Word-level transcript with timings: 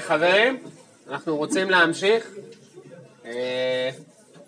חברים, 0.00 0.62
אנחנו 1.08 1.36
רוצים 1.36 1.70
להמשיך. 1.70 2.30
אה, 3.24 3.90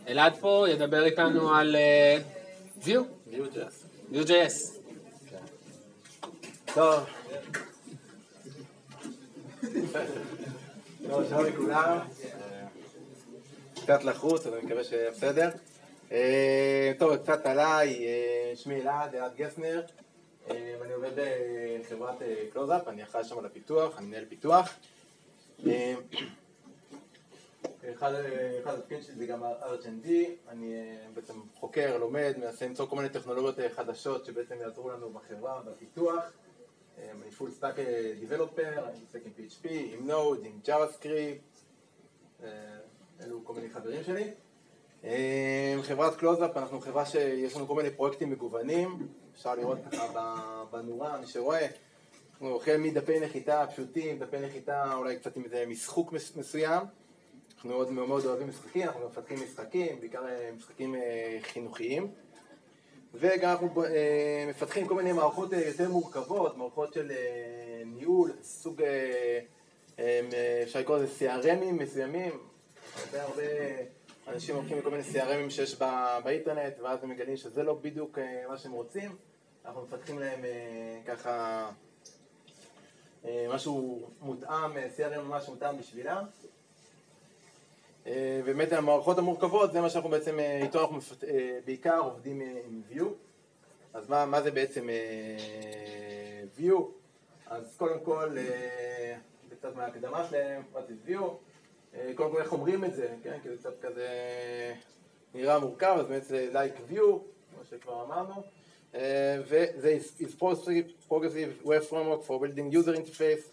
אלעד 0.08 0.37
פה 0.41 0.67
ידבר 0.69 1.04
איתנו 1.04 1.54
על 1.54 1.76
אה, 1.76 2.19
Vue, 2.83 3.33
Vue.js. 4.13 4.81
טוב. 6.75 7.05
טוב, 11.08 11.28
שלום 11.28 11.44
לכולם. 11.46 11.98
קצת 13.74 14.04
לחוץ, 14.04 14.46
אבל 14.46 14.56
אני 14.56 14.66
מקווה 14.66 14.84
שיהיה 14.84 15.10
בסדר. 15.10 15.50
אה, 16.12 16.92
טוב, 16.98 17.16
קצת 17.16 17.46
עליי, 17.46 18.06
אה, 18.06 18.56
שמי 18.56 18.80
אלעד, 18.80 19.14
אלעד 19.14 19.32
גסנר. 19.36 19.82
אה, 20.50 20.74
אני 20.84 20.92
עובד 20.92 21.10
בחברת 21.80 22.22
CloseApp, 22.52 22.88
אני 22.88 23.02
אחראי 23.02 23.24
שם 23.24 23.38
על 23.38 23.46
הפיתוח, 23.46 23.98
אני 23.98 24.06
מנהל 24.06 24.24
פיתוח. 24.28 24.74
אה, 25.66 25.95
אחד 27.95 28.12
אחד 28.62 28.74
התפקידים 28.74 29.02
שלי 29.05 29.14
זה 29.14 29.27
גם 29.27 29.42
R&D, 29.42 30.09
אני 30.48 30.74
אה, 30.74 30.96
בעצם 31.14 31.34
חוקר, 31.55 31.98
לומד, 31.98 32.34
מנסה 32.38 32.66
למצוא 32.66 32.86
כל 32.86 32.96
מיני 32.96 33.09
טכנולוגיות 33.09 33.60
אה, 33.60 33.69
חדשות 33.69 34.24
שבעצם 34.24 34.55
יעזרו 34.60 34.91
לנו 34.91 35.10
בחברה, 35.10 35.62
בפיתוח. 35.62 36.33
אה, 36.98 37.10
אני 37.23 37.30
full 37.30 37.50
stack 37.50 37.74
developer, 38.20 38.88
אני 38.88 38.98
מתעסק 39.02 39.20
עם 39.27 39.33
PHP, 39.36 39.69
עם 39.70 40.10
Node, 40.10 40.46
עם 40.46 40.60
JavaScript, 40.66 41.61
אה, 42.42 42.48
אלו 43.20 43.45
כל 43.45 43.55
מיני 43.55 43.70
חברים 43.70 44.05
שלי. 44.05 44.30
אה, 45.05 45.77
חברת 45.83 46.16
CloseApp, 46.16 46.56
אנחנו 46.56 46.80
חברה 46.80 47.06
שיש 47.06 47.56
לנו 47.56 47.66
כל 47.66 47.74
מיני 47.74 47.91
פרויקטים 47.91 48.30
מגוונים, 48.30 49.08
אפשר 49.34 49.55
לראות 49.55 49.78
ככה 49.92 50.64
בנורה, 50.70 51.20
מי 51.20 51.27
שרואה. 51.27 51.66
אנחנו 52.40 52.56
החל 52.56 52.76
מדפי 52.76 53.20
נחיתה 53.20 53.64
פשוטים, 53.72 54.18
דפי 54.18 54.36
נחיתה 54.38 54.94
אולי 54.94 55.16
קצת 55.16 55.36
עם 55.36 55.44
איזה 55.44 55.64
משחוק 55.68 56.12
מס- 56.12 56.36
מסוים. 56.36 56.82
אנחנו 57.54 57.70
מאוד 57.70 57.90
מאוד 57.90 58.26
אוהבים 58.26 58.48
משחקים, 58.48 58.82
אנחנו 58.82 59.06
מפתחים 59.08 59.38
משחקים, 59.44 60.00
בעיקר 60.00 60.27
אה, 60.28 60.50
משחקים 60.56 60.94
אה, 60.94 61.38
חינוכיים. 61.42 62.10
וגם 63.14 63.50
אנחנו 63.50 63.84
אה, 63.84 64.44
מפתחים 64.48 64.86
כל 64.88 64.94
מיני 64.94 65.12
מערכות 65.12 65.52
יותר 65.52 65.88
מורכבות, 65.88 66.56
מערכות 66.56 66.92
של 66.92 67.12
ניהול, 67.86 68.32
סוג, 68.42 68.82
אפשר 70.62 70.78
לקרוא 70.80 70.98
לזה 70.98 71.06
CRMים 71.19 71.72
מסוימים. 71.72 72.32
הרבה 72.97 73.22
הרבה 73.22 73.42
אנשים 74.28 74.56
הולכים 74.56 74.78
לכל 74.78 74.91
מיני 74.91 75.02
CRMים 75.02 75.50
שיש 75.50 75.75
בא, 75.78 76.20
באינטרנט, 76.25 76.80
ואז 76.80 76.98
הם 77.04 77.10
מגלים 77.10 77.36
שזה 77.36 77.62
לא 77.62 77.75
בדיוק 77.75 78.19
מה 78.48 78.58
שהם 78.58 78.72
רוצים. 78.72 79.16
אנחנו 79.64 79.82
מפתחים 79.82 80.19
להם 80.19 80.41
ככה 81.06 81.70
משהו 83.24 84.00
מותאם, 84.20 84.76
אה, 84.76 84.88
CRM 84.96 85.20
ממש 85.20 85.48
מותאם 85.48 85.78
בשבילם. 85.78 86.24
אה, 88.06 88.40
באמת 88.44 88.72
המערכות 88.72 89.18
המורכבות 89.18 89.72
זה 89.72 89.80
מה 89.80 89.90
שאנחנו 89.90 90.10
בעצם, 90.10 90.38
אה, 90.38 90.62
איתו 90.62 90.80
אנחנו 90.80 90.96
מפת- 90.96 91.24
אה, 91.24 91.58
בעיקר 91.64 91.98
עובדים 91.98 92.42
אה, 92.42 92.60
עם 92.68 92.82
View. 92.92 93.04
אז 93.94 94.08
מה, 94.08 94.26
מה 94.26 94.42
זה 94.42 94.50
בעצם 94.50 94.88
אה, 94.91 96.44
View? 96.58 96.74
אז 97.46 97.74
קודם 97.76 98.00
כל, 98.04 98.36
אה, 98.38 99.16
זה 99.50 99.56
קצת 99.56 99.76
מההקדמה 99.76 100.26
שלהם, 100.28 100.62
מה 100.74 100.80
זה 100.82 100.94
View? 101.06 101.22
אה, 101.94 102.12
קודם 102.14 102.30
כל 102.32 102.41
איך 102.42 102.52
אומרים 102.52 102.84
את 102.84 102.94
זה, 102.94 103.08
כן? 103.22 103.38
כי 103.42 103.48
זה 103.48 103.56
קצת 103.56 103.80
כזה 103.82 104.08
נראה 105.34 105.58
מורכב, 105.58 105.96
אז 106.00 106.06
באמת 106.06 106.24
זה 106.24 106.50
Like 106.52 106.92
View, 106.92 106.98
כמו 107.54 107.64
שכבר 107.70 108.04
אמרנו. 108.04 108.42
אה, 108.94 109.36
וזה 109.48 109.98
is- 110.00 110.22
progressive- 111.10 111.64
web 111.64 111.83
framework 111.91 112.22
for 112.27 112.38
building 112.41 112.74
user 112.74 112.94
interface 112.97 113.44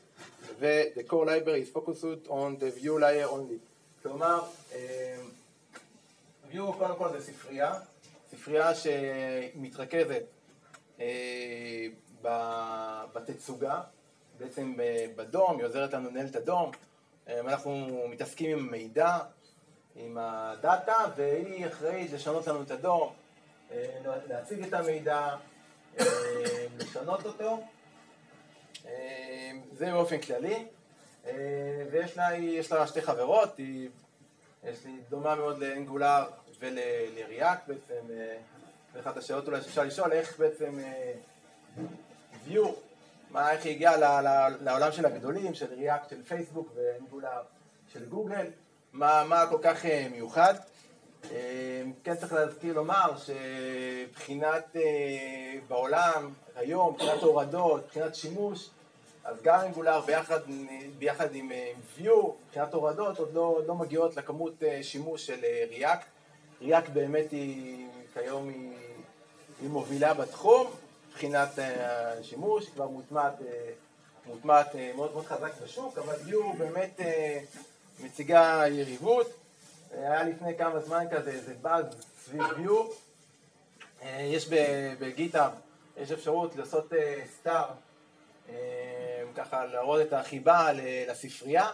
ו-the 0.60 1.04
core 1.12 1.26
library 1.26 1.62
is 1.66 1.78
focused 1.78 2.28
on 2.30 2.60
the 2.60 2.80
view 2.82 2.98
layer 3.00 3.30
only. 3.32 3.58
כלומר, 4.04 4.40
אה, 4.76 5.18
view 6.52 6.74
קודם 6.78 6.96
כל 6.98 7.10
זה 7.20 7.26
ספרייה, 7.26 7.74
ספרייה 8.32 8.72
שמתרכזת 8.76 10.24
אה, 11.00 11.86
בתצוגה, 13.14 13.82
בעצם 14.40 14.74
בדום, 15.16 15.58
היא 15.58 15.66
עוזרת 15.66 15.94
לנו 15.94 16.10
לנהל 16.10 16.26
את 16.26 16.36
הדום, 16.36 16.72
אנחנו 17.28 18.04
מתעסקים 18.10 18.58
עם 18.58 18.72
מידע, 18.72 19.18
עם 19.96 20.18
הדאטה, 20.22 21.06
והיא 21.16 21.68
אחראית 21.68 22.12
לשנות 22.14 22.48
לנו 22.48 22.62
את 22.62 22.72
הדום, 22.72 23.14
להציג 24.30 24.64
את 24.64 24.74
המידע, 24.74 25.36
אה, 26.00 26.06
לשנות 26.80 27.26
אותו, 27.26 27.64
אה, 28.86 29.52
זה 29.78 29.92
באופן 29.92 30.22
כללי, 30.22 30.66
אה, 31.28 31.34
ויש 31.92 32.18
לה, 32.18 32.38
יש 32.38 32.72
לה 32.72 32.88
שתי 32.88 33.02
חברות, 33.02 33.58
היא, 33.58 33.90
יש 34.64 34.86
לי 34.86 34.92
דומה 35.10 35.36
מאוד 35.36 35.60
לאנגולר 35.60 36.24
ולריאקט 36.60 37.68
בעצם, 37.68 38.12
אה, 38.12 38.38
ואחת 38.94 39.18
השאלות 39.18 39.48
אולי 39.48 39.62
שאפשר 39.62 39.84
לשאול, 39.84 40.12
איך 40.12 40.40
בעצם 40.40 40.80
אה, 40.80 41.14
view, 42.48 42.68
מה, 43.32 43.52
איך 43.52 43.66
היא 43.66 43.76
הגיעה 43.76 44.22
לעולם 44.62 44.92
של 44.92 45.06
הגדולים, 45.06 45.54
של 45.54 45.74
ריאקט 45.74 46.10
של 46.10 46.24
פייסבוק 46.24 46.72
ואנגולר 46.76 47.42
של 47.94 48.06
גוגל, 48.06 48.46
מה, 48.94 49.24
מה 49.24 49.48
כל 49.50 49.60
כך 49.62 49.86
אה, 49.86 50.08
מיוחד. 50.12 50.54
אה, 51.32 51.84
כן 52.04 52.16
צריך 52.16 52.34
להזכיר 52.34 52.74
לומר 52.74 53.12
שבחינת 53.18 54.76
אה, 54.76 55.60
בעולם 55.68 56.34
היום, 56.56 56.94
מבחינת 56.94 57.22
הורדות, 57.22 57.86
מבחינת 57.86 58.16
שימוש, 58.16 58.70
אז 59.24 59.42
גם 59.42 59.60
אנגולר 59.60 60.02
ביחד, 60.02 60.40
ביחד 60.98 61.36
עם 61.36 61.52
אה, 61.52 61.72
View, 61.98 62.26
מבחינת 62.48 62.74
הורדות, 62.74 63.20
עוד 63.20 63.34
לא, 63.34 63.60
לא 63.68 63.76
מגיעות 63.76 64.18
לכמות 64.18 64.64
אה, 64.64 64.80
שימוש 64.84 65.26
של 65.26 65.40
ריאקט. 65.70 66.06
ריאקט 66.62 66.90
באמת 66.90 67.32
היא, 67.32 67.88
כיום 68.14 68.50
היא, 68.50 68.72
היא 69.62 69.70
מובילה 69.70 70.14
בתחום, 70.14 70.68
מבחינת 71.10 71.50
השימוש, 71.60 72.70
כבר 72.70 72.88
מוטמעת, 72.88 73.34
מאוד 74.96 75.12
מאוד 75.14 75.26
חזק 75.26 75.52
בשוק, 75.64 75.98
אבל 75.98 76.14
View 76.14 76.58
באמת 76.58 77.00
מציגה 78.04 78.64
יריבות. 78.68 79.47
אה, 79.94 80.12
היה 80.12 80.24
לפני 80.24 80.58
כמה 80.58 80.80
זמן 80.80 81.06
כזה 81.12 81.32
איזה 81.32 81.54
באז 81.62 81.86
סביב 82.26 82.42
View. 82.42 82.72
אה, 84.04 84.22
יש 84.22 84.50
בגיטאב, 85.00 85.52
יש 85.98 86.12
אפשרות 86.12 86.56
לעשות 86.56 86.94
סטאר, 87.40 87.66
ככה 89.36 89.66
להראות 89.66 90.02
את 90.02 90.14
החיבה 90.14 90.70
לספרייה. 91.08 91.70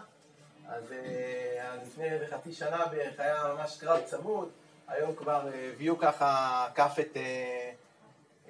אז 0.68 0.92
אה, 0.92 1.76
לפני 1.86 2.28
חצי 2.28 2.54
שנה 2.54 2.86
בערך 2.86 3.20
היה 3.20 3.44
ממש 3.54 3.78
קרב 3.80 4.02
צמוד, 4.06 4.50
היום 4.88 5.16
כבר 5.16 5.50
אה, 5.54 5.72
View 5.80 5.96
ככה 6.00 6.66
עקף 6.66 6.96
את, 7.00 7.18
אה, 7.18 7.72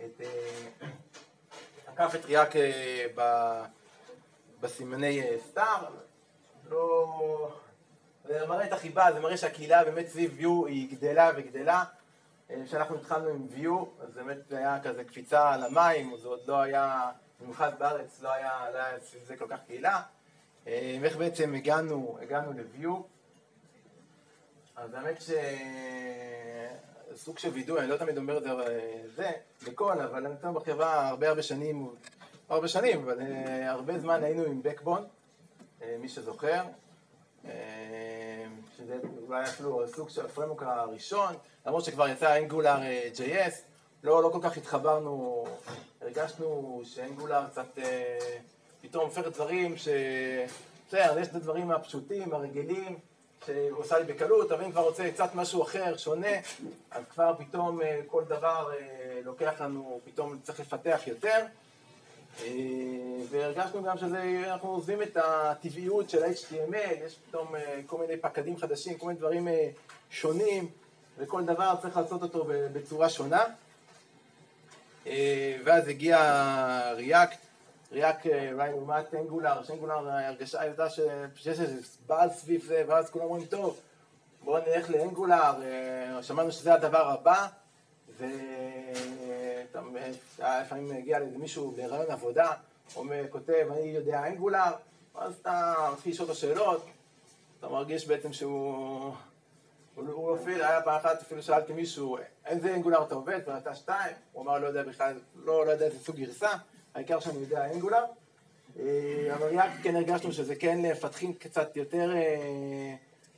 את, 0.05 0.21
אה, 0.21 0.87
עקף 1.87 2.15
את 2.15 2.25
ריאק 2.25 2.55
אה, 2.55 3.65
בסימני 4.61 5.21
אה, 5.21 5.35
סטאר. 5.49 5.85
לא... 6.69 7.53
זה 8.27 8.45
מראה 8.47 8.65
את 8.65 8.73
החיבה, 8.73 9.13
זה 9.13 9.19
מראה 9.19 9.37
שהקהילה 9.37 9.83
באמת 9.83 10.07
סביב 10.07 10.37
View 10.39 10.67
היא 10.67 10.91
גדלה 10.91 11.31
וגדלה. 11.35 11.83
אה, 12.51 12.55
כשאנחנו 12.65 12.95
התחלנו 12.95 13.29
עם 13.29 13.47
View, 13.55 14.03
אז 14.03 14.13
באמת 14.13 14.37
זה 14.49 14.57
היה 14.57 14.79
כזה 14.83 15.03
קפיצה 15.03 15.53
על 15.53 15.63
המים, 15.63 16.17
זה 16.21 16.27
עוד 16.27 16.39
לא 16.47 16.61
היה, 16.61 17.11
במיוחד 17.41 17.71
בארץ, 17.79 18.21
לא 18.21 18.33
היה, 18.33 18.51
לא 18.73 18.77
היה 18.77 18.99
סביב 18.99 19.23
זה 19.27 19.37
כל 19.37 19.47
כך 19.49 19.59
קהילה. 19.67 20.01
אה, 20.67 20.97
ואיך 21.01 21.17
בעצם 21.17 21.55
הגענו, 21.55 22.17
הגענו 22.21 22.53
ל-View. 22.53 23.03
אז 24.75 24.93
האמת 24.93 25.23
שסוג 27.15 27.39
של 27.39 27.49
וידוי, 27.49 27.79
אני 27.79 27.87
לא 27.87 27.97
תמיד 27.97 28.17
אומר 28.17 28.37
את 28.37 28.43
זה, 29.15 29.25
אה, 29.25 29.31
בקול, 29.67 30.01
אבל 30.01 30.25
אני 30.25 30.33
נמצא 30.33 30.51
בחברה 30.51 31.07
הרבה 31.09 31.29
הרבה 31.29 31.43
שנים, 31.43 31.89
הרבה 32.49 32.67
שנים, 32.67 33.03
אבל 33.03 33.21
אה, 33.21 33.71
הרבה 33.71 33.99
זמן 33.99 34.23
היינו 34.23 34.43
עם 34.43 34.61
אה, 35.81 35.95
מי 35.99 36.09
שזוכר. 36.09 36.63
אה, 38.91 38.97
שזה 39.01 39.07
אולי 39.27 39.43
אפילו 39.43 39.83
סוג 39.95 40.09
של 40.09 40.25
הפרמוק 40.25 40.63
הראשון, 40.63 41.33
למרות 41.65 41.83
שכבר 41.83 42.07
יצא 42.07 42.37
אנגולר 42.37 42.77
JS, 43.15 43.53
לא, 44.03 44.23
לא 44.23 44.29
כל 44.29 44.39
כך 44.41 44.57
התחברנו, 44.57 45.45
הרגשנו 46.01 46.81
שאנגולר 46.85 47.41
קצת 47.51 47.77
אה, 47.77 48.37
פתאום 48.81 49.03
הופכת 49.03 49.33
דברים 49.33 49.77
ש... 49.77 49.87
בסדר, 50.87 51.19
יש 51.19 51.27
את 51.27 51.35
הדברים 51.35 51.71
הפשוטים, 51.71 52.33
הרגילים, 52.33 52.97
שהוא 53.45 53.79
עושה 53.79 53.99
לי 53.99 54.13
בקלות, 54.13 54.51
אבל 54.51 54.63
אם 54.63 54.71
כבר 54.71 54.81
רוצה 54.81 55.11
קצת 55.11 55.35
משהו 55.35 55.63
אחר, 55.63 55.97
שונה, 55.97 56.37
אז 56.91 57.03
כבר 57.09 57.33
פתאום 57.37 57.81
אה, 57.81 57.99
כל 58.07 58.23
דבר 58.23 58.71
אה, 58.73 59.19
לוקח 59.25 59.61
לנו, 59.61 59.99
פתאום 60.05 60.39
צריך 60.43 60.59
לפתח 60.59 61.01
יותר. 61.07 61.45
אה, 62.41 62.47
והרגשנו 63.29 63.83
גם 63.83 63.97
שאנחנו 63.97 64.69
עוזבים 64.69 65.01
את 65.01 65.17
הטבעיות 65.17 66.09
של 66.09 66.23
ה-HTML, 66.23 67.05
יש 67.05 67.15
פתאום 67.29 67.55
אה, 67.55 67.79
כל 67.87 67.97
מיני 67.97 68.17
פקדים 68.17 68.57
חדשים, 68.57 68.97
כל 68.97 69.07
מיני 69.07 69.19
דברים 69.19 69.47
אה, 69.47 69.69
שונים, 70.09 70.67
וכל 71.17 71.43
דבר 71.45 71.73
צריך 71.81 71.97
לעשות 71.97 72.21
אותו 72.21 72.45
בצורה 72.47 73.09
שונה. 73.09 73.43
ואז 75.63 75.87
הגיע 75.87 76.17
React, 76.97 77.35
ריאק 77.91 78.25
אולי 78.27 78.69
לעומת 78.69 79.13
אנגולר, 79.13 79.63
שאנגולר 79.63 80.09
הרגשה 80.09 80.61
הייתה 80.61 80.89
שיש 80.89 81.47
איזה 81.47 81.75
בעל 82.07 82.29
סביב 82.29 82.63
זה, 82.63 82.83
ואז 82.87 83.09
כולם 83.09 83.25
אומרים, 83.25 83.45
טוב, 83.45 83.79
בואו 84.43 84.63
נלך 84.67 84.89
לאנגולר, 84.89 85.53
שמענו 86.21 86.51
שזה 86.51 86.73
הדבר 86.73 87.09
הבא, 87.09 87.47
ולפעמים 90.37 90.89
מגיע 90.89 91.19
לאיזה 91.19 91.37
מישהו 91.37 91.73
לרעיון 91.77 92.11
עבודה, 92.11 92.51
הוא 92.93 93.05
כותב, 93.29 93.67
אני 93.71 93.87
יודע 93.87 94.27
אנגולר, 94.27 94.71
ואז 95.15 95.33
אתה 95.41 95.75
מתחיל 95.93 96.11
לשאול 96.11 96.25
את 96.25 96.31
השאלות, 96.31 96.85
אתה 97.59 97.69
מרגיש 97.69 98.07
בעצם 98.07 98.33
שהוא... 98.33 99.13
הוא 99.95 100.35
אפילו, 100.35 100.65
היה 100.65 100.81
פעם 100.81 100.95
אחת, 100.95 101.21
אפילו 101.21 101.43
שאלתי 101.43 101.73
מישהו, 101.73 102.17
איזה 102.45 102.75
אנגולר 102.75 103.03
אתה 103.03 103.15
עובד? 103.15 103.39
ואתה 103.47 103.75
שתיים? 103.75 104.15
הוא 104.31 104.43
אמר, 104.43 104.57
לא 104.57 104.67
יודע 104.67 104.83
בכלל, 104.83 105.19
לא, 105.35 105.65
לא 105.65 105.71
יודע 105.71 105.85
איזה 105.85 105.99
סוג 105.99 106.15
גרסה, 106.15 106.49
העיקר 106.95 107.19
שאני 107.19 107.39
יודע 107.39 107.71
אנגולר. 107.73 108.03
אה, 108.79 109.33
אבל 109.33 109.59
רק 109.59 109.71
כן 109.83 109.95
הרגשנו 109.95 110.31
שזה 110.31 110.55
כן 110.55 110.81
מפתחים 110.81 111.33
קצת 111.33 111.77
יותר 111.77 112.15
אה, 112.15 112.95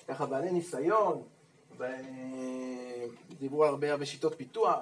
ככה 0.08 0.26
בעלי 0.26 0.52
ניסיון, 0.52 1.22
דיברו 3.40 3.66
הרבה 3.66 3.92
הרבה 3.92 4.06
שיטות 4.06 4.36
פיתוח 4.38 4.80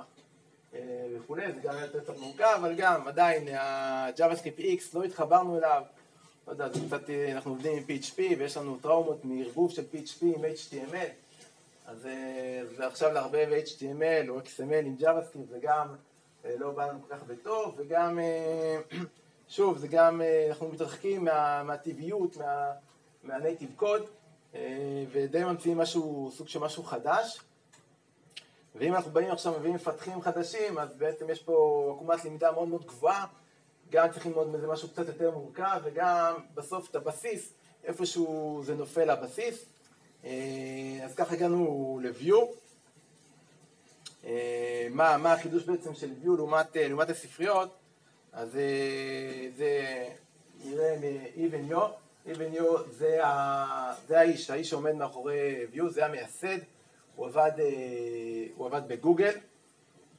אה, 0.75 1.07
וכולי, 1.13 1.51
זה 1.51 1.59
גם 1.63 1.75
יותר 1.81 1.99
קצת 1.99 2.17
מורכב, 2.17 2.57
אבל 2.59 2.75
גם 2.75 3.07
עדיין 3.07 3.47
ה-JavaScript 3.47 4.59
X 4.59 4.81
לא 4.93 5.03
התחברנו 5.03 5.57
אליו, 5.57 5.83
לא 6.47 6.51
יודע, 6.51 6.69
זה 6.69 6.79
קצת, 6.87 7.09
אנחנו 7.31 7.51
עובדים 7.51 7.77
עם 7.77 7.83
PHP 7.83 8.19
ויש 8.37 8.57
לנו 8.57 8.77
טראומות 8.81 9.25
מערבוב 9.25 9.71
של 9.71 9.83
PHP 9.93 10.21
עם 10.21 10.41
HTML, 10.45 11.11
אז 11.85 12.07
זה 12.77 12.87
עכשיו 12.87 13.13
לערבב 13.13 13.49
HTML 13.65 14.29
או 14.29 14.39
XML 14.39 14.85
עם 14.85 14.95
JavaScript 14.99 15.49
זה 15.49 15.59
גם 15.61 15.87
לא 16.59 16.71
בא 16.71 16.87
לנו 16.87 16.99
כל 17.07 17.15
כך 17.15 17.23
בטוב, 17.23 17.75
וגם, 17.77 18.19
שוב, 19.49 19.77
זה 19.77 19.87
גם, 19.87 20.21
אנחנו 20.49 20.67
מתרחקים 20.67 21.25
מה, 21.25 21.63
מהטבעיות, 21.63 22.37
מה, 22.37 22.71
מהנייטיב 23.23 23.69
קוד, 23.75 24.01
ודי 25.11 25.43
ממציאים 25.43 25.77
משהו, 25.77 26.31
סוג 26.35 26.47
של 26.47 26.59
משהו 26.59 26.83
חדש. 26.83 27.39
ואם 28.75 28.95
אנחנו 28.95 29.11
באים 29.11 29.31
עכשיו 29.31 29.53
ומביאים 29.53 29.75
מפתחים 29.75 30.21
חדשים, 30.21 30.79
אז 30.79 30.89
בעצם 30.97 31.29
יש 31.29 31.43
פה 31.43 31.93
עקומת 31.95 32.25
למידה 32.25 32.51
מאוד 32.51 32.67
מאוד 32.67 32.85
גבוהה, 32.85 33.25
גם 33.89 34.11
צריך 34.11 34.25
ללמוד 34.25 34.47
מזה 34.47 34.67
משהו 34.67 34.89
קצת 34.89 35.07
יותר 35.07 35.31
מורכב, 35.31 35.81
וגם 35.83 36.33
בסוף 36.53 36.89
את 36.89 36.95
הבסיס, 36.95 37.49
איפשהו 37.83 38.61
זה 38.65 38.75
נופל 38.75 39.09
הבסיס. 39.09 39.65
אז 41.03 41.15
ככה 41.17 41.33
הגענו 41.33 41.99
ל-view. 42.03 42.35
מה, 44.89 45.17
מה 45.17 45.33
החידוש 45.33 45.63
בעצם 45.63 45.95
של 45.95 46.09
view 46.23 46.29
לעומת, 46.37 46.75
לעומת 46.75 47.09
הספריות, 47.09 47.75
אז 48.33 48.51
זה 49.57 50.07
נראה 50.65 50.95
מ-Even 50.99 51.71
Yo. 51.73 51.79
Even 52.25 52.57
Yo 52.57 52.77
זה, 52.91 53.21
זה 54.07 54.19
האיש, 54.19 54.49
האיש 54.49 54.69
שעומד 54.69 54.95
מאחורי 54.95 55.65
view, 55.73 55.89
זה 55.89 56.05
המייסד. 56.05 56.57
הוא 57.15 57.27
עבד, 57.27 57.51
הוא 58.55 58.67
עבד 58.67 58.81
בגוגל, 58.87 59.33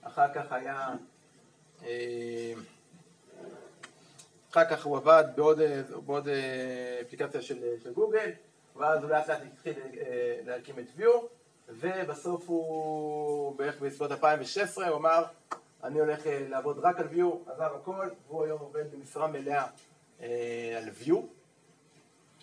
אחר 0.03 0.35
כך 0.35 0.53
היה, 0.53 0.89
אחר 4.51 4.65
כך 4.71 4.85
הוא 4.85 4.97
עבד 4.97 5.25
בעוד, 5.37 5.61
בעוד 6.07 6.29
אפליקציה 7.01 7.43
של, 7.43 7.65
של 7.83 7.93
גוגל, 7.93 8.31
ואז 8.77 9.03
הוא 9.03 9.11
לאט 9.11 9.29
לאט 9.29 9.41
התחיל 9.53 9.75
להקים 10.47 10.75
את 10.79 11.01
view, 11.01 11.11
ובסוף 11.69 12.49
הוא, 12.49 13.59
בערך 13.59 13.81
בסביבות 13.81 14.11
2016, 14.11 14.89
הוא 14.89 14.97
אמר, 14.97 15.25
אני 15.85 16.01
הולך 16.01 16.21
לעבוד 16.27 16.79
רק 16.79 17.01
על 17.01 17.07
view, 17.07 17.51
עזב 17.51 17.71
הכל, 17.81 18.09
והוא 18.29 18.45
היום 18.45 18.61
עובד 18.61 18.85
במשרה 18.93 19.27
מלאה 19.27 19.67
על 20.77 20.89
view. 21.03 21.17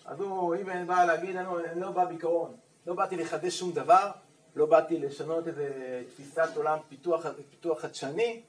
אז 0.06 0.20
הוא, 0.20 0.56
אם 0.56 0.88
בא 0.88 1.06
להגיד, 1.06 1.36
אני 1.36 1.82
לא 1.82 1.92
בא 1.92 2.06
בעיקרון, 2.06 2.56
לא 2.88 2.94
באתי 2.94 3.16
לחדש 3.16 3.60
שום 3.60 3.72
דבר, 3.72 4.12
לא 4.56 4.66
באתי 4.66 4.98
לשנות 5.00 5.48
איזה 5.48 6.04
תפיסת 6.10 6.50
עולם 6.56 6.78
פיתוח, 6.90 7.26
פיתוח 7.50 7.80
חדשני. 7.80 8.42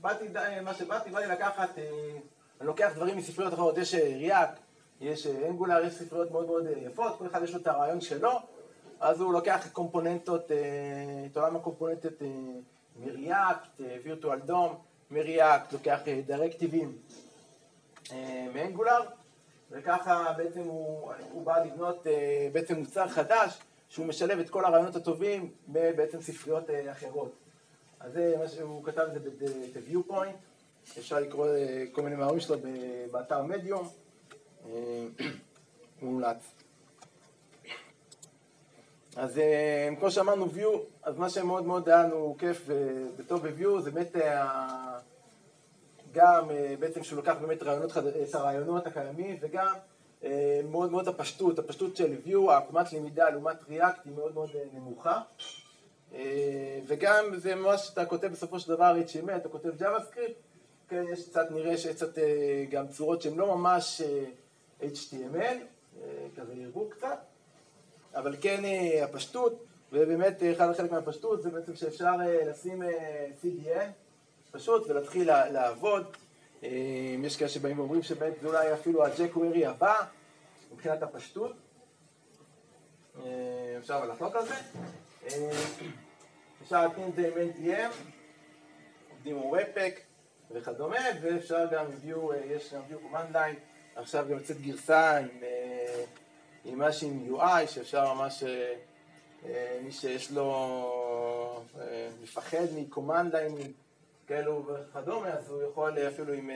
באתי, 0.00 0.24
מה 0.62 0.74
שבאתי, 0.74 1.10
באתי 1.10 1.26
לקחת, 1.26 1.78
אני 1.78 2.66
לוקח 2.66 2.92
דברים 2.94 3.16
מספריות 3.16 3.54
אחרות, 3.54 3.78
יש 3.78 3.94
ריאק, 3.94 4.48
יש 5.00 5.26
אנגולר, 5.26 5.84
יש 5.84 5.94
ספריות 5.94 6.30
מאוד 6.30 6.46
מאוד 6.46 6.64
יפות, 6.76 7.18
כל 7.18 7.26
אחד 7.26 7.42
יש 7.42 7.52
לו 7.52 7.60
את 7.60 7.66
הרעיון 7.66 8.00
שלו, 8.00 8.30
אז 9.00 9.20
הוא 9.20 9.32
לוקח 9.32 9.68
קומפוננטות, 9.72 10.50
את 11.32 11.36
עולם 11.36 11.56
הקומפוננטות 11.56 12.12
מריאקט, 13.04 13.80
וירטואל 14.04 14.38
דום, 14.38 14.78
מריאקט, 15.10 15.72
לוקח 15.72 15.98
דירקטיבים 16.26 16.92
מאנגולר, 18.54 19.00
וככה 19.72 20.32
בעצם 20.36 20.60
הוא, 20.60 21.12
הוא 21.32 21.46
בא 21.46 21.64
לבנות 21.64 22.06
בעצם 22.52 22.74
מוצר 22.74 23.08
חדש, 23.08 23.58
שהוא 23.88 24.06
משלב 24.06 24.38
את 24.38 24.50
כל 24.50 24.64
הרעיונות 24.64 24.96
הטובים 24.96 25.50
בעצם 25.68 26.20
ספריות 26.22 26.64
אחרות. 26.92 27.32
אז 28.00 28.12
זה 28.12 28.34
מה 28.38 28.48
שהוא 28.48 28.84
כתב 28.84 29.06
את 29.16 29.22
זה 29.22 29.30
ב-Viewpoint, 29.74 30.98
אפשר 30.98 31.20
לקרוא 31.20 31.46
כל 31.92 32.02
מיני 32.02 32.16
מאמרים 32.16 32.40
שלו 32.40 32.56
באתר 33.10 33.42
מדיום, 33.42 33.88
מומלץ. 36.02 36.36
אז 39.16 39.40
כמו 39.98 40.10
שאמרנו 40.10 40.46
view, 40.46 40.78
אז 41.02 41.18
מה 41.18 41.30
שמאוד 41.30 41.66
מאוד 41.66 41.88
היה 41.88 42.02
לנו 42.02 42.36
כיף 42.38 42.68
וטוב 43.16 43.46
ב-view 43.46 43.80
זה 43.80 43.90
באמת 43.90 44.16
גם 46.12 46.50
בעצם 46.78 47.04
שהוא 47.04 47.16
לוקח 47.16 47.34
באמת 47.40 47.62
את 48.28 48.34
הרעיונות 48.34 48.86
הקיימים 48.86 49.36
וגם 49.40 49.74
מאוד 50.70 50.90
מאוד 50.90 51.08
הפשטות, 51.08 51.58
הפשטות 51.58 51.96
של 51.96 52.16
view, 52.26 52.50
העקומת 52.50 52.92
למידה 52.92 53.30
לעומת 53.30 53.56
react 53.62 54.00
היא 54.04 54.12
מאוד 54.16 54.34
מאוד 54.34 54.50
נמוכה. 54.72 55.20
וגם 56.86 57.24
זה 57.36 57.54
ממש, 57.54 57.90
אתה 57.92 58.04
כותב 58.04 58.26
בסופו 58.26 58.60
של 58.60 58.68
דבר 58.68 58.94
HTML, 59.06 59.36
אתה 59.36 59.48
כותב 59.48 59.82
JavaScript, 59.82 60.32
כן, 60.88 61.04
יש 61.12 61.28
קצת, 61.28 61.50
נראה 61.50 61.76
שיש 61.76 61.96
קצת 61.96 62.18
גם 62.70 62.88
צורות 62.88 63.22
שהן 63.22 63.36
לא 63.36 63.56
ממש 63.56 64.02
HTML, 64.80 65.56
כזה 66.36 66.54
ירבו 66.54 66.88
קצת, 66.90 67.18
אבל 68.14 68.36
כן 68.40 68.62
הפשטות, 69.02 69.64
ובאמת 69.92 70.42
אחד 70.52 70.70
החלק 70.70 70.92
מהפשטות 70.92 71.42
זה 71.42 71.50
בעצם 71.50 71.76
שאפשר 71.76 72.12
לשים 72.46 72.82
CDN 73.42 73.88
פשוט 74.52 74.86
ולהתחיל 74.90 75.30
לעבוד. 75.32 76.16
יש 76.62 77.36
כאלה 77.36 77.48
שבאים 77.50 77.78
ואומרים 77.78 78.02
שבאמת 78.02 78.40
זה 78.40 78.48
אולי 78.48 78.74
אפילו 78.74 79.04
ה-jQuery 79.04 79.68
הבא 79.68 80.00
מבחינת 80.72 81.02
הפשטות. 81.02 81.52
אפשר 83.78 84.04
לחלוק 84.04 84.36
על 84.36 84.46
זה. 84.46 84.54
אפשר 86.62 86.86
להתקין 86.86 87.08
את 87.08 87.14
זה 87.14 87.28
עם 87.28 87.32
NTM, 87.50 87.92
עובדים 89.10 89.36
עם 89.36 89.54
Webpack 89.54 90.00
וכדומה, 90.50 90.96
ואפשר 91.22 91.66
גם 91.70 91.86
view, 92.04 92.34
יש 92.46 92.74
גם 92.74 92.80
view 92.90 92.94
command 92.94 93.34
line, 93.34 93.56
עכשיו 93.96 94.24
גם 94.30 94.38
יוצאת 94.38 94.60
גרסה 94.60 95.18
עם 96.64 96.78
משהו 96.78 97.08
עם 97.08 97.36
UI, 97.36 97.66
שאפשר 97.66 98.14
ממש, 98.14 98.44
מי 99.82 99.92
שיש 99.92 100.30
לו, 100.30 101.64
מפחד 102.22 102.66
מ-command 102.74 103.32
line 103.32 103.62
כאלו 104.32 104.66
וכדומה, 104.66 105.28
אז 105.28 105.50
הוא 105.50 105.62
יכול 105.62 105.98
אפילו 105.98 106.32
עם, 106.32 106.50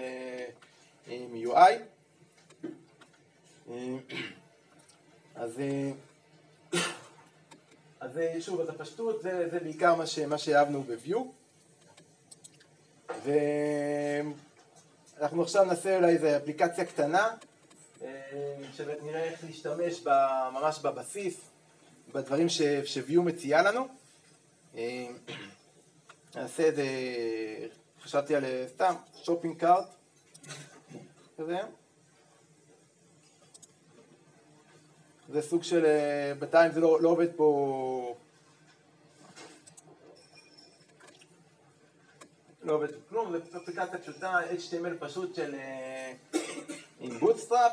עם 1.07 1.43
UI. 1.45 1.73
אז, 5.35 5.61
אז 8.01 8.21
שוב, 8.41 8.61
אז 8.61 8.69
הפשטות 8.69 9.23
זה, 9.23 9.49
זה 9.51 9.61
בעיקר 9.61 9.95
מה, 9.95 10.07
ש, 10.07 10.19
מה 10.19 10.39
שאהבנו 10.39 10.83
ב-View. 10.83 11.19
ואנחנו 15.19 15.43
עכשיו 15.43 15.65
נעשה 15.65 15.97
אולי 15.97 16.13
איזו 16.13 16.37
אפליקציה 16.37 16.85
קטנה, 16.85 17.29
שנראה 18.73 19.25
איך 19.25 19.45
להשתמש 19.45 20.05
ממש 20.53 20.79
בבסיס, 20.79 21.41
בדברים 22.13 22.49
ש-View 22.49 23.21
מציעה 23.21 23.63
לנו. 23.63 23.89
נעשה 26.37 26.69
את 26.69 26.77
זה, 26.77 26.87
חשבתי 28.03 28.37
על 28.37 28.45
סתם, 28.67 28.95
שופינג 29.23 29.61
קארט, 29.61 29.87
כזה. 31.39 31.59
זה 35.29 35.43
סוג 35.43 35.63
של, 35.63 35.87
בינתיים 36.39 36.73
זה 36.73 36.81
לא, 36.81 37.01
לא 37.01 37.09
עובד 37.09 37.29
פה, 37.37 38.17
לא 42.63 42.73
עובד 42.73 42.89
כלום, 43.09 43.33
זה 43.33 43.59
אפליקציה 43.59 43.99
פשוטה, 43.99 44.39
HTML 44.41 44.99
פשוט 44.99 45.35
של, 45.35 45.55
עם 47.01 47.19
Bootstrap. 47.19 47.73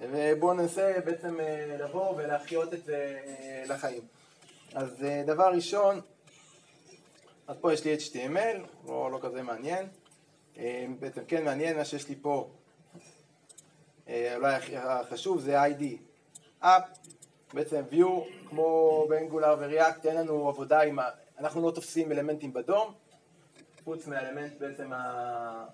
ובואו 0.00 0.54
ננסה 0.54 0.92
בעצם 1.04 1.38
לבוא 1.78 2.16
ולהחיות 2.16 2.74
את 2.74 2.84
זה 2.84 3.20
לחיים. 3.68 4.02
אז 4.74 5.06
דבר 5.26 5.50
ראשון, 5.54 6.00
אז 7.46 7.56
פה 7.60 7.72
יש 7.72 7.84
לי 7.84 7.96
HTML, 7.96 8.86
לא, 8.86 9.10
לא 9.12 9.18
כזה 9.22 9.42
מעניין. 9.42 9.86
אה, 10.58 10.86
בעצם 11.00 11.20
כן 11.28 11.44
מעניין 11.44 11.76
מה 11.76 11.84
שיש 11.84 12.08
לי 12.08 12.14
פה, 12.22 12.50
אה, 14.08 14.36
אולי 14.36 14.76
החשוב 14.76 15.40
זה 15.40 15.62
ID. 15.62 15.82
App, 16.62 16.66
בעצם 17.52 17.82
view, 17.90 18.48
כמו 18.48 19.06
באנגולר 19.08 19.56
וריאקט, 19.58 20.06
אין 20.06 20.16
לנו 20.16 20.48
עבודה 20.48 20.80
עם. 20.80 20.98
אנחנו 21.38 21.66
לא 21.66 21.70
תופסים 21.70 22.12
אלמנטים 22.12 22.52
בדום, 22.52 22.94
חוץ 23.84 24.06
מהאלמנט 24.06 24.52
בעצם 24.58 24.92
ה... 24.92 25.66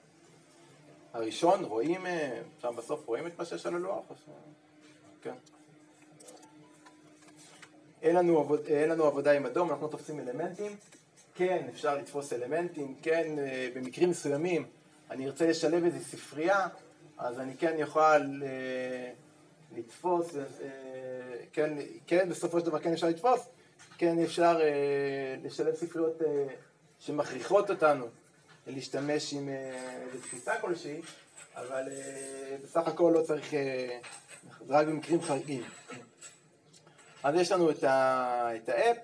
הראשון, 1.13 1.65
רואים, 1.65 2.07
אה, 2.07 2.41
שם 2.63 2.77
בסוף 2.77 3.07
רואים 3.07 3.27
את 3.27 3.39
מה 3.39 3.45
שיש 3.45 3.67
על 3.67 3.75
הלוח? 3.75 4.05
כן. 5.23 5.35
אין 8.03 8.17
לנו, 8.17 8.39
עבוד, 8.39 8.61
אין 8.67 8.91
לנו 8.91 9.05
עבודה 9.05 9.33
עם 9.33 9.47
אדום, 9.47 9.71
אנחנו 9.71 9.87
לא 9.87 9.91
תופסים 9.91 10.21
אלמנטים. 10.21 10.77
כן, 11.35 11.67
אפשר 11.73 11.99
לתפוס 11.99 12.33
אלמנטים, 12.33 12.95
כן, 13.03 13.39
אה, 13.39 13.69
במקרים 13.75 14.11
מסוימים 14.11 14.67
אני 15.11 15.27
ארצה 15.27 15.47
לשלב 15.47 15.85
איזו 15.85 16.05
ספרייה, 16.05 16.69
אז 17.19 17.41
אני 17.41 17.57
כן 17.57 17.83
אוכל 17.83 18.01
אה, 18.01 19.11
לתפוס, 19.77 20.37
אה, 20.37 20.41
כן, 21.53 21.75
כן, 22.07 22.29
בסופו 22.29 22.61
של 22.61 22.67
דבר 22.67 22.79
כן 22.79 22.93
אפשר 22.93 23.09
לתפוס, 23.09 23.41
כן 23.99 24.19
אפשר 24.19 24.61
לשלב 25.45 25.75
ספריות 25.75 26.19
שמכריחות 27.01 27.71
אותנו 27.71 28.07
להשתמש 28.67 29.35
עם 29.35 29.49
איזו 29.49 30.19
תפיסה 30.23 30.61
כלשהי, 30.61 31.01
אבל 31.57 31.89
בסך 32.65 32.89
הכל 32.89 33.13
לא 33.15 33.23
צריך, 33.23 33.51
זה 34.67 34.75
רק 34.75 34.87
במקרים 34.87 35.23
חריגים. 35.23 35.63
אז 37.23 37.35
יש 37.35 37.53
לנו 37.53 37.71
את, 37.71 37.85
ה 38.69 38.74
app. 38.74 38.97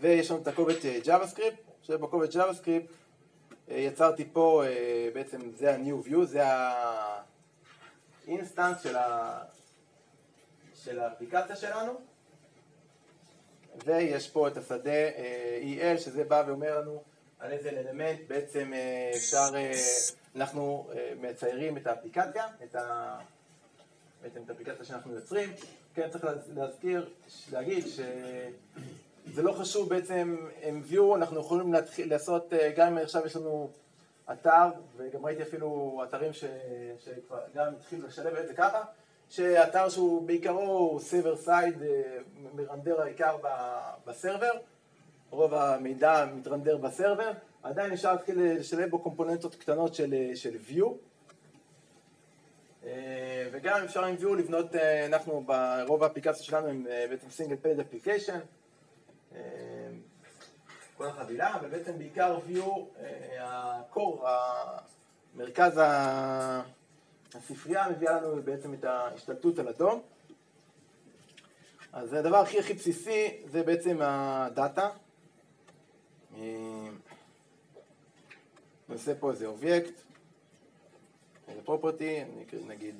ויש 0.00 0.30
לנו 0.30 0.42
את 0.42 0.48
הקובץ 0.48 0.82
JavaScript, 1.04 1.70
שבקובץ 1.82 2.36
JavaScript 2.36 2.92
אה, 3.70 3.76
יצרתי 3.76 4.24
פה, 4.32 4.64
אה, 4.66 5.08
בעצם 5.14 5.40
זה 5.56 5.74
ה-new 5.74 6.08
Vue, 6.08 6.24
זה 6.24 6.42
ה 8.26 8.32
instance 8.32 8.82
של, 8.82 8.96
ה... 8.96 9.40
של 10.84 11.00
האפליקציה 11.00 11.56
שלנו, 11.56 11.92
ויש 13.84 14.30
פה 14.30 14.48
את 14.48 14.56
השדה 14.56 14.90
אה, 14.90 15.60
EL, 15.62 15.98
שזה 15.98 16.24
בא 16.24 16.44
ואומר 16.46 16.80
לנו 16.80 17.02
על 17.38 17.52
איזה 17.52 17.68
אלמנט 17.68 18.20
בעצם 18.28 18.72
אפשר, 19.16 19.48
אנחנו 20.36 20.90
מציירים 21.20 21.76
את 21.76 21.86
האפליקציה, 21.86 22.46
את 22.64 22.74
ה... 22.74 23.18
בעצם 24.22 24.40
את 24.44 24.50
האפליקציה 24.50 24.84
שאנחנו 24.84 25.14
יוצרים. 25.14 25.50
כן, 25.94 26.08
צריך 26.10 26.26
להזכיר, 26.54 27.08
להגיד 27.52 27.86
ש... 27.86 28.00
זה 29.34 29.42
לא 29.42 29.52
חשוב 29.52 29.88
בעצם 29.88 30.36
עם 30.62 30.82
Vue, 30.90 31.16
אנחנו 31.16 31.40
יכולים 31.40 31.72
להתחיל 31.72 32.10
לעשות, 32.10 32.52
אה, 32.52 32.72
גם 32.76 32.86
אם 32.86 32.98
עכשיו 32.98 33.26
יש 33.26 33.36
לנו 33.36 33.70
אתר, 34.32 34.68
וגם 34.96 35.26
ראיתי 35.26 35.42
אפילו 35.42 36.00
אתרים 36.08 36.32
ש, 36.32 36.44
שכבר 37.04 37.38
גם 37.54 37.72
התחילו 37.80 38.08
לשלב 38.08 38.34
את 38.34 38.48
זה 38.48 38.54
ככה, 38.54 38.84
שאתר 39.30 39.88
שהוא 39.88 40.26
בעיקרו 40.26 40.98
server 41.02 41.36
side, 41.36 41.82
אה, 41.82 42.18
מרנדר 42.54 43.02
העיקר 43.02 43.36
בסרבר, 44.06 44.52
רוב 45.30 45.54
המידע 45.54 46.26
מתרנדר 46.36 46.76
בסרבר, 46.76 47.30
עדיין 47.62 47.92
אפשר 47.92 48.12
להתחיל 48.12 48.42
לשלב 48.42 48.90
בו 48.90 48.98
קומפוננטות 48.98 49.54
קטנות 49.54 49.94
של, 49.94 50.14
של 50.34 50.56
view. 50.68 50.86
אה, 53.48 53.52
וגם 53.52 53.84
אפשר 53.84 54.04
עם 54.04 54.16
view 54.16 54.34
לבנות, 54.34 54.74
אנחנו 55.06 55.44
ברוב 55.46 56.02
האפליקציה 56.02 56.44
שלנו 56.44 56.66
עם 56.66 56.86
בעצם 57.10 57.26
single 57.26 57.64
page 57.64 57.80
application, 57.80 58.38
כל 60.96 61.06
החבילה, 61.06 61.56
ובעצם 61.62 61.98
בעיקר 61.98 62.38
view, 62.48 62.68
הקור, 63.40 64.26
מרכז 65.36 65.80
הספרייה 67.34 67.88
מביאה 67.88 68.20
לנו 68.20 68.42
בעצם 68.42 68.74
את 68.74 68.84
ההשתלטות 68.84 69.58
על 69.58 69.68
אדום. 69.68 70.02
אז 71.92 72.12
הדבר 72.12 72.36
הכי 72.36 72.58
הכי 72.58 72.74
בסיסי 72.74 73.42
זה 73.50 73.62
בעצם 73.62 73.98
ה 74.00 74.15
data. 74.15 74.90
נעשה 78.88 79.14
פה 79.20 79.30
איזה 79.30 79.46
אובייקט, 79.46 79.92
איזה 81.48 81.62
property, 81.62 82.24
נגיד, 82.66 82.94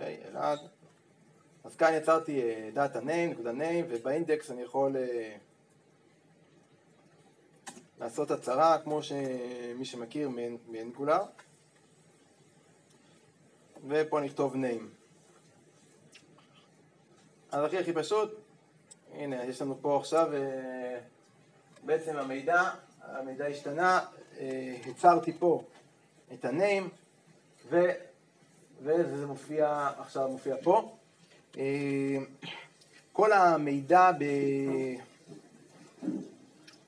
אוקיי, 0.00 0.18
אלעד. 0.30 0.58
אז 1.64 1.76
כאן 1.76 1.94
יצרתי 1.94 2.42
data 2.74 2.98
name, 2.98 3.30
נקודה 3.30 3.50
name, 3.50 3.84
ובאינדקס 3.88 4.50
אני 4.50 4.62
יכול 4.62 4.96
אה, 4.96 4.98
לעשות 8.00 8.30
הצהרה, 8.30 8.78
כמו 8.84 9.02
שמי 9.02 9.84
שמכיר 9.84 10.30
מ 10.68 10.74
Angular, 10.74 11.22
ופה 13.88 14.20
נכתוב 14.20 14.54
name. 14.54 14.84
אז 17.52 17.64
הכי 17.64 17.78
הכי 17.78 17.92
פשוט, 17.92 18.38
הנה, 19.12 19.44
יש 19.44 19.62
לנו 19.62 19.78
פה 19.80 19.96
עכשיו, 20.00 20.30
uh, 20.32 20.36
בעצם 21.86 22.16
המידע, 22.16 22.70
המידע 23.02 23.46
השתנה, 23.46 24.00
הצרתי 24.86 25.32
פה 25.38 25.64
את 26.32 26.44
ה-name, 26.44 26.88
ו... 27.70 28.09
וזה 28.82 29.26
מופיע, 29.26 29.88
עכשיו 29.98 30.28
מופיע 30.28 30.54
פה. 30.62 30.92
אה, 31.58 32.16
כל 33.12 33.32
המידע 33.32 34.10
ב... 34.18 34.24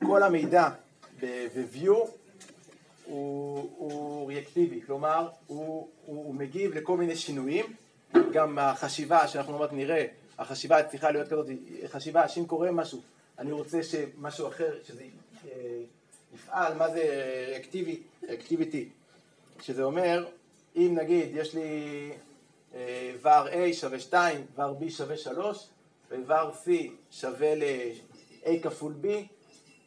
כל 0.06 0.22
המידע 0.22 0.68
ב-view 1.20 1.90
הוא, 3.04 3.70
הוא 3.76 4.28
ריאקטיבי, 4.28 4.80
כלומר 4.86 5.28
הוא, 5.46 5.88
הוא 6.06 6.34
מגיב 6.34 6.74
לכל 6.74 6.96
מיני 6.96 7.16
שינויים, 7.16 7.64
גם 8.32 8.58
החשיבה 8.58 9.28
שאנחנו 9.28 9.56
עוד 9.56 9.72
נראה, 9.72 10.06
החשיבה 10.38 10.82
צריכה 10.82 11.10
להיות 11.10 11.28
כזאת, 11.28 11.46
חשיבה 11.86 12.28
שאם 12.28 12.46
קורה 12.46 12.70
משהו, 12.70 13.02
אני 13.38 13.52
רוצה 13.52 13.82
שמשהו 13.82 14.48
אחר, 14.48 14.74
שזה 14.84 15.02
אה, 15.44 15.80
יפעל, 16.34 16.74
מה 16.74 16.90
זה 16.90 17.02
ריאקטיבי, 17.48 18.00
ריאקטיביטי, 18.28 18.88
שזה 19.60 19.82
אומר, 19.82 20.26
אם 20.76 20.98
נגיד 21.02 21.28
יש 21.36 21.54
לי 21.54 22.10
ור 23.22 23.48
A 23.48 23.72
שווה 23.72 24.00
2, 24.00 24.46
ור 24.56 24.76
B 24.80 24.90
שווה 24.90 25.16
3, 25.16 25.66
וור 26.10 26.50
C 26.64 26.70
שווה 27.10 27.54
ל-A 27.54 28.50
כפול 28.62 28.94
B, 29.02 29.06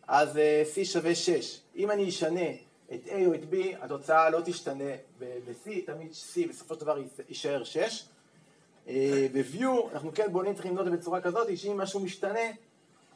אז 0.08 0.38
אה, 0.38 0.63
C 0.75 0.86
שווה 0.86 1.15
6. 1.15 1.60
אם 1.75 1.92
אני 1.92 2.10
אשנה 2.10 2.50
את 2.94 3.00
A 3.08 3.25
או 3.25 3.34
את 3.34 3.39
B, 3.51 3.56
התוצאה 3.82 4.30
לא 4.30 4.42
תשתנה 4.46 4.92
ב-C, 5.20 5.70
תמיד 5.86 6.12
C 6.12 6.50
בסופו 6.50 6.75
של 6.75 6.82
דבר 6.82 7.01
יישאר 7.30 7.63
6. 7.63 8.04
אה, 8.88 9.27
ב-view, 9.34 9.94
אנחנו 9.94 10.12
כן 10.13 10.32
בונים, 10.32 10.54
צריכים 10.54 10.72
לבנות 10.72 10.88
את 10.88 10.92
זה 10.92 10.98
בצורה 10.98 11.22
כזאת, 11.22 11.58
שאם 11.58 11.77
משהו 11.77 12.00
משתנה, 12.00 12.51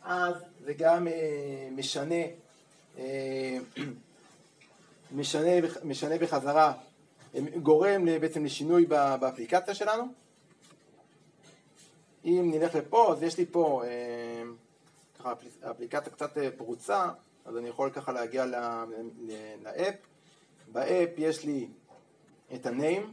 אז 0.03 0.35
זה 0.65 0.73
גם 0.73 1.07
אה, 1.07 1.69
משנה, 1.71 2.15
משנה, 5.11 5.49
משנה 5.83 6.17
בחזרה 6.17 6.73
גורם 7.63 8.05
בעצם 8.05 8.45
לשינוי 8.45 8.85
באפליקציה 8.85 9.75
שלנו. 9.75 10.03
אם 12.25 12.51
נלך 12.53 12.75
לפה, 12.75 13.13
אז 13.13 13.23
יש 13.23 13.37
לי 13.37 13.45
פה, 13.45 13.83
אה, 13.85 14.43
ככה 15.19 15.33
האפליקציה 15.61 16.13
קצת 16.13 16.37
אה, 16.37 16.51
פרוצה, 16.57 17.09
אז 17.45 17.57
אני 17.57 17.69
יכול 17.69 17.89
ככה 17.89 18.11
להגיע 18.11 18.45
לאפ. 19.63 19.95
באפ 20.71 21.09
יש 21.17 21.45
לי 21.45 21.67
את 22.55 22.65
ה-name, 22.65 23.05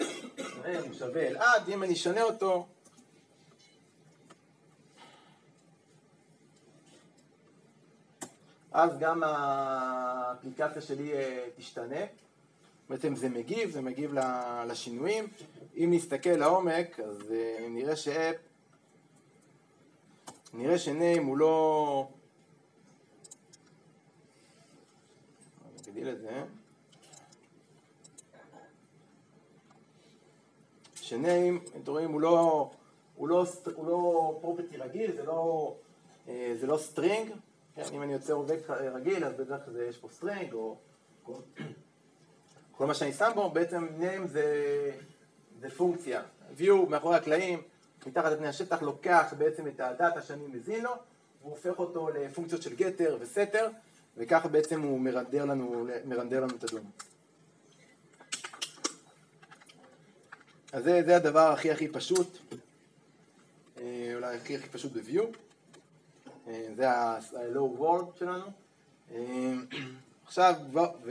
name 0.00 0.94
שווה 0.98 1.28
אלעד, 1.28 1.68
אם 1.68 1.82
אני 1.82 1.92
אשנה 1.92 2.22
אותו, 2.22 2.66
אז 8.72 8.98
גם 8.98 9.22
האפליקציה 9.22 10.82
שלי 10.82 11.12
אה, 11.12 11.48
תשתנה. 11.56 12.00
בעצם 12.90 13.16
זה 13.16 13.28
מגיב, 13.28 13.70
זה 13.70 13.80
מגיב 13.80 14.14
לשינויים. 14.66 15.26
אם 15.76 15.88
נסתכל 15.92 16.30
לעומק, 16.30 17.00
אז 17.00 17.32
אה, 17.32 17.66
נראה 17.70 17.96
ש 17.96 18.09
app, 18.09 18.36
נראה 20.54 20.78
ש 20.78 20.94
name 20.94 21.26
הוא 21.26 21.38
לא... 21.38 22.08
נגדיל 25.86 26.08
את 26.08 26.20
זה. 26.20 26.42
ש 30.94 31.13
name, 31.13 31.60
אתם 31.82 31.90
רואים, 31.90 32.12
הוא 32.12 32.20
לא, 32.20 32.70
הוא 33.16 33.28
לא, 33.28 33.46
הוא 33.74 33.86
לא 33.86 34.38
property 34.40 34.76
רגיל, 34.76 35.12
זה 35.16 35.22
לא, 35.22 35.74
אה, 36.28 36.54
זה 36.60 36.66
לא 36.66 36.78
string, 36.78 37.30
כן, 37.78 37.94
אם 37.94 38.02
אני 38.02 38.12
יוצר 38.12 38.34
אובייקט 38.34 38.70
רגיל, 38.70 39.24
אז 39.24 39.32
בדרך 39.34 39.64
כלל 39.64 39.82
יש 39.88 39.96
פה 39.96 40.08
string, 40.08 40.52
או 40.52 40.76
כל 42.72 42.86
מה 42.86 42.94
שאני 42.94 43.12
שם 43.12 43.30
בו, 43.34 43.50
בעצם 43.50 43.88
name 44.00 44.26
זה, 44.26 44.44
זה 45.60 45.70
פונקציה. 45.70 46.22
view 46.58 46.88
מאחורי 46.88 47.16
הקלעים, 47.16 47.62
מתחת 48.06 48.32
לפני 48.32 48.48
השטח, 48.48 48.82
לוקח 48.82 49.34
בעצם 49.38 49.66
את 49.66 49.80
הדאטה 49.80 50.22
שאני 50.22 50.46
מזין 50.46 50.84
לו, 50.84 50.90
והוא 51.40 51.50
הופך 51.50 51.78
אותו 51.78 52.08
לפונקציות 52.10 52.62
של 52.62 52.74
גטר 52.74 53.16
וסתר, 53.20 53.68
וככה 54.16 54.48
בעצם 54.48 54.82
הוא 54.82 55.00
מרנדר 55.00 55.44
לנו, 55.44 55.86
מרנדר 56.04 56.40
לנו 56.40 56.56
את 56.56 56.64
הדום. 56.64 56.90
אז 60.72 60.84
זה, 60.84 61.02
זה 61.06 61.16
הדבר 61.16 61.52
הכי 61.52 61.70
הכי 61.70 61.88
פשוט, 61.88 62.38
אה, 63.80 64.12
אולי 64.14 64.36
הכי 64.36 64.56
הכי 64.56 64.68
פשוט 64.68 64.92
ב-view, 64.92 65.22
אה, 65.22 65.47
זה 66.74 66.90
ה-low 66.90 67.80
word 67.80 68.18
שלנו. 68.18 68.46
אה, 69.14 69.52
עכשיו, 70.26 70.54
ו... 71.04 71.10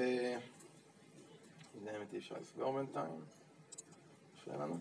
זה 1.83 1.91
האמת 1.91 2.13
אי 2.13 2.17
אפשר 2.17 2.35
לסגור 2.41 2.73
בינתיים, 2.73 3.21
לנו. 4.59 4.77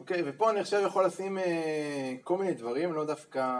אוקיי, 0.00 0.22
ופה 0.26 0.50
אני 0.50 0.60
עכשיו 0.60 0.80
יכול 0.80 1.06
לשים 1.06 1.38
אה, 1.38 2.14
כל 2.24 2.38
מיני 2.38 2.54
דברים, 2.54 2.92
לא 2.92 3.04
דווקא... 3.04 3.58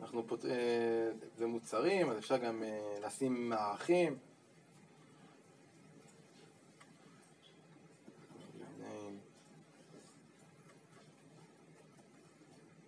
אנחנו 0.00 0.26
פה, 0.26 0.36
אה, 0.48 1.10
זה 1.38 1.46
מוצרים, 1.46 2.10
אז 2.10 2.18
אפשר 2.18 2.36
גם 2.36 2.62
אה, 2.62 2.94
לשים 3.06 3.48
מערכים. 3.48 4.16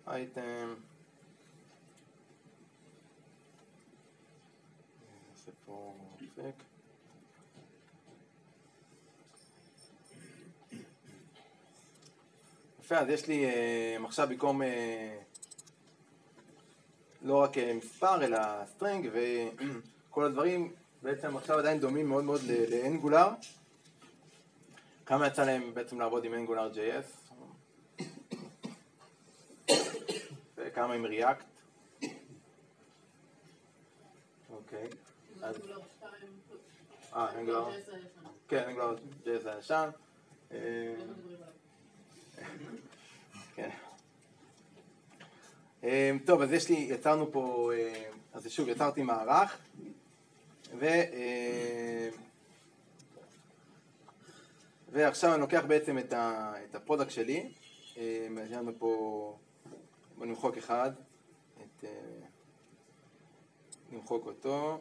אייטם. 0.07 0.73
יפה, 12.79 12.97
אז 12.97 13.09
יש 13.09 13.27
לי 13.27 13.45
עכשיו 14.05 14.27
במקום 14.27 14.61
לא 17.21 17.41
רק 17.41 17.57
מספר 17.57 18.23
אלא 18.23 18.37
string 18.65 19.09
וכל 19.13 20.25
הדברים 20.29 20.73
בעצם 21.03 21.37
עכשיו 21.37 21.59
עדיין 21.59 21.79
דומים 21.79 22.09
מאוד 22.09 22.23
מאוד 22.23 22.41
ל 22.69 22.76
Angular. 22.76 23.29
כמה 25.05 25.27
יצא 25.27 25.45
לכם 25.45 25.73
בעצם 25.73 25.99
לעבוד 25.99 26.25
עם 26.25 26.33
Angular 26.33 26.69
JS? 30.83 30.85
וכמה 30.85 30.93
עם 30.93 31.05
React? 31.05 31.45
אוקיי. 34.49 34.87
אה, 37.13 37.39
Angular. 37.39 37.69
כן, 38.47 38.63
Angular 38.67 38.95
JS 39.25 39.49
הישן. 39.49 39.89
טוב, 46.25 46.41
אז 46.41 46.51
יש 46.51 46.69
לי, 46.69 46.75
יצרנו 46.75 47.31
פה, 47.31 47.71
אה, 47.73 48.03
אז 48.33 48.47
שוב, 48.47 48.69
יצרתי 48.69 49.03
מערך, 49.03 49.57
ו... 50.79 50.85
אה, 50.85 52.09
ועכשיו 54.91 55.33
אני 55.33 55.41
לוקח 55.41 55.63
בעצם 55.67 55.97
את 55.97 56.75
ה 56.75 56.79
product 56.79 57.11
שלי, 57.11 57.51
אה, 57.97 58.27
יש 58.45 58.51
לנו 58.51 58.71
פה, 58.79 59.35
בוא 60.23 60.29
נמחוק 60.29 60.57
אחד, 60.57 60.91
את, 61.61 61.85
נמחוק 63.91 64.25
אותו, 64.25 64.79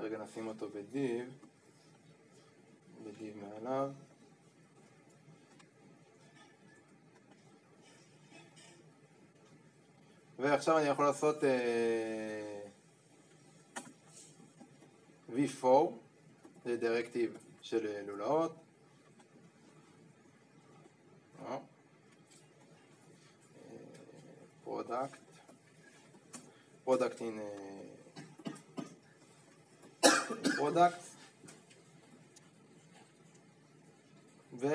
רגע 0.00 0.18
נשים 0.18 0.46
אותו 0.46 0.68
בדיב, 0.68 1.38
בדיב 3.04 3.34
מעליו. 3.36 3.90
ועכשיו 10.40 10.78
אני 10.78 10.88
יכול 10.88 11.04
לעשות 11.04 11.36
אה, 11.42 11.46
V4, 15.34 15.66
זה 16.64 16.76
directive 16.76 17.36
של 17.62 18.06
לולאות. 18.06 18.52
product, 24.64 25.18
product 26.84 27.20
in 27.20 27.40
product 30.56 30.98
ו... 34.52 34.66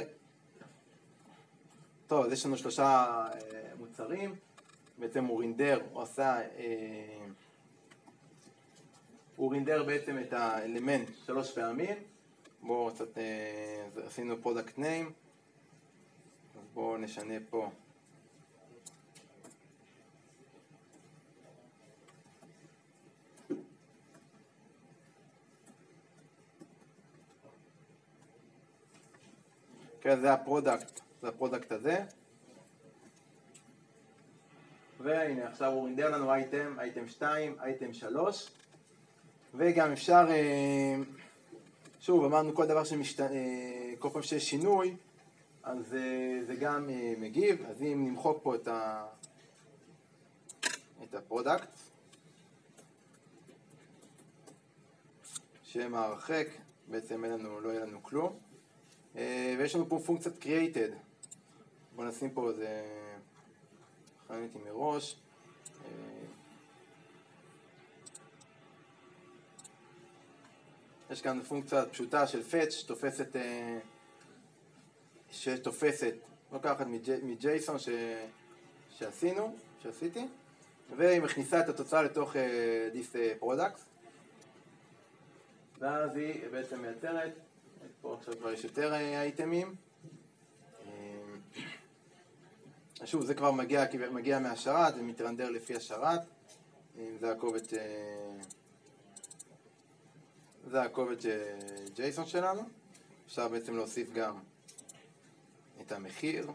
טוב, 2.07 2.25
אז 2.25 2.31
יש 2.31 2.45
לנו 2.45 2.57
שלושה 2.57 2.85
אה, 3.33 3.75
מוצרים, 3.79 4.35
בעצם 4.97 5.25
הוא 5.25 5.39
רינדר, 5.39 5.81
הוא 5.91 6.01
עשה, 6.01 6.41
אה, 6.57 7.25
הוא 9.35 9.51
רינדר 9.51 9.83
בעצם 9.83 10.19
את 10.19 10.33
האלמנט 10.33 11.09
שלוש 11.25 11.51
פעמים, 11.51 11.97
בואו 12.61 12.91
קצת, 12.93 13.17
אה, 13.17 13.85
עשינו 14.05 14.41
product 14.41 14.77
name, 14.77 15.11
אז 16.55 16.67
בואו 16.73 16.97
נשנה 16.97 17.33
פה. 17.49 17.69
כן, 30.01 30.21
זה 30.21 30.33
ה 30.33 30.41
product, 30.41 31.01
זה 31.21 31.27
ה 31.27 31.33
product 31.33 31.71
הזה. 31.71 32.03
והנה 35.05 35.47
עכשיו 35.47 35.71
הוא 35.71 35.85
רינדר 35.85 36.09
לנו 36.09 36.33
item, 36.33 36.75
item 36.79 37.07
2, 37.07 37.55
אייטם 37.61 37.93
3 37.93 38.49
וגם 39.53 39.91
אפשר, 39.91 40.25
אה, 40.29 40.95
שוב 41.99 42.23
אמרנו 42.25 42.55
כל 42.55 42.65
דבר 42.65 42.83
שמשתנה, 42.83 43.31
אה, 43.31 43.93
כל 43.99 44.09
פעם 44.13 44.21
שיש 44.21 44.49
שינוי 44.49 44.95
אז 45.63 45.95
אה, 45.95 46.39
זה 46.47 46.55
גם 46.55 46.89
מגיב, 47.19 47.65
אז 47.69 47.81
אם 47.81 48.05
נמחוק 48.07 48.39
פה 48.43 48.55
את, 48.55 48.67
ה, 48.67 49.05
את 51.03 51.15
ה 51.15 51.22
product 51.22 51.69
שם 55.63 55.95
הרחק, 55.95 56.47
בעצם 56.87 57.25
אין 57.25 57.33
לנו, 57.33 57.61
לא 57.61 57.69
יהיה 57.69 57.85
לנו 57.85 58.03
כלום. 58.03 58.33
ויש 59.57 59.75
לנו 59.75 59.89
פה 59.89 59.99
פונקציית 60.05 60.43
created. 60.43 60.93
בואו 61.95 62.07
נשים 62.07 62.29
פה 62.29 62.49
איזה... 62.49 62.81
חניתי 64.27 64.57
מראש. 64.65 65.15
אה, 65.85 65.89
יש 71.11 71.21
כאן 71.21 71.43
פונקציה 71.43 71.85
פשוטה 71.85 72.27
של 72.27 72.41
fetch 72.51 72.71
שתופסת, 72.71 73.35
אה, 73.35 73.79
שתופסת, 75.31 76.13
לוקחת 76.51 76.85
מג'ייסון 77.23 77.79
ש... 77.79 77.89
שעשינו, 78.97 79.55
שעשיתי, 79.83 80.27
והיא 80.97 81.21
מכניסה 81.21 81.59
את 81.59 81.69
התוצאה 81.69 82.01
לתוך 82.01 82.35
this 82.93 83.41
products, 83.41 83.81
ואז 85.79 86.15
היא 86.15 86.47
בעצם 86.51 86.81
מייצרת 86.81 87.31
פה 88.01 88.17
עכשיו 88.19 88.37
כבר 88.39 88.51
יש 88.51 88.63
יותר 88.63 88.93
אה, 88.93 89.21
אייטמים. 89.21 89.75
שוב, 93.03 93.25
זה 93.25 93.33
כבר 93.33 93.51
מגיע, 93.51 93.85
מגיע 94.11 94.39
מהשרת, 94.39 94.95
זה 94.95 95.01
מתרנדר 95.01 95.49
לפי 95.49 95.75
השרת. 95.75 96.19
אה, 96.99 97.07
זה 97.19 97.31
הקובץ, 97.31 97.73
זה 100.71 100.81
הקובץ 100.81 101.19
ג'ייסון 101.95 102.25
שלנו. 102.25 102.61
אפשר 103.27 103.47
בעצם 103.47 103.75
להוסיף 103.75 104.13
גם 104.13 104.39
את 105.81 105.91
המחיר. 105.91 106.51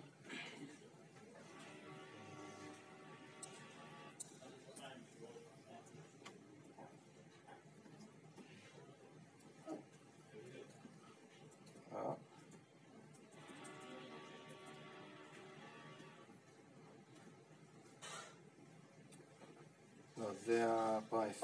זה 20.50 20.64
הפרייס. 20.68 21.42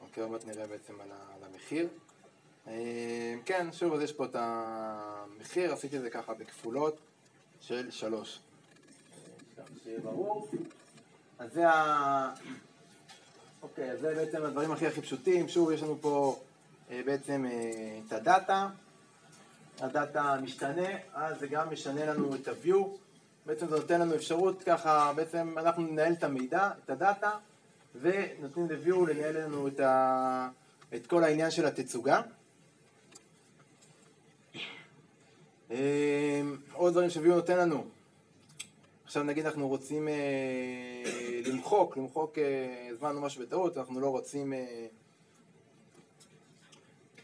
אוקיי, 0.00 0.22
עוד 0.22 0.42
נראה 0.46 0.66
בעצם 0.66 0.94
על 1.00 1.44
המחיר. 1.44 1.88
אה, 2.66 3.34
כן, 3.44 3.72
שוב, 3.72 3.94
אז 3.94 4.00
יש 4.00 4.12
פה 4.12 4.24
את 4.24 4.36
המחיר, 4.38 5.72
עשיתי 5.72 5.96
את 5.96 6.02
זה 6.02 6.10
ככה 6.10 6.34
בכפולות 6.34 6.96
של 7.60 7.90
שלוש. 7.90 8.40
אז 11.38 11.52
זה 11.52 11.68
ה... 11.68 12.34
אוקיי, 13.62 13.96
זה 13.96 14.14
בעצם 14.14 14.42
הדברים 14.44 14.72
הכי 14.72 14.86
הכי 14.86 15.02
פשוטים. 15.02 15.48
שוב, 15.48 15.72
יש 15.72 15.82
לנו 15.82 15.98
פה 16.00 16.40
אה, 16.90 17.00
בעצם 17.06 17.44
אה, 17.46 17.98
את 18.06 18.12
הדאטה. 18.12 18.68
הדאטה 19.80 20.36
משתנה, 20.42 20.88
אז 21.14 21.40
זה 21.40 21.46
גם 21.46 21.72
משנה 21.72 22.04
לנו 22.06 22.34
את 22.34 22.48
ה-view. 22.48 23.03
בעצם 23.46 23.68
זה 23.68 23.76
נותן 23.76 24.00
לנו 24.00 24.14
אפשרות 24.14 24.62
ככה, 24.62 25.12
בעצם 25.16 25.58
אנחנו 25.58 25.82
ננהל 25.82 26.12
את 26.12 26.24
המידע, 26.24 26.70
את 26.84 26.90
הדאטה, 26.90 27.30
ונותנים 28.00 28.70
ל-view 28.70 29.08
לנהל 29.08 29.44
לנו 29.44 29.68
את, 29.68 29.80
ה... 29.80 30.48
את 30.94 31.06
כל 31.06 31.24
העניין 31.24 31.50
של 31.50 31.66
התצוגה. 31.66 32.22
אה, 35.70 36.42
עוד 36.72 36.92
דברים 36.92 37.10
ש-view 37.10 37.28
נותן 37.28 37.58
לנו. 37.58 37.84
עכשיו 39.14 39.22
נגיד 39.22 39.46
אנחנו 39.46 39.68
רוצים 39.68 40.08
אה, 40.08 41.02
למחוק, 41.46 41.96
למחוק, 41.96 42.38
אה, 42.38 42.88
הזמנו 42.90 43.20
משהו 43.20 43.42
בטעות, 43.42 43.78
אנחנו 43.78 44.00
לא 44.00 44.08
רוצים, 44.08 44.52
אה, 44.52 44.86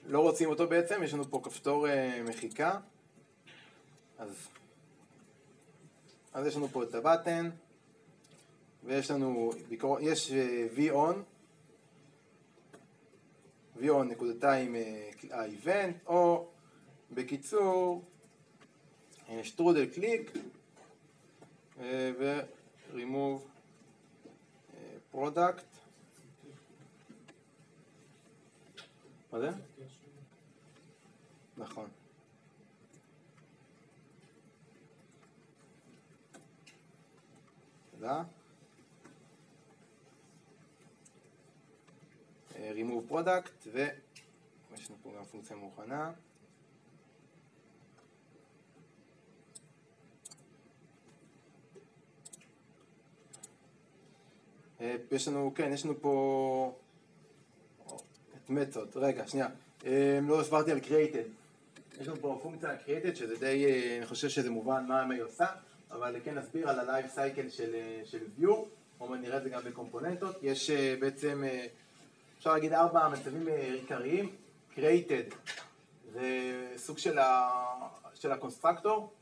לא 0.06 0.20
רוצים 0.20 0.48
אותו 0.48 0.66
בעצם, 0.66 1.02
יש 1.02 1.14
לנו 1.14 1.24
פה 1.30 1.40
כפתור 1.44 1.86
מחיקה, 2.24 2.78
אז, 4.18 4.28
אז 6.34 6.46
יש 6.46 6.56
לנו 6.56 6.68
פה 6.68 6.82
את 6.82 6.94
הבטן, 6.94 7.50
ויש 8.84 9.10
לנו, 9.10 9.52
ביקור, 9.68 10.00
יש 10.00 10.32
אה, 10.32 10.66
v-on, 10.76 11.14
v-on 13.80 14.04
נקודתיים 14.04 14.76
אה, 14.76 15.10
ה-event, 15.30 16.06
או 16.06 16.48
בקיצור, 17.14 18.04
אה, 19.28 19.44
שטרודל 19.44 19.86
קליק, 19.86 20.32
ו-remove 22.18 23.40
product. 25.14 25.62
מה 29.32 29.40
זה? 29.40 29.50
נכון. 31.56 31.99
תודה. 38.10 38.22
remove 42.54 43.12
product, 43.12 43.68
ויש 43.72 44.90
לנו 44.90 44.98
פה 45.02 45.12
גם 45.18 45.24
פונקציה 45.24 45.56
מוכנה. 45.56 46.12
אה, 54.80 54.96
יש 55.10 55.28
לנו, 55.28 55.52
כן, 55.54 55.72
יש 55.72 55.84
לנו 55.84 56.00
פה 56.00 56.78
את 58.36 58.50
method, 58.50 58.88
רגע, 58.94 59.28
שנייה, 59.28 59.48
אה, 59.86 60.18
לא 60.22 60.40
הסברתי 60.40 60.72
על 60.72 60.78
created. 60.78 61.28
יש 62.00 62.08
לנו 62.08 62.16
פה 62.20 62.40
פונקציה 62.42 62.76
created 62.86 63.14
שזה 63.14 63.36
די, 63.36 63.64
אה, 63.66 63.98
אני 63.98 64.06
חושב 64.06 64.28
שזה 64.28 64.50
מובן 64.50 64.86
מה 64.88 65.14
היא 65.14 65.22
עושה, 65.22 65.46
אבל 65.92 66.16
כן 66.24 66.34
נסביר 66.34 66.68
על 66.68 66.90
ה-life 66.90 67.16
cycle 67.16 67.50
של, 67.50 67.74
של 68.04 68.18
Vue, 68.40 68.50
או 69.00 69.14
נראה 69.14 69.36
את 69.36 69.42
זה 69.42 69.48
גם 69.48 69.60
בקומפוננטות. 69.64 70.36
יש 70.42 70.70
בעצם, 71.00 71.44
אפשר 72.38 72.52
להגיד 72.52 72.72
ארבע 72.72 73.08
מצבים 73.08 73.48
עיקריים, 73.48 74.30
created 74.76 75.34
זה 76.12 76.28
סוג 76.76 76.98
של, 76.98 77.18
ה, 77.18 77.50
של 78.14 78.32
ה 78.32 78.38
constructor, 78.38 79.12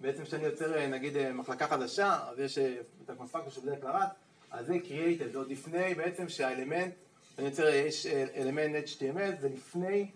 בעצם 0.00 0.24
כשאני 0.24 0.44
יוצר 0.44 0.86
נגיד 0.86 1.32
מחלקה 1.32 1.66
חדשה, 1.66 2.18
אז 2.28 2.38
יש 2.38 2.58
את 2.58 3.10
ה 3.10 3.16
constructor 3.16 3.76
כלל 3.80 3.90
רץ, 3.90 4.10
אז 4.50 4.66
זה 4.66 4.74
created, 4.74 5.32
זה 5.32 5.38
עוד 5.38 5.50
לפני 5.50 5.94
בעצם 5.94 6.28
שהאלמנט, 6.28 6.94
אני 7.38 7.46
יוצר, 7.46 7.66
יש 7.66 8.06
אלמנט 8.06 8.84
HTML, 8.84 9.40
זה 9.40 9.48
לפני 9.48 10.10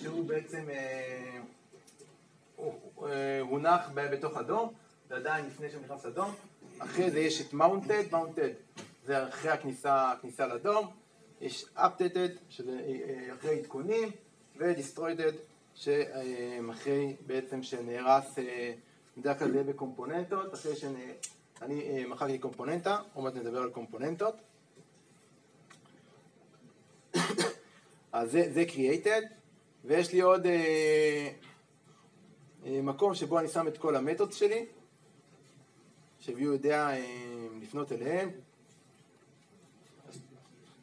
שהוא 0.00 0.24
בעצם 0.24 0.70
אה, 0.70 1.40
אה, 3.02 3.40
הונח 3.40 3.90
בתוך 3.94 4.36
ה 4.36 4.43
DOM, 4.43 4.72
זה 5.08 5.16
עדיין 5.16 5.46
לפני 5.46 5.66
נכנס 5.84 6.04
ל 6.04 6.10
DOM, 6.10 6.34
אחרי 6.78 7.10
זה 7.10 7.18
יש 7.18 7.40
את 7.40 7.52
mounted, 7.52 8.12
mounted 8.12 8.78
זה 9.06 9.28
אחרי 9.28 9.50
הכניסה, 9.50 10.12
הכניסה 10.12 10.46
ל 10.46 10.54
DOM, 10.54 10.86
יש 11.40 11.64
updated, 11.76 12.32
שזה 12.50 12.80
אה, 12.86 13.34
אחרי 13.34 13.58
עדכונים, 13.58 14.10
ו-destroyed, 14.56 15.22
שאחרי 15.74 17.16
בעצם 17.26 17.62
שנהרס, 17.62 18.34
בדרך 19.18 19.38
כלל 19.38 19.50
זה 19.52 19.64
בקומפוננטות, 19.64 20.54
אחרי 20.54 20.76
שנהרס 20.76 21.38
אני 21.62 22.04
מחקתי 22.04 22.38
קומפוננטה, 22.38 22.98
עוד 23.14 23.24
מעט 23.24 23.34
נדבר 23.34 23.58
על 23.58 23.70
קומפוננטות. 23.70 24.34
אז 28.12 28.30
זה, 28.30 28.50
זה 28.52 28.64
created, 28.68 29.24
ויש 29.84 30.12
לי 30.12 30.20
עוד 30.20 30.46
אה, 30.46 31.30
אה, 32.66 32.80
מקום 32.82 33.14
שבו 33.14 33.38
אני 33.38 33.48
שם 33.48 33.68
את 33.68 33.78
כל 33.78 33.96
המתוד 33.96 34.32
שלי, 34.32 34.66
ש-view 36.20 36.42
יודע 36.42 36.90
אה, 36.90 37.04
לפנות 37.62 37.92
אליהם. 37.92 38.30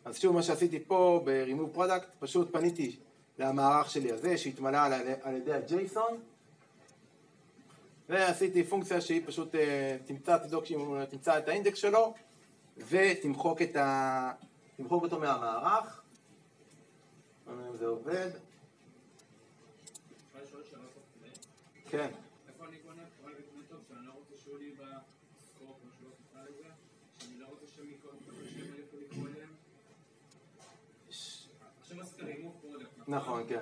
אז 0.06 0.19
שוב 0.19 0.36
מה 0.36 0.43
שעשיתי 0.43 0.80
פה 0.88 1.21
ב-remove 1.26 1.78
product, 1.78 2.06
פשוט 2.19 2.52
פניתי 2.52 2.95
למערך 3.39 3.89
שלי 3.89 4.12
הזה 4.12 4.38
שהתמלא 4.38 4.78
על, 4.78 4.93
על 5.21 5.36
ידי 5.36 5.54
ה-JSON, 5.54 6.13
ועשיתי 8.10 8.63
פונקציה 8.63 9.02
שהיא 9.02 9.21
פשוט 9.26 9.56
אה, 9.56 9.98
תמצא, 10.06 10.38
תבדוק 10.38 10.65
שהיא 10.65 10.78
תמצא 11.10 11.38
את 11.38 11.48
האינדקס 11.48 11.78
שלו 11.78 12.13
ותמחוק 12.78 13.62
את 13.62 13.76
ה... 13.76 14.32
תמחוק 14.78 15.04
אותו 15.04 15.19
מהמערך. 15.19 16.02
זה 17.80 17.86
עובד. 17.86 18.30
כן. 21.89 22.12
נכון, 33.08 33.44
כן. 33.50 33.60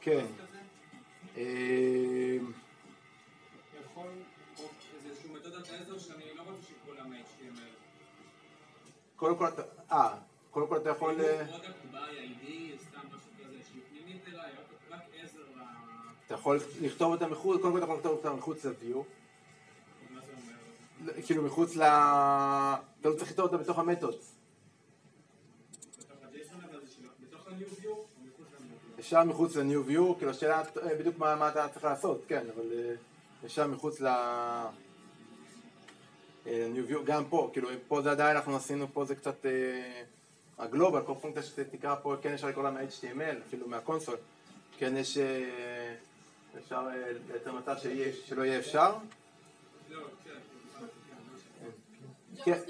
כן. 0.00 0.26
אמ, 1.36 2.52
קודם 9.16 9.36
כל 9.36 9.48
אתה, 9.48 9.62
אה, 9.92 10.14
קודם 10.50 10.66
כל 10.68 10.76
אתה 10.76 10.90
יכול... 10.90 11.20
אה, 11.20 11.42
אתה 16.26 16.34
יכול 16.34 16.60
לכתוב 16.80 17.12
אותה 17.12 17.26
מחוץ, 17.26 17.60
קודם 17.60 17.72
כל 17.72 17.78
אתה 17.78 17.84
יכול 17.84 17.96
לכתוב 17.96 18.12
אותה 18.12 18.32
מחוץ 18.32 18.64
ל-view. 18.64 19.25
כאילו 21.26 21.42
מחוץ 21.42 21.76
ל... 21.76 21.82
אתה 21.82 23.08
לא 23.08 23.12
צריך 23.12 23.30
לכתוב 23.30 23.44
אותה 23.44 23.56
בתוך 23.56 23.78
המתוד. 23.78 24.14
ישר 28.98 29.24
מחוץ 29.24 29.56
ל-new 29.56 29.90
view, 29.90 30.18
כאילו 30.18 30.30
השאלה 30.30 30.62
אה, 30.82 30.94
בדיוק 30.98 31.18
מה, 31.18 31.48
אתה 31.48 31.68
צריך 31.68 31.84
לעשות, 31.84 32.24
כן, 32.28 32.44
אבל 32.54 32.64
אה, 32.72 32.94
ישר 33.44 33.66
מחוץ 33.66 34.00
ל... 34.00 34.06
אה, 34.06 34.68
view, 36.88 36.98
גם 37.04 37.24
פה, 37.28 37.50
כאילו 37.52 37.68
פה 37.88 38.02
זה 38.02 38.10
עדיין 38.10 38.36
אנחנו 38.36 38.56
עשינו, 38.56 38.86
פה 38.92 39.04
זה 39.04 39.14
קצת 39.14 39.46
הגלובל, 40.58 41.02
כל 41.06 41.14
פונקציה 41.20 41.42
שתקרא 41.42 41.94
פה, 42.02 42.14
כן 42.22 42.34
אפשר 42.34 42.46
לקרוא 42.46 42.64
לה 42.64 42.70
מ-HTML, 42.70 43.46
אפילו 43.48 43.68
מהקונסול, 43.68 44.16
כן 44.78 44.96
יש, 44.96 45.18
אפשר 46.58 46.88
לייצר 47.32 47.52
מצב 47.52 47.74
שלא 48.26 48.42
יהיה 48.42 48.58
אפשר. 48.58 48.94
כן. 52.44 52.52
כן. 52.54 52.60
את 52.60 52.68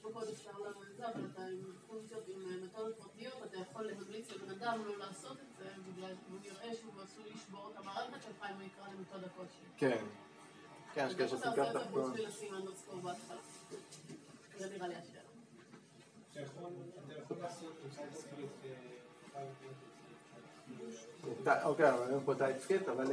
לא 0.00 0.08
את 0.14 0.34
את. 9.34 9.48
כן. 9.76 10.04
כן, 10.94 11.06
יש 11.08 11.14
כאלה 11.14 11.28
שעושים 11.28 11.52
ככה. 11.56 11.70
את 11.70 11.76
זה 14.58 14.70
נראה 14.70 14.88
לי 14.88 14.94
השאלה. 14.94 15.18
אוקיי, 21.64 21.90
אבל 21.90 22.08
היום 22.08 22.24
פה 22.24 22.34
TypeScript, 22.34 22.88
אבל... 22.88 23.06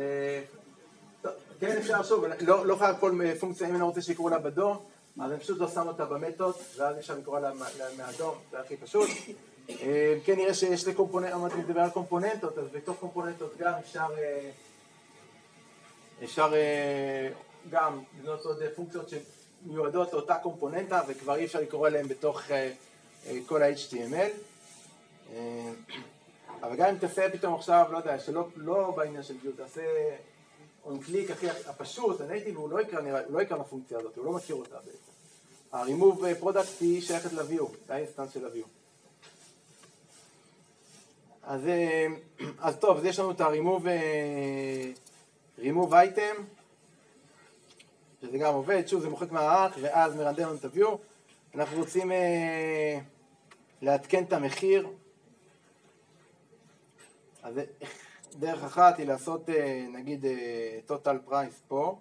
כן, 1.60 1.78
אפשר 1.78 2.04
שוב, 2.04 2.26
לא, 2.42 2.66
לא 2.66 2.76
חייב 2.76 2.96
כל 3.00 3.20
פונקציה, 3.40 3.70
אם 3.70 3.76
אני 3.76 3.84
רוצה 3.84 4.02
שיקראו 4.02 4.30
לה 4.30 4.40
ב 4.40 4.47
DOM, 4.47 4.78
אז 5.20 5.32
אני 5.32 5.40
פשוט 5.40 5.60
לא 5.60 5.68
שם 5.68 5.88
אותה 5.88 6.06
ב 6.06 6.12
method, 6.12 6.56
ואז 6.78 6.98
אפשר 6.98 7.18
לקרוא 7.18 7.40
לה 7.40 7.52
מה 7.98 8.10
DOM, 8.10 8.36
זה 8.52 8.60
הכי 8.60 8.78
פשוט. 8.78 9.10
אה, 9.70 10.18
כן 10.26 10.36
נראה 10.36 10.54
שיש 10.54 10.88
ל 10.88 10.92
component, 10.92 11.34
אמרתי 11.34 11.58
לדבר 11.58 11.82
על 11.82 11.90
קומפוננטות, 11.90 12.58
אז 12.58 12.66
בתוך 12.74 12.98
קומפוננטות 13.00 13.58
גם 13.58 13.74
אפשר, 13.74 14.08
אה, 14.18 14.50
אפשר 16.24 16.54
אה, 16.54 17.30
גם 17.70 18.00
לבנות 18.20 18.46
עוד 18.46 18.58
פונקציות 18.76 19.10
שמיועדות 19.10 20.14
לאותה 20.14 20.36
קומפוננטה, 20.36 21.02
וכבר 21.08 21.36
אי 21.36 21.46
אפשר 21.46 21.62
לקרוא 21.62 21.88
אליהן 21.88 22.08
בתוך 22.08 22.42
כל 23.46 23.64
ה-HTML. 23.64 24.32
אבל 26.62 26.76
גם 26.76 26.90
אם 26.90 26.98
תעשה 26.98 27.30
פתאום 27.30 27.56
עכשיו, 27.56 27.86
לא 27.92 27.98
יודע, 27.98 28.20
שלא 28.20 28.48
לא 28.56 28.94
בעניין 28.96 29.24
של 29.24 29.34
גיוט, 29.42 29.58
תעשה 29.58 29.82
on 30.86 31.00
click 31.00 31.32
הכי 31.32 31.50
הפשוט, 31.50 32.22
ה 32.22 32.26
native, 32.26 32.58
הוא 32.58 32.70
לא 32.70 32.82
יקרא, 32.82 33.02
לא 33.30 33.42
יקרא 33.42 33.58
לפונקציה 33.58 34.00
הזאת, 34.00 34.18
הוא 34.18 34.26
לא 34.26 34.32
מכיר 34.32 34.56
אותה 34.56 34.76
בעצם. 34.76 35.12
ה-remove 35.72 36.44
product 36.44 36.82
היא 36.82 37.02
שייכת 37.02 37.34
ל- 37.34 37.44
Vue, 37.44 37.64
ה 37.90 37.94
instance 37.94 38.34
של 38.34 38.46
ה- 38.46 38.53
Vue. 38.53 38.68
אז, 41.44 41.68
אה, 41.68 42.08
אז 42.60 42.78
טוב, 42.78 42.98
אז 42.98 43.06
יש 43.06 43.20
לנו 43.20 43.32
את 43.32 43.42
ה-remove 43.42 43.88
אה, 43.88 44.92
remove 45.60 45.92
item, 45.92 46.42
שזה 48.22 48.38
גם 48.38 48.54
עובד, 48.54 48.88
שוב 48.88 49.02
זה 49.02 49.10
מוחק 49.10 49.32
מהאח 49.32 49.76
ואז 49.82 50.16
מרנדר 50.16 50.48
לנו 50.48 50.56
את 50.56 50.66
ה-view. 50.66 50.98
אנחנו 51.56 51.78
רוצים 51.78 52.12
אה, 52.12 53.00
לעדכן 53.82 54.24
את 54.24 54.34
המחיר, 54.34 54.88
אז 57.44 57.60
דרך 58.40 58.64
אחת 58.64 58.98
היא 58.98 59.08
לעשות 59.08 59.50
אה, 59.50 59.86
נגיד 59.94 60.26
אה, 60.26 60.80
total 60.90 61.30
price 61.30 61.62
פה. 61.68 61.98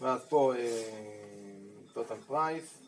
ואז 0.00 0.20
פה 0.28 0.52
אה, 0.56 0.82
total 1.94 2.32
price. 2.32 2.82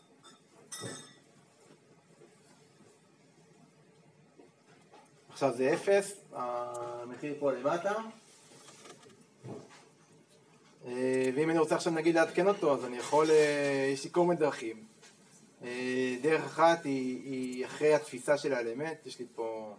עכשיו 5.29 5.53
זה 5.53 5.73
אפס, 5.73 6.19
המחיר 7.15 7.35
פה 7.39 7.51
למטה. 7.51 7.93
אה, 10.85 11.29
ואם 11.35 11.49
אני 11.49 11.59
רוצה 11.59 11.75
עכשיו 11.75 11.93
נגיד 11.93 12.15
לעדכן 12.15 12.47
אותו, 12.47 12.73
אז 12.73 12.85
אני 12.85 12.97
יכול, 12.97 13.31
אה, 13.31 13.89
יש 13.93 14.03
לי 14.03 14.09
כל 14.11 14.21
מיני 14.21 14.39
דרכים. 14.39 14.83
אה, 15.63 16.15
דרך 16.21 16.43
אחת 16.43 16.85
היא, 16.85 17.23
היא 17.23 17.65
אחרי 17.65 17.93
התפיסה 17.93 18.37
של 18.37 18.53
האלמנט, 18.53 19.05
יש 19.05 19.19
לי 19.19 19.25
פה... 19.35 19.75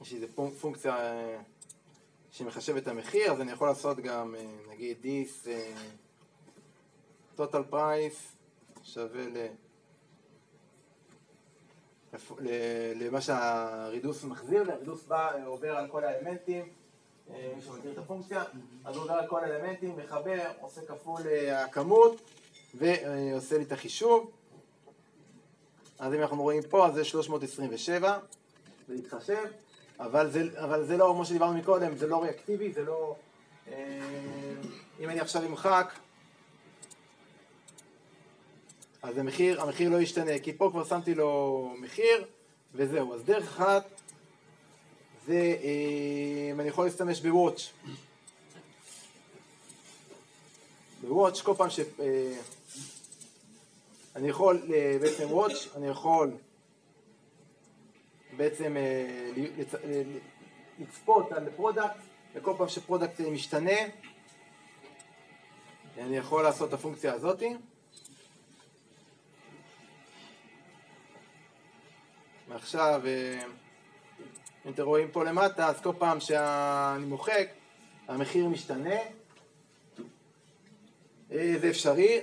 יש 0.00 0.12
לי 0.12 0.16
איזה 0.16 0.26
פונקציה 0.60 0.96
שמחשבת 2.32 2.82
את 2.82 2.88
המחיר, 2.88 3.32
אז 3.32 3.40
אני 3.40 3.52
יכול 3.52 3.68
לעשות 3.68 4.00
גם 4.00 4.34
נגיד 4.70 4.96
this 5.02 5.48
total 7.38 7.72
price 7.72 8.18
שווה 8.84 9.22
ל... 9.22 9.46
למה 12.94 13.20
שהרידוס 13.20 14.24
מחזיר, 14.24 14.72
הרידוס 14.72 15.04
בא, 15.04 15.30
עובר 15.46 15.76
על 15.76 15.88
כל 15.88 16.04
האלמנטים, 16.04 16.68
אה, 17.30 17.52
מי 17.56 17.62
שמכיר 17.62 17.92
את 17.92 17.98
הפונקציה, 17.98 18.44
אז 18.84 18.96
הוא 18.96 19.04
עובר 19.04 19.14
על 19.14 19.26
כל 19.26 19.44
האלמנטים, 19.44 19.96
מחבר, 19.96 20.50
עושה 20.60 20.80
כפול 20.88 21.22
אה, 21.26 21.64
הכמות 21.64 22.20
ועושה 22.74 23.58
לי 23.58 23.64
את 23.64 23.72
החישוב. 23.72 24.30
אז 25.98 26.14
אם 26.14 26.20
אנחנו 26.20 26.42
רואים 26.42 26.62
פה, 26.70 26.86
אז 26.86 26.94
זה 26.94 27.04
327, 27.04 28.18
זה 28.88 28.94
יתחשב, 28.94 29.44
אבל 30.00 30.30
זה, 30.30 30.42
אבל 30.56 30.84
זה 30.86 30.96
לא, 30.96 31.12
כמו 31.14 31.24
שדיברנו 31.24 31.58
מקודם, 31.58 31.96
זה 31.96 32.06
לא 32.06 32.22
ריאקטיבי, 32.22 32.72
זה 32.72 32.84
לא... 32.84 33.14
אה, 33.72 34.00
אם 35.00 35.10
אני 35.10 35.20
עכשיו 35.20 35.44
אמחק, 35.44 35.92
אז 39.02 39.18
המחיר, 39.18 39.62
המחיר 39.62 39.90
לא 39.90 40.00
ישתנה, 40.00 40.38
כי 40.38 40.52
פה 40.52 40.68
כבר 40.72 40.84
שמתי 40.84 41.14
לו 41.14 41.72
מחיר, 41.78 42.24
וזהו. 42.74 43.14
אז 43.14 43.24
דרך 43.24 43.44
אחת, 43.44 43.84
זה, 45.26 45.56
אה, 45.62 46.52
אני 46.60 46.68
יכול 46.68 46.84
להשתמש 46.84 47.20
בוואץ'. 47.20 47.70
ב 51.00 51.06
watch, 51.06 51.40
כל 51.40 51.54
פעם 51.56 51.70
ש... 51.70 51.80
אה, 51.80 52.38
אני 54.16 54.28
יכול 54.28 54.62
אה, 54.74 54.96
בעצם 55.00 55.30
watch, 55.30 55.68
אני 55.76 55.88
יכול 55.88 56.30
בעצם 58.36 58.76
לצפות 60.78 61.32
על 61.32 61.50
product, 61.56 61.96
וכל 62.34 62.54
פעם 62.58 62.68
ש 62.68 62.80
product 62.80 63.20
משתנה, 63.20 63.78
אני 65.98 66.16
יכול 66.16 66.42
לעשות 66.42 66.68
את 66.68 66.74
הפונקציה 66.74 67.12
הזאתי. 67.12 67.54
ועכשיו, 72.48 73.02
אה, 73.06 73.42
אם 74.66 74.72
אתם 74.72 74.82
רואים 74.82 75.10
פה 75.10 75.24
למטה, 75.24 75.68
אז 75.68 75.80
כל 75.80 75.92
פעם 75.98 76.20
שאני 76.20 77.04
מוחק, 77.04 77.48
המחיר 78.08 78.48
משתנה. 78.48 78.96
אה, 81.32 81.54
זה 81.60 81.70
אפשרי. 81.70 82.20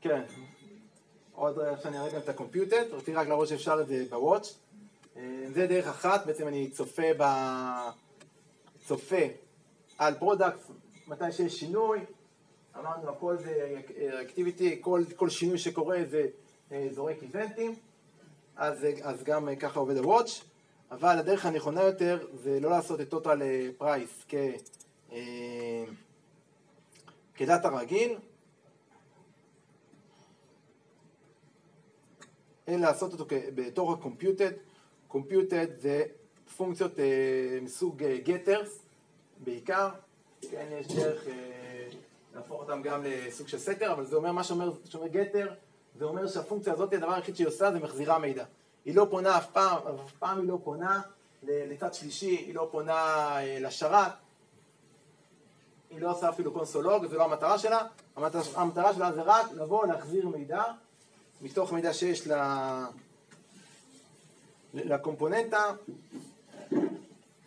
כן. 0.00 0.22
עוד 1.32 1.58
רגע 1.58 1.76
שאני 1.82 1.98
אראה 1.98 2.10
גם 2.10 2.18
את 2.18 2.28
ה 2.28 2.34
computed, 2.34 2.84
רציתי 2.92 3.14
רק 3.14 3.28
להראות 3.28 3.48
שאפשר 3.48 3.80
את 3.80 3.88
זה 3.88 4.04
ב 4.10 4.16
watch. 4.16 4.54
אה, 5.16 5.22
זה 5.54 5.66
דרך 5.66 5.86
אחת, 5.86 6.26
בעצם 6.26 6.48
אני 6.48 6.70
צופה 6.70 7.14
ב... 7.18 7.24
צופה 8.86 9.22
על 9.98 10.14
product, 10.14 10.58
מתי 11.06 11.32
שיש 11.32 11.60
שינוי, 11.60 12.00
אמרנו 12.78 13.10
הכל 13.10 13.36
reactivity, 13.36 14.78
כל, 14.80 15.02
כל 15.16 15.30
שינוי 15.30 15.58
שקורה 15.58 15.98
זה 16.10 16.26
זורק 16.70 17.16
events, 17.22 17.74
אז, 18.56 18.86
אז 19.02 19.22
גם 19.22 19.48
אה, 19.48 19.56
ככה 19.56 19.80
עובד 19.80 19.96
הוואץ', 19.96 20.40
אבל 20.90 21.18
הדרך 21.18 21.46
הנכונה 21.46 21.82
יותר 21.82 22.26
זה 22.34 22.60
לא 22.60 22.70
לעשות 22.70 23.00
את 23.00 23.12
total 23.14 23.42
אה, 23.42 23.68
price 23.80 24.24
כ, 24.28 24.34
כדאטה 27.34 27.68
רגיל, 27.68 28.18
אלא 32.68 32.78
לעשות 32.78 33.12
אותו 33.12 33.26
בתור 33.54 33.92
ה-computed, 33.92 34.54
computed 35.12 35.80
זה 35.80 36.04
פונקציות 36.56 36.92
מסוג 37.62 38.02
getters 38.24 38.68
בעיקר, 39.44 39.88
כן, 40.50 40.66
יש 40.80 40.86
דרך 40.86 41.24
להפוך 42.34 42.60
אותם 42.60 42.82
גם 42.82 43.04
לסוג 43.04 43.48
של 43.48 43.58
סטר, 43.58 43.92
אבל 43.92 44.04
זה 44.04 44.16
אומר 44.16 44.32
מה 44.32 44.44
שאומר, 44.44 44.72
שאומר 44.84 45.06
getter 45.06 45.65
זה 45.98 46.04
אומר 46.04 46.28
שהפונקציה 46.28 46.72
הזאת, 46.72 46.92
הדבר 46.92 47.12
היחיד 47.12 47.36
שהיא 47.36 47.46
עושה 47.46 47.72
זה 47.72 47.78
מחזירה 47.78 48.18
מידע. 48.18 48.44
היא 48.84 48.94
לא 48.94 49.06
פונה 49.10 49.38
אף 49.38 49.50
פעם, 49.50 49.76
אף 49.76 50.12
פעם 50.18 50.40
היא 50.40 50.48
לא 50.48 50.58
פונה 50.64 51.00
לצד 51.42 51.94
שלישי, 51.94 52.36
היא 52.36 52.54
לא 52.54 52.68
פונה 52.70 52.94
אה, 53.36 53.58
לשרת, 53.60 54.12
היא 55.90 56.00
לא 56.00 56.10
עושה 56.10 56.28
אפילו 56.28 56.52
קונסולוג, 56.52 57.06
זו 57.06 57.16
לא 57.16 57.24
המטרה 57.24 57.58
שלה, 57.58 57.86
המטרה, 58.56 58.94
שלה 58.94 59.12
זה 59.12 59.22
רק 59.22 59.52
לבוא 59.52 59.86
להחזיר 59.86 60.28
מידע 60.28 60.62
מתוך 61.42 61.72
מידע 61.72 61.92
שיש 61.92 62.26
ל... 62.26 62.32
לקומפוננטה, 64.74 65.70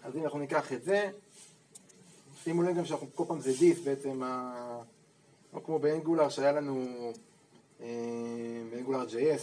אז 0.04 0.16
אם 0.16 0.24
אנחנו 0.24 0.40
ניקח 0.40 0.74
את 0.74 0.84
זה, 0.84 1.10
שימו 2.44 2.64
לב 2.64 2.78
גם 2.78 2.86
שאנחנו 2.86 3.08
כל 3.16 3.24
פעם 3.28 3.40
זה 3.40 3.52
דיף 3.60 3.84
בעצם, 3.84 4.22
לא 5.54 5.60
כמו 5.66 5.80
באנגולר 5.80 6.30
שהיה 6.30 6.52
לנו 6.52 6.86
באנגולר 8.72 9.06
JS, 9.08 9.42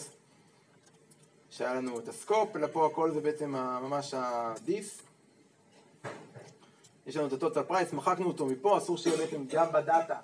שהיה 1.50 1.74
לנו 1.74 1.98
את 1.98 2.08
הסקופ, 2.08 2.56
אלא 2.56 2.66
פה 2.72 2.86
הכל 2.86 3.10
זה 3.10 3.20
בעצם 3.20 3.50
ממש 3.82 4.14
הדיס. 4.14 5.02
יש 7.06 7.16
לנו 7.16 7.26
את 7.26 7.42
ה-total 7.42 7.70
price, 7.70 7.94
מחקנו 7.94 8.26
אותו 8.26 8.46
מפה, 8.46 8.78
אסור 8.78 8.98
שיהיה 8.98 9.16
בעצם 9.16 9.44
גם 9.48 9.72
בדאטה, 9.72 10.18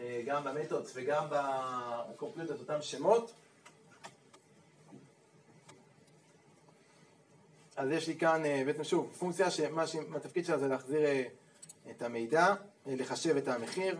אה, 0.00 0.22
גם 0.26 0.44
במתודס 0.44 0.92
וגם 0.94 1.26
בקומפיוטר 1.30 2.54
את 2.54 2.60
אותם 2.60 2.82
שמות. 2.82 3.32
אז 7.76 7.90
יש 7.90 8.08
לי 8.08 8.16
כאן 8.16 8.44
אה, 8.44 8.62
בעצם 8.66 8.84
שוב 8.84 9.12
פונקציה 9.18 9.50
שמה 9.50 9.86
שהתפקיד 9.86 10.44
שלה 10.44 10.58
זה 10.58 10.68
להחזיר 10.68 11.04
אה, 11.04 11.24
את 11.90 12.02
המידע, 12.02 12.54
לחשב 12.86 13.36
את 13.36 13.48
המחיר. 13.48 13.98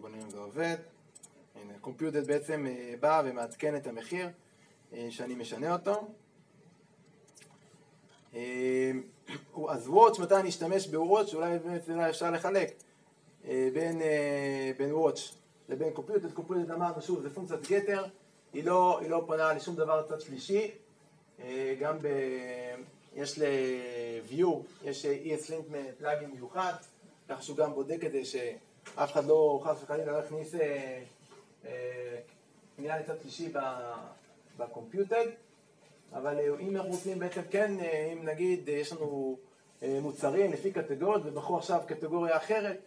בוא 0.00 0.08
נראה 0.08 0.24
אם 0.24 0.30
זה 0.30 0.38
עובד. 0.38 0.76
הנה, 1.54 1.72
קומפיוטד 1.80 2.26
בעצם 2.26 2.66
אה, 2.66 2.94
בא 3.00 3.22
ומעדכן 3.24 3.76
את 3.76 3.86
המחיר. 3.86 4.28
אה, 4.92 5.06
שאני 5.10 5.34
משנה 5.34 5.72
אותו. 5.72 6.08
אה, 8.34 8.90
אז 9.68 9.88
וואץ', 9.88 10.18
מתי 10.18 10.34
אני 10.34 10.48
אשתמש 10.48 10.86
בוואץ', 10.86 11.34
אולי 11.34 11.58
באמת 11.58 11.88
אפשר 12.10 12.30
לחלק 12.30 12.72
בין, 13.44 14.02
בין 14.78 14.92
וואץ' 14.92 15.34
לבין 15.68 15.92
קומפיוטד. 15.92 16.32
קומפיוטד 16.32 16.70
אמרנו 16.70 17.02
שוב, 17.02 17.22
זה 17.22 17.34
פונקציית 17.34 17.70
גתר, 17.70 18.04
היא 18.52 18.64
לא, 18.64 18.98
היא 19.00 19.10
לא 19.10 19.24
פונה 19.26 19.52
לשום 19.52 19.76
דבר 19.76 20.02
צד 20.08 20.20
שלישי. 20.20 20.70
גם 21.80 21.98
ב... 22.02 22.06
יש 23.16 23.38
ל-view, 23.38 24.48
יש 24.84 25.06
ESLint 25.06 25.74
פלאגין 25.98 26.30
מיוחד, 26.30 26.72
ככה 27.28 27.42
שהוא 27.42 27.56
גם 27.56 27.72
בודק 27.72 28.04
את 28.06 28.12
זה 28.12 28.24
שאף 28.94 29.12
אחד 29.12 29.24
לא, 29.24 29.60
חס 29.64 29.82
וחלילה, 29.82 30.12
לא 30.12 30.18
יכניס 30.18 30.54
פנייה 32.76 32.98
לצד 32.98 33.14
שלישי 33.22 33.52
בקומפיוטד, 34.58 35.26
אבל 36.12 36.38
אה, 36.38 36.60
אם 36.60 36.76
אנחנו 36.76 36.90
רוצים 36.90 37.18
בעצם 37.18 37.40
כן, 37.50 37.80
אה, 37.80 38.12
אם 38.12 38.24
נגיד 38.24 38.68
אה, 38.68 38.74
יש 38.74 38.92
לנו 38.92 39.38
מוצרים 39.82 40.52
לפי 40.52 40.72
קטגוריות 40.72 41.22
ובחרו 41.24 41.56
עכשיו 41.56 41.80
קטגוריה 41.86 42.36
אחרת, 42.36 42.78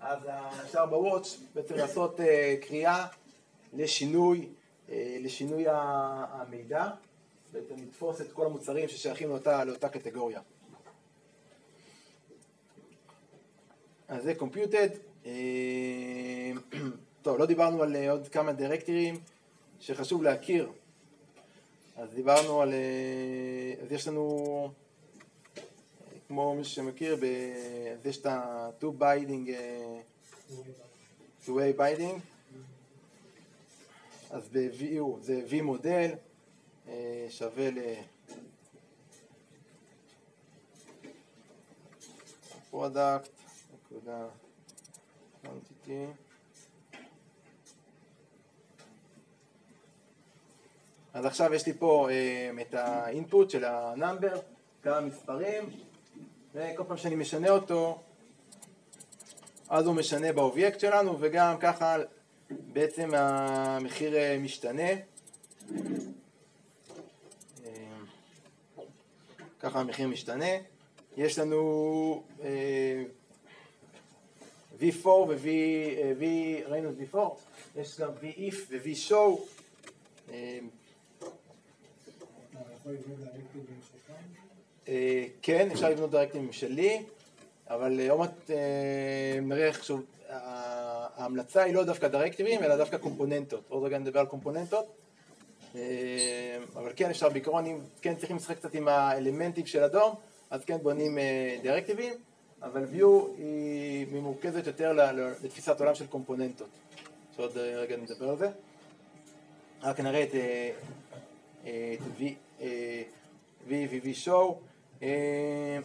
אז 0.00 0.18
אפשר 0.64 0.86
בוואץ' 0.86 1.36
בעצם 1.54 1.74
לעשות 1.74 2.20
קריאה 2.60 3.06
לשינוי, 3.72 4.48
לשינוי 5.20 5.64
המידע, 5.68 6.88
בעצם 7.52 7.74
לתפוס 7.76 8.20
את 8.20 8.32
כל 8.32 8.46
המוצרים 8.46 8.88
ששייכים 8.88 9.28
לאותה, 9.28 9.64
לאותה 9.64 9.88
קטגוריה. 9.88 10.40
אז 14.12 14.22
זה 14.22 14.34
קומפיוטד. 14.34 14.88
טוב, 17.22 17.38
לא 17.38 17.46
דיברנו 17.46 17.82
על 17.82 17.96
עוד 17.96 18.28
כמה 18.28 18.52
דירקטורים. 18.52 19.20
שחשוב 19.80 20.22
להכיר. 20.22 20.72
אז 21.96 22.08
דיברנו 22.14 22.62
על... 22.62 22.72
אה, 22.72 23.74
אז 23.82 23.92
יש 23.92 24.08
לנו, 24.08 24.72
כמו 26.28 26.54
מי 26.54 26.64
שמכיר, 26.64 27.14
אז 27.14 28.06
יש 28.06 28.16
את 28.16 28.26
ה-two 28.26 29.00
binding, 29.00 29.48
אה, 29.48 30.00
two 31.46 31.50
way 31.50 31.78
binding, 31.78 32.18
אז 34.30 34.48
ב-Vue 34.52 35.20
זה 35.20 35.42
v-model, 35.50 36.10
אה, 36.88 37.26
שווה 37.30 37.70
ל... 37.70 37.78
product, 42.72 43.41
נקודה, 43.92 44.26
quantity 45.44 45.90
אז 51.14 51.24
עכשיו 51.24 51.54
יש 51.54 51.66
לי 51.66 51.72
פה 51.72 52.08
אה, 52.10 52.50
את 52.62 52.74
ה 52.74 52.87
input 52.87 53.50
של 53.50 53.64
ה 53.64 53.73
number, 53.73 54.40
כמה 54.82 55.00
מספרים, 55.00 55.70
וכל 56.54 56.84
פעם 56.88 56.96
שאני 56.96 57.14
משנה 57.14 57.50
אותו, 57.50 58.02
אז 59.68 59.86
הוא 59.86 59.94
משנה 59.94 60.32
באובייקט 60.32 60.80
שלנו, 60.80 61.16
וגם 61.20 61.58
ככה 61.60 61.96
בעצם 62.50 63.14
המחיר 63.14 64.16
אה, 64.16 64.38
משתנה. 64.40 64.90
אה, 67.64 67.92
ככה 69.60 69.80
המחיר 69.80 70.08
משתנה. 70.08 70.50
יש 71.16 71.38
לנו 71.38 72.22
V4 74.82 75.06
ו-V, 75.06 76.24
ראינו 76.66 76.90
את 76.90 76.94
V4, 77.14 77.18
יש 77.76 78.00
גם 78.00 78.10
V-if 78.22 78.54
ו-V-show. 78.70 79.40
אה, 84.88 85.24
כן, 85.42 85.68
אפשר 85.72 85.90
לבנות 85.90 86.10
דירקטיבים 86.10 86.52
שלי, 86.52 87.02
אבל 87.70 88.00
אה, 88.00 88.10
עוד 88.10 88.20
מעט 88.20 88.50
אה, 88.50 89.40
נראה 89.42 89.66
איך 89.66 89.84
שוב, 89.84 90.02
ההמלצה 90.28 91.62
היא 91.62 91.74
לא 91.74 91.84
דווקא 91.84 92.08
דירקטיבים, 92.08 92.62
אלא 92.62 92.76
דווקא 92.76 92.98
קומפוננטות. 92.98 93.64
עוד 93.68 93.84
רגע 93.84 93.98
נדבר 93.98 94.20
על 94.20 94.26
קומפוננטות. 94.26 94.86
אבל 96.76 96.92
כן, 96.96 97.10
אפשר 97.10 97.28
בעיקרון, 97.28 97.66
אם 97.66 97.78
כן 98.02 98.14
צריכים 98.14 98.36
לשחק 98.36 98.56
קצת 98.56 98.74
עם 98.74 98.88
האלמנטים 98.88 99.66
של 99.66 99.84
אדום, 99.84 100.14
אז 100.50 100.64
כן 100.64 100.78
בונים 100.82 101.18
דירקטיבים, 101.62 102.12
אבל 102.62 102.84
view 102.94 103.38
היא 103.38 104.06
ממורכזת 104.12 104.66
יותר 104.66 104.92
לתפיסת 105.42 105.80
עולם 105.80 105.94
של 105.94 106.06
קומפוננטות. 106.06 106.68
שעוד 107.36 107.58
רגע 107.58 107.96
נדבר 107.96 108.28
על 108.28 108.36
זה. 108.36 108.48
רק 109.82 110.00
נראה 110.00 110.22
את, 110.22 110.34
את 111.62 112.20
V, 112.20 112.22
VVV 113.68 114.26
show. 114.26 114.54
אה, 115.02 115.78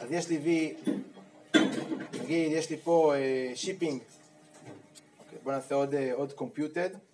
אז 0.00 0.12
יש 0.12 0.28
לי 0.28 0.38
V, 0.44 0.48
נגיד 2.22 2.52
יש 2.52 2.70
לי 2.70 2.76
פה 2.76 3.14
אה, 3.14 3.52
אוקיי, 5.18 5.38
בואו 5.42 5.54
נעשה 5.56 5.74
אה, 5.94 6.12
עוד 6.14 6.32
computed. 6.38 7.13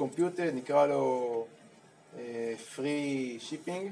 עוד 0.00 0.10
computed, 0.10 0.54
נקרא 0.54 0.86
לו 0.86 1.46
free 2.76 3.40
shipping. 3.50 3.90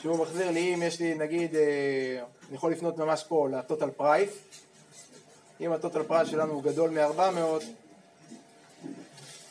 שהוא 0.00 0.18
מחזיר 0.18 0.50
לי, 0.50 0.74
אם 0.74 0.82
יש 0.82 1.00
לי 1.00 1.14
נגיד, 1.14 1.56
אה, 1.56 2.22
אני 2.48 2.56
יכול 2.56 2.72
לפנות 2.72 2.98
ממש 2.98 3.24
פה 3.28 3.48
ל 3.48 3.55
total 3.55 3.90
price, 3.90 4.30
אם 5.60 5.72
ה 5.72 5.77
total 5.77 6.02
price 6.02 6.28
שלנו 6.28 6.52
הוא 6.52 6.62
גדול 6.62 6.90
מ-400, 6.90 7.64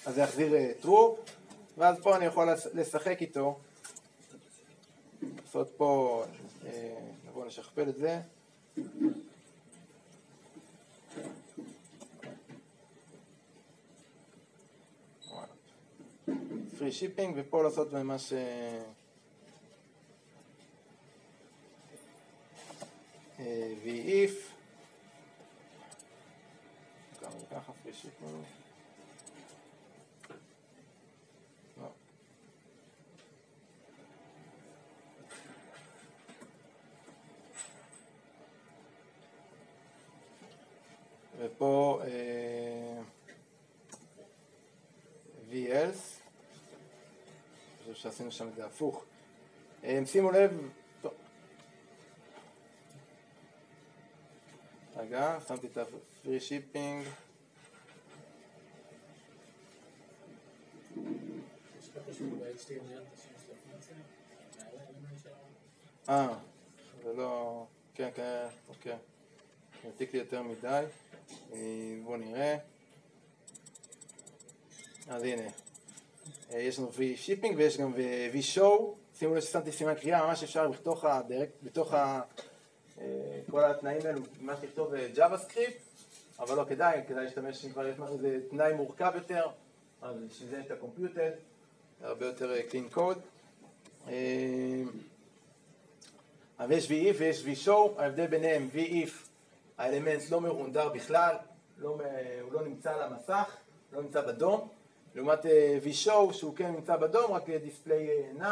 אז 0.06 0.16
זה 0.16 0.22
יחזיר 0.22 0.56
אה, 0.56 0.72
true, 0.84 1.32
ואז 1.78 1.96
פה 2.02 2.16
אני 2.16 2.26
יכול 2.26 2.50
לשחק 2.74 3.22
איתו, 3.22 3.60
לעשות 5.46 5.70
פה, 5.78 6.24
נבוא 7.28 7.46
לשכפל 7.46 7.90
את 7.90 7.96
זה. 7.96 8.20
free 16.80 16.92
shipping 16.92 17.34
ופה 17.38 17.64
לעשות 17.64 17.94
ממש 17.94 18.34
v-if 23.84 24.52
גם 27.22 27.32
ככה 27.52 27.72
free 27.84 28.04
shipping 28.04 28.44
לא. 31.78 31.88
ופה 41.38 42.02
VLs, 45.52 46.20
אני 47.90 47.94
חושב 47.94 47.99
שעשינו 48.10 48.32
שם 48.32 48.48
את 48.48 48.56
זה 48.56 48.66
הפוך. 48.66 49.06
שימו 50.06 50.32
לב, 50.32 50.52
רגע, 54.98 55.38
שמתי 55.48 55.68
את 55.68 55.78
ה-free 55.78 56.28
shipping. 56.50 57.10
אה, 66.10 66.34
זה 67.04 67.14
לא... 67.14 67.66
כן, 67.96 68.10
כן, 68.16 68.48
אוקיי. 68.70 68.98
נעתיק 69.84 70.14
לי 70.14 70.20
יותר 70.20 70.44
מדי. 70.44 70.86
אה, 71.54 71.98
בואו 72.04 72.18
נראה. 72.18 72.58
אז 75.08 75.24
הנה. 75.24 75.69
אה, 76.54 76.60
יש 76.60 76.80
לנו 76.80 76.90
free 76.90 77.11
shipping 77.11 77.54
ויש 77.58 77.78
גם 77.78 77.94
v-show. 78.34 78.84
שימו 79.20 79.36
לב 79.36 79.42
ששמתי 79.42 79.72
סימן 79.72 79.96
קריאה, 79.96 80.28
ממש 80.28 80.44
אפשר 80.44 80.72
בתוך 81.64 81.94
ה... 81.94 82.22
אה, 83.02 83.06
כל 83.52 83.64
התנאים 83.64 84.06
האלו, 84.06 84.22
ממש 84.42 84.60
לכתוב 84.64 84.94
JavaScript, 85.16 85.78
אבל 86.40 86.56
לא 86.56 86.64
כדאי, 86.70 87.02
כדאי 87.08 87.24
להשתמש 87.24 87.66
אם 87.66 87.72
כבר 87.72 87.88
יש 87.88 88.00
משהו, 88.00 88.18
זה 88.18 88.40
תנאי 88.50 88.74
מורכב 88.74 89.12
יותר, 89.16 89.48
אז 90.02 90.16
בשביל 90.32 90.50
זה 90.50 90.58
יש 90.58 90.66
את 90.66 90.72
ה 90.72 90.78
computed, 90.78 91.32
הרבה 92.02 92.26
יותר 92.26 92.54
code. 92.96 93.20
אה, 94.08 94.14
אבל 96.60 96.72
יש 96.72 96.86
v-if 96.86 97.16
ויש 97.18 97.46
v-show, 97.46 98.02
ההבדל 98.02 98.28
ביניהם 98.28 98.70
v-if, 98.74 99.12
האלמנט 99.78 100.22
לא 100.32 100.42
מרונדר 100.42 100.90
בכלל, 100.90 101.36
לא, 101.78 101.98
הוא 102.42 102.54
לא 102.54 102.64
נמצא 102.64 102.94
על 102.94 103.02
המסך, 103.02 103.58
לא 103.94 104.02
נמצא 104.02 104.22
בדום, 104.22 104.68
לעומת 105.16 105.46
v-show 105.84 106.34
שהוא 106.34 106.56
כן 106.56 106.72
נמצא 106.72 106.96
בדום, 106.96 107.32
רק 107.32 107.50
דיספליי 107.50 108.10
none, 108.40 108.44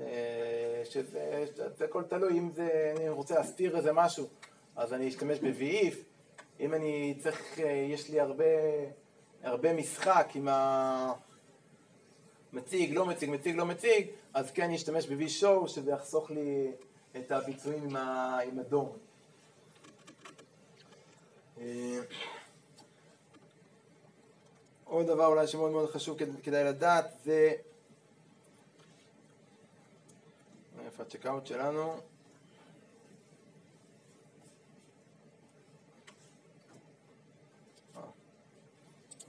אה, 0.00 0.82
שזה 0.84 1.44
זה 1.78 1.84
הכל 1.84 2.02
תלוי, 2.02 2.38
אם 2.38 2.50
זה, 2.50 2.94
אני 2.96 3.08
רוצה 3.08 3.34
להסתיר 3.34 3.76
איזה 3.76 3.92
משהו, 3.92 4.28
אז 4.76 4.92
אני 4.92 5.08
אשתמש 5.08 5.38
ב-VIF, 5.38 5.94
אם 6.60 6.74
אני 6.74 7.14
צריך, 7.22 7.58
אה, 7.60 7.70
יש 7.70 8.10
לי 8.10 8.20
הרבה, 8.20 8.44
הרבה 9.42 9.72
משחק 9.72 10.28
עם 10.34 10.48
המציג, 12.52 12.94
לא 12.94 13.06
מציג, 13.06 13.30
מציג, 13.30 13.56
לא 13.56 13.66
מציג, 13.66 14.06
אז 14.34 14.50
כן 14.50 14.70
אשתמש 14.70 15.06
ב-V-Show, 15.06 15.68
שזה 15.68 15.90
יחסוך 15.90 16.30
לי 16.30 16.70
את 17.16 17.32
הביצועים 17.32 17.84
עם, 17.84 17.96
ה, 17.96 18.38
עם 18.38 18.58
הדום. 18.58 18.92
אה, 24.90 24.94
עוד 24.94 25.06
דבר 25.06 25.26
אולי 25.26 25.46
שמאוד 25.46 25.70
מאוד 25.70 25.90
חשוב 25.90 26.18
כדאי 26.42 26.64
לדעת 26.64 27.06
זה 27.24 27.52
איפה 30.84 31.02
הצ'קאוט 31.02 31.46
שלנו? 31.46 31.96
אה, 37.96 38.02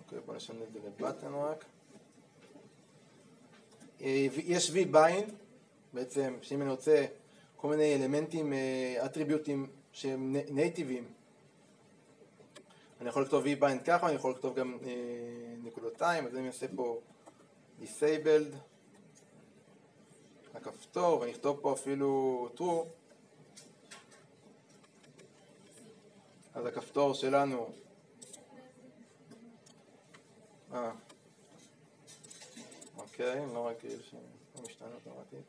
אוקיי, 0.04 0.20
בוא 0.26 0.36
נשנה 0.36 0.64
את 0.64 0.74
זה 0.74 0.80
לבטן 0.80 1.34
רק. 1.34 1.66
אה, 4.02 4.28
יש 4.36 4.70
v-bind, 4.70 5.32
בעצם, 5.94 6.38
שאם 6.42 6.62
אני 6.62 6.70
רוצה 6.70 7.06
כל 7.56 7.68
מיני 7.70 7.96
אלמנטים, 7.96 8.54
אטריביוטים 9.06 9.68
שהם 9.94 10.36
נייטיביים, 10.50 11.04
אני 13.02 13.10
יכול 13.10 13.24
לכתוב 13.24 13.46
v-bind 13.46 13.84
ככה, 13.86 14.08
אני 14.08 14.16
יכול 14.16 14.32
לכתוב 14.32 14.56
גם 14.56 14.78
נקודותיים, 15.64 16.28
אז 16.28 16.36
אני 16.36 16.48
אעשה 16.48 16.66
פה 16.76 17.00
disabled 17.82 18.56
הכפתור, 20.54 21.20
ואני 21.20 21.32
אכתוב 21.32 21.60
פה 21.62 21.74
אפילו 21.74 22.50
true, 22.58 22.88
אז 26.54 26.66
הכפתור 26.66 27.14
שלנו, 27.14 27.70
אה, 30.74 30.92
אוקיי, 32.98 33.46
לא 33.54 33.68
רגיל 33.68 34.02
שלא 34.10 34.64
משתנה 34.68 34.90
אוטומטית. 34.96 35.46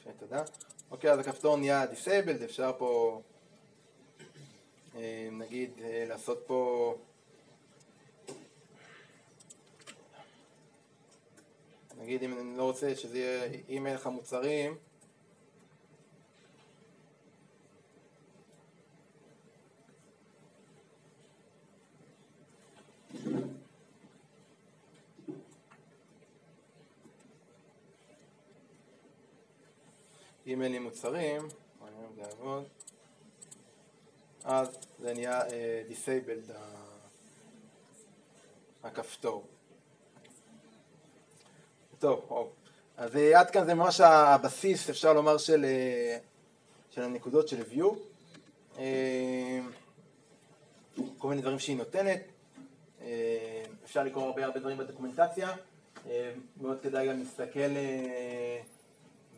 יפה, 0.00 0.10
תודה. 0.18 0.42
אוקיי, 0.90 1.12
אז 1.12 1.18
הכפתור 1.18 1.56
נהיה 1.56 1.84
disabled, 1.84 2.44
אפשר 2.44 2.72
פה 2.78 3.20
אה, 3.24 3.27
נגיד 5.32 5.70
אה, 5.84 6.04
לעשות 6.08 6.42
פה 6.46 6.94
נגיד 12.00 12.22
אם 12.22 12.38
אני 12.38 12.56
לא 12.56 12.62
רוצה 12.62 12.96
שזה 12.96 13.18
יהיה, 13.18 13.50
אם 13.68 13.86
אין 13.86 13.94
לך 13.94 14.06
מוצרים 14.06 14.76
אם 30.48 30.62
אין 30.62 30.72
לי 30.72 30.78
מוצרים, 30.78 31.42
אם 31.82 32.14
זה 32.14 32.20
יעבוד, 32.20 32.64
אז 34.48 34.68
זה 35.00 35.14
נהיה 35.14 35.42
uh, 35.42 35.50
disabled 35.90 36.52
הכפתור. 38.84 39.46
טוב, 41.98 42.26
או. 42.30 42.48
אז 42.96 43.16
אה, 43.16 43.40
עד 43.40 43.50
כאן 43.50 43.66
זה 43.66 43.74
ממש 43.74 44.00
הבסיס, 44.00 44.90
אפשר 44.90 45.12
לומר, 45.12 45.38
של, 45.38 45.64
אה, 45.64 46.18
של 46.90 47.02
הנקודות 47.02 47.48
של 47.48 47.62
view. 47.72 47.84
אה, 48.78 49.60
כל 51.18 51.28
מיני 51.28 51.42
דברים 51.42 51.58
שהיא 51.58 51.76
נותנת. 51.76 52.20
אפשר 53.84 54.04
לקרוא 54.04 54.24
הרבה 54.24 54.44
הרבה 54.44 54.60
דברים 54.60 54.78
בדוקומנטציה. 54.78 55.54
מאוד 56.60 56.78
כדאי 56.82 57.08
גם 57.08 57.18
להסתכל 57.18 57.68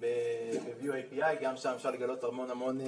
ב-Vue 0.00 0.90
API, 0.90 1.42
גם 1.42 1.56
שם 1.56 1.72
אפשר 1.76 1.90
לגלות 1.90 2.24
המון 2.24 2.50
המון, 2.50 2.80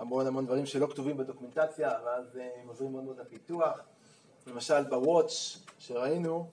המון 0.00 0.26
המון 0.26 0.46
דברים 0.46 0.66
שלא 0.66 0.86
כתובים 0.86 1.16
בדוקומנטציה, 1.16 1.92
ואז 2.04 2.36
הם 2.36 2.68
עוזרים 2.68 2.92
מאוד 2.92 3.04
מאוד 3.04 3.20
לפיתוח. 3.20 3.80
למשל 4.46 4.82
ב-Watch 4.82 5.58
שראינו, 5.78 6.46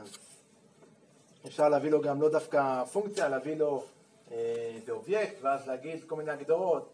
אז 0.00 0.18
אפשר 1.46 1.68
להביא 1.68 1.90
לו 1.90 2.00
גם 2.00 2.22
לא 2.22 2.30
דווקא 2.30 2.84
פונקציה, 2.84 3.28
להביא 3.28 3.56
לו 3.56 3.84
אה, 4.32 4.78
באובייקט, 4.86 5.34
ואז 5.42 5.66
להגיד 5.68 6.04
כל 6.06 6.16
מיני 6.16 6.30
הגדרות, 6.30 6.90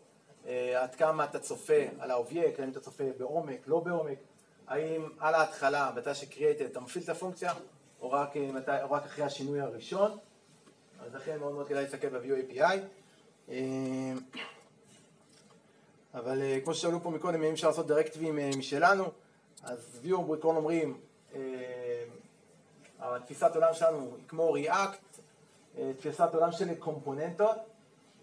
אה, 0.47 0.83
עד 0.83 0.95
כמה 0.95 1.24
אתה 1.24 1.39
צופה 1.39 1.83
על 1.99 2.11
האובייקט, 2.11 2.61
האם 2.61 2.70
אתה 2.70 2.81
צופה 2.81 3.05
בעומק, 3.18 3.68
לא 3.68 3.81
בעומק, 3.81 4.18
האם 4.68 5.09
על 5.18 5.35
ההתחלה, 5.35 5.93
מתי 5.97 6.14
שקריאטד, 6.14 6.64
אתה 6.64 6.81
מפעיל 6.81 7.05
את 7.05 7.09
הפונקציה, 7.09 7.53
או 8.01 8.11
רק, 8.11 8.37
אה, 8.37 8.53
מתי, 8.53 8.83
או 8.83 8.91
רק 8.91 9.05
אחרי 9.05 9.24
השינוי 9.24 9.61
הראשון, 9.61 10.18
אז 11.01 11.14
לכן 11.14 11.39
מאוד 11.39 11.55
מאוד 11.55 11.68
כדאי 11.68 11.83
להסתכל 11.83 12.09
ב-View 12.09 12.53
API. 12.53 12.79
אה, 13.49 14.12
אבל 16.16 16.42
אה, 16.42 16.58
כמו 16.64 16.74
ששאלו 16.74 17.02
פה 17.02 17.10
מקודם, 17.10 17.42
אם 17.42 17.52
אפשר 17.52 17.68
לעשות 17.68 17.86
דירקטיבים 17.86 18.38
אה, 18.38 18.50
משלנו, 18.58 19.04
אז 19.62 20.00
View 20.04 20.18
בעיקרון 20.18 20.56
אומרים, 20.56 20.96
התפיסת 23.00 23.50
עולם 23.54 23.74
שלנו 23.74 24.12
היא 24.16 24.28
כמו 24.28 24.56
React, 24.56 25.20
אה, 25.78 25.92
תפיסת 25.98 26.28
עולם 26.34 26.52
של 26.52 26.74
קומפוננטות. 26.74 27.56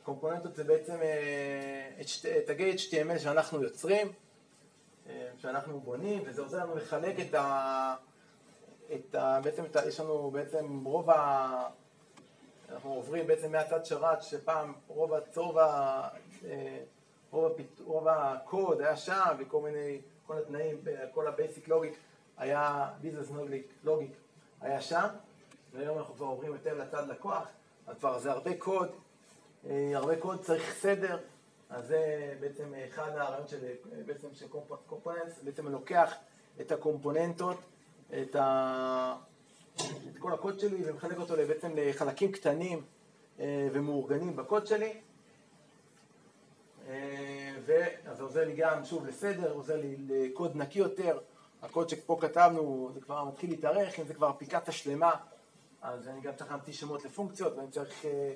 קומפוננטות 0.04 0.56
זה 0.56 0.64
בעצם 0.64 0.96
אה, 1.02 2.04
תגי 2.48 2.74
HTML 2.74 3.20
שאנחנו 3.20 3.64
יוצרים, 3.64 4.12
אה, 5.10 5.30
שאנחנו 5.42 5.80
בונים, 5.80 6.22
וזה 6.26 6.42
עוזר 6.42 6.58
לנו 6.58 6.76
לחלק 6.76 7.20
את 7.20 7.34
ה... 7.34 7.96
את 8.94 9.16
ה... 9.16 9.40
בעצם 9.44 9.66
את 9.66 9.76
ה... 9.76 9.88
יש 9.88 10.00
לנו 10.00 10.32
בעצם 10.32 10.84
רוב 10.86 11.10
ה... 11.10 11.68
אנחנו 12.72 12.94
עוברים 12.94 13.28
בעצם 13.28 13.52
מהצד 13.52 13.86
שרת, 13.86 14.24
שפעם 14.24 14.74
רוב 14.88 15.14
הצוב 15.14 15.58
ה... 15.58 16.08
רוב, 17.34 18.08
הקוד 18.08 18.82
היה 18.82 18.98
שם, 18.98 19.36
וכל 19.40 19.62
מיני, 19.62 20.02
כל 20.28 20.38
התנאים, 20.38 20.78
כל 21.14 21.28
ה-basic 21.28 21.68
logic 21.68 21.96
היה 22.38 22.90
business 23.04 23.32
logic 23.86 24.14
היה 24.62 24.82
שם, 24.82 25.08
והיום 25.74 25.98
אנחנו 25.98 26.16
כבר 26.16 26.26
עוברים 26.26 26.54
יותר 26.54 26.74
לצד 26.74 27.08
לקוח, 27.08 27.48
אז 27.88 27.96
כבר 28.00 28.20
זה 28.20 28.32
הרבה 28.32 28.58
קוד, 28.58 28.90
אה, 29.70 29.92
הרבה 29.94 30.16
קוד 30.16 30.44
צריך 30.44 30.74
סדר, 30.74 31.18
אז 31.70 31.88
זה 31.88 32.34
בעצם 32.40 32.74
אחד 32.90 33.10
הרעיונות 33.10 33.50
של, 33.50 33.58
בעצם 34.06 34.28
של 34.34 34.46
קומפוננטס, 34.88 35.40
בעצם 35.44 35.68
לוקח 35.68 36.14
את 36.62 36.72
הקומפוננטות, 36.72 37.58
את, 38.22 38.36
ה, 38.36 39.16
את 39.78 40.18
כל 40.20 40.34
הקוד 40.34 40.60
שלי 40.60 40.90
ומחלק 40.90 41.18
אותו 41.18 41.36
בעצם 41.36 41.72
לחלקים 41.76 42.32
קטנים 42.32 42.82
אה, 43.40 43.68
ומאורגנים 43.74 44.36
בקוד 44.36 44.68
שלי. 44.68 44.94
אה, 47.70 47.88
ואז 48.06 48.18
זה 48.18 48.24
עוזר 48.24 48.46
לי 48.46 48.56
גם, 48.56 48.86
שוב, 48.86 49.06
לסדר, 49.06 49.52
עוזר 49.52 49.76
לי 49.76 49.96
לקוד 50.10 50.56
נקי 50.56 50.80
יותר, 50.80 51.20
הקוד 51.64 51.90
שפה 51.90 52.18
כתבנו, 52.22 52.92
זה 52.94 53.02
כבר 53.02 53.24
מתחיל 53.24 53.50
להתארך, 53.50 54.00
אם 54.00 54.08
זה 54.08 54.14
כבר 54.14 54.30
אפליקציה 54.30 54.74
שלמה, 54.74 55.12
אז 55.82 56.08
אני 56.08 56.22
גם 56.22 56.34
צריך 56.36 56.52
להמציא 56.52 56.74
שמות 56.74 57.06
לפונקציות, 57.06 57.58
ואני 57.58 57.72
צריך, 57.72 58.06
אה, 58.06 58.34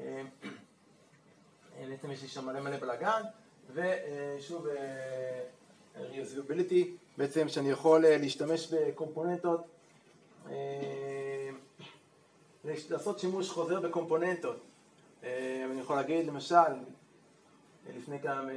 אה, 0.00 0.22
אה, 1.78 1.86
בעצם 1.88 2.10
יש 2.10 2.22
לי 2.22 2.28
שם 2.28 2.46
מלא 2.46 2.60
מלא 2.60 2.76
בלאגן, 2.76 3.22
ושוב, 3.74 4.66
reusability, 5.96 6.84
בעצם 7.18 7.48
שאני 7.48 7.70
יכול 7.70 8.06
להשתמש 8.08 8.72
בקומפוננטות, 8.72 9.60
לעשות 12.64 13.18
שימוש 13.18 13.50
חוזר 13.50 13.80
בקומפוננטות. 13.80 14.56
אני 15.22 15.80
יכול 15.80 15.96
להגיד, 15.96 16.26
למשל, 16.26 16.56
לפני 17.96 18.18
גם 18.18 18.48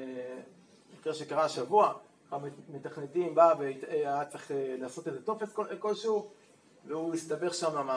מקרה 0.99 1.13
שקרה 1.13 1.43
השבוע, 1.43 1.93
המתכנתים 2.31 3.35
בא 3.35 3.53
והיה 3.59 4.25
צריך 4.25 4.51
אה, 4.51 4.75
לעשות 4.79 5.07
איזה 5.07 5.25
טופס 5.25 5.49
כלשהו 5.79 6.29
והוא 6.87 7.13
הסתבך 7.13 7.53
שם, 7.53 7.89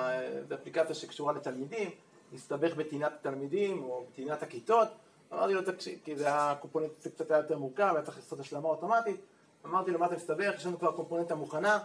זו 0.49 0.55
אפליקציה 0.55 0.95
שקשורה 0.95 1.33
לתלמידים, 1.33 1.91
הסתבך 2.35 2.74
בטעינת 2.76 3.12
התלמידים 3.20 3.83
או 3.83 4.05
בטעינת 4.12 4.43
הכיתות 4.43 4.89
אמרתי 5.33 5.55
לו, 5.55 5.62
תקשיב, 5.62 5.99
כי 6.05 6.16
זה 6.16 6.26
היה 6.26 6.55
קומפוננט 6.61 6.91
קצת 7.14 7.31
היה 7.31 7.41
יותר 7.41 7.59
מורכב, 7.59 7.93
היה 7.95 8.05
צריך 8.05 8.16
לעשות 8.16 8.41
השלמה 8.41 8.68
אוטומטית 8.68 9.16
אמרתי 9.64 9.91
לו, 9.91 9.99
מה 9.99 10.07
אתה 10.07 10.16
מסתבך? 10.16 10.55
יש 10.57 10.66
לנו 10.66 10.79
כבר 10.79 10.93
קומפוננטה 10.93 11.35
מוכנה 11.35 11.79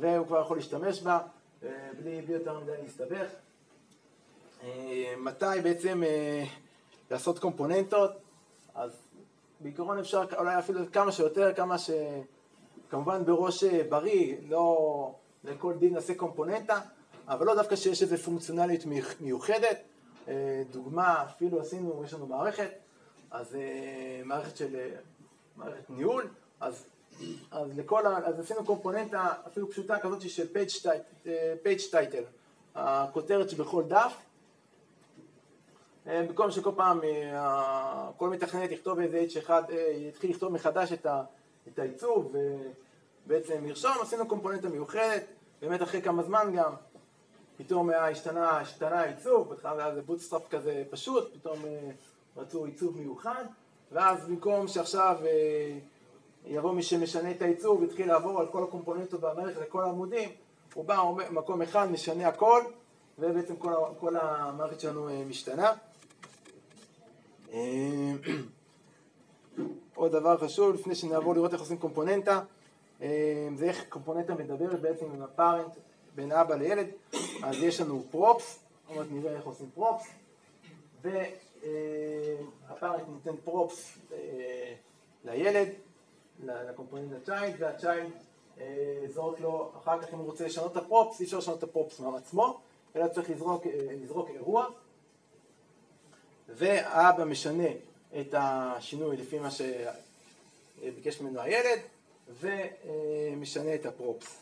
והוא 0.00 0.26
כבר 0.26 0.40
יכול 0.40 0.56
להשתמש 0.56 1.02
בה 1.02 1.20
אה, 1.64 1.68
בלי, 2.00 2.22
בלי 2.22 2.34
יותר 2.34 2.60
מדי 2.60 2.72
להסתבך 2.82 3.26
אה, 4.64 5.14
מתי 5.18 5.60
בעצם 5.62 6.02
לעשות 7.10 7.38
קומפוננטות? 7.38 8.21
אז 8.74 8.90
בעיקרון 9.60 9.98
אפשר 9.98 10.24
אולי 10.38 10.58
אפילו 10.58 10.80
כמה 10.92 11.12
שיותר, 11.12 11.54
כמה 11.54 11.78
ש... 11.78 11.90
כמובן 12.90 13.24
בראש 13.24 13.64
בריא, 13.64 14.36
לא 14.48 15.14
לכל 15.44 15.74
דין 15.78 15.94
נעשה 15.94 16.14
קומפוננטה, 16.14 16.80
אבל 17.28 17.46
לא 17.46 17.54
דווקא 17.54 17.76
שיש 17.76 18.02
איזו 18.02 18.16
פונקציונליות 18.16 18.82
מיוחדת. 19.20 19.78
אה, 20.28 20.62
דוגמה, 20.70 21.24
אפילו 21.24 21.60
עשינו, 21.60 22.02
יש 22.04 22.14
לנו 22.14 22.26
מערכת, 22.26 22.70
אז 23.30 23.54
אה, 23.54 24.22
מערכת 24.24 24.56
של, 24.56 24.76
אה, 24.76 24.88
מערכת 25.56 25.90
ניהול, 25.90 26.28
אז, 26.60 26.84
אז, 27.50 27.78
לכל, 27.78 28.06
אז 28.06 28.40
עשינו 28.40 28.64
קומפוננטה 28.64 29.28
אפילו 29.46 29.70
פשוטה 29.70 29.98
כזאת 29.98 30.30
של 30.30 30.46
page 31.64 31.92
title, 31.92 32.24
הכותרת 32.74 33.50
שבכל 33.50 33.82
דף, 33.82 34.14
במקום 36.06 36.50
שכל 36.50 36.70
פעם 36.76 37.00
כל 38.16 38.28
מתכנת 38.28 38.70
יכתוב 38.70 38.98
איזה 38.98 39.24
date 39.34 39.38
אחד, 39.38 39.62
יתחיל 39.96 40.30
לכתוב 40.30 40.52
מחדש 40.52 40.92
את, 40.92 41.78
העיצוב 41.78 42.34
ובעצם 43.26 43.66
לרשום, 43.66 43.92
עשינו 44.02 44.28
קומפוננטה 44.28 44.68
מיוחדת, 44.68 45.24
באמת 45.60 45.82
אחרי 45.82 46.02
כמה 46.02 46.22
זמן 46.22 46.52
גם 46.56 46.72
פתאום 47.56 47.90
השתנה, 47.90 48.60
העיצוב, 48.80 49.48
בהתחלה 49.48 49.72
היה 49.72 49.88
איזה 49.88 50.02
Bootstrap 50.02 50.48
כזה 50.48 50.82
פשוט, 50.90 51.34
פתאום 51.34 51.64
אה, 51.64 51.90
רצו 52.36 52.64
עיצוב 52.64 52.96
מיוחד, 52.98 53.44
ואז 53.92 54.26
במקום 54.26 54.68
שעכשיו 54.68 55.16
אה, 55.26 55.78
יבוא 56.46 56.72
מי 56.72 56.82
שמשנה 56.82 57.30
את 57.30 57.42
העיצוב, 57.42 57.80
ויתחיל 57.80 58.08
לעבור 58.08 58.40
על 58.40 58.46
כל 58.46 58.62
הקומפוננטות 58.62 59.20
במערכת, 59.20 59.60
לכל 59.60 59.82
העמודים, 59.82 60.30
הוא 60.74 60.84
בא 60.84 61.02
במקום 61.30 61.62
אחד, 61.62 61.90
משנה 61.90 62.28
הכל, 62.28 62.62
ובעצם 63.18 63.56
כל, 63.56 63.72
כל 64.00 64.16
המערכת 64.16 64.80
שלנו 64.80 65.08
אה, 65.08 65.24
משתנה. 65.28 65.72
עוד 69.94 70.12
דבר 70.12 70.38
חשוב, 70.38 70.74
לפני 70.74 70.94
שנעבור 70.94 71.34
לראות 71.34 71.52
איך 71.52 71.60
עושים 71.60 71.78
קומפוננטה, 71.78 72.40
זה 72.98 73.62
איך 73.62 73.84
קומפוננטה 73.88 74.34
מדברת 74.34 74.80
בעצם 74.80 75.04
עם 75.14 75.22
הפארנט 75.22 75.72
בין 76.14 76.32
אבא 76.32 76.54
לילד, 76.54 76.86
אז 77.42 77.62
יש 77.62 77.80
לנו 77.80 78.04
פרופס, 78.10 78.58
עוד 78.88 78.96
מעט 78.96 79.06
נראה 79.10 79.36
איך 79.36 79.44
עושים 79.44 79.70
פרופס, 79.74 80.06
והפארנט 81.02 83.02
נותן 83.08 83.36
פרופס 83.44 83.98
אה, 84.12 84.74
לילד, 85.24 85.68
לקומפוננט 86.44 87.12
הצ'יילד, 87.22 87.54
והצ'יילד 87.58 88.12
אה, 88.60 89.04
זורק 89.14 89.40
לו, 89.40 89.72
אחר 89.82 90.02
כך 90.02 90.14
אם 90.14 90.18
הוא 90.18 90.26
רוצה 90.26 90.46
לשנות 90.46 90.72
את 90.72 90.76
הפרופס, 90.76 91.20
אי 91.20 91.24
אפשר 91.24 91.38
לשנות 91.38 91.58
את 91.58 91.62
הפרופס 91.62 92.00
מעצמו, 92.00 92.60
אלא 92.96 93.08
צריך 93.08 93.30
לזרוק, 93.30 93.66
אה, 93.66 93.70
לזרוק 94.02 94.30
אירוע, 94.30 94.66
והאבא 96.54 97.24
משנה 97.24 97.68
את 98.20 98.34
השינוי 98.38 99.16
לפי 99.16 99.38
מה 99.38 99.48
שביקש 99.50 101.20
ממנו 101.20 101.40
הילד, 101.40 101.80
ומשנה 102.40 103.74
את 103.74 103.86
הפרופס. 103.86 104.36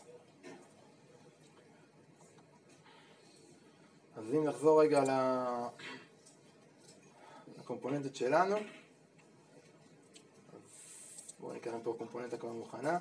אז 4.17 4.23
אם 4.33 4.47
נחזור 4.47 4.81
רגע 4.81 5.03
לקומפוננטות 7.59 8.15
שלנו, 8.15 8.55
אז 8.55 8.61
בואו 11.39 11.53
נקרא 11.53 11.73
פה 11.83 11.95
קומפוננטה 11.97 12.37
כבר 12.37 12.51
מוכנה. 12.51 12.97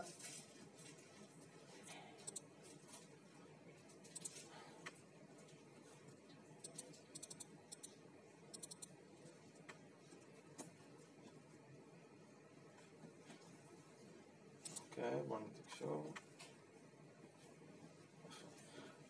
אוקיי, 15.02 15.18
בואו 15.28 15.40
נתקשור. 15.40 16.12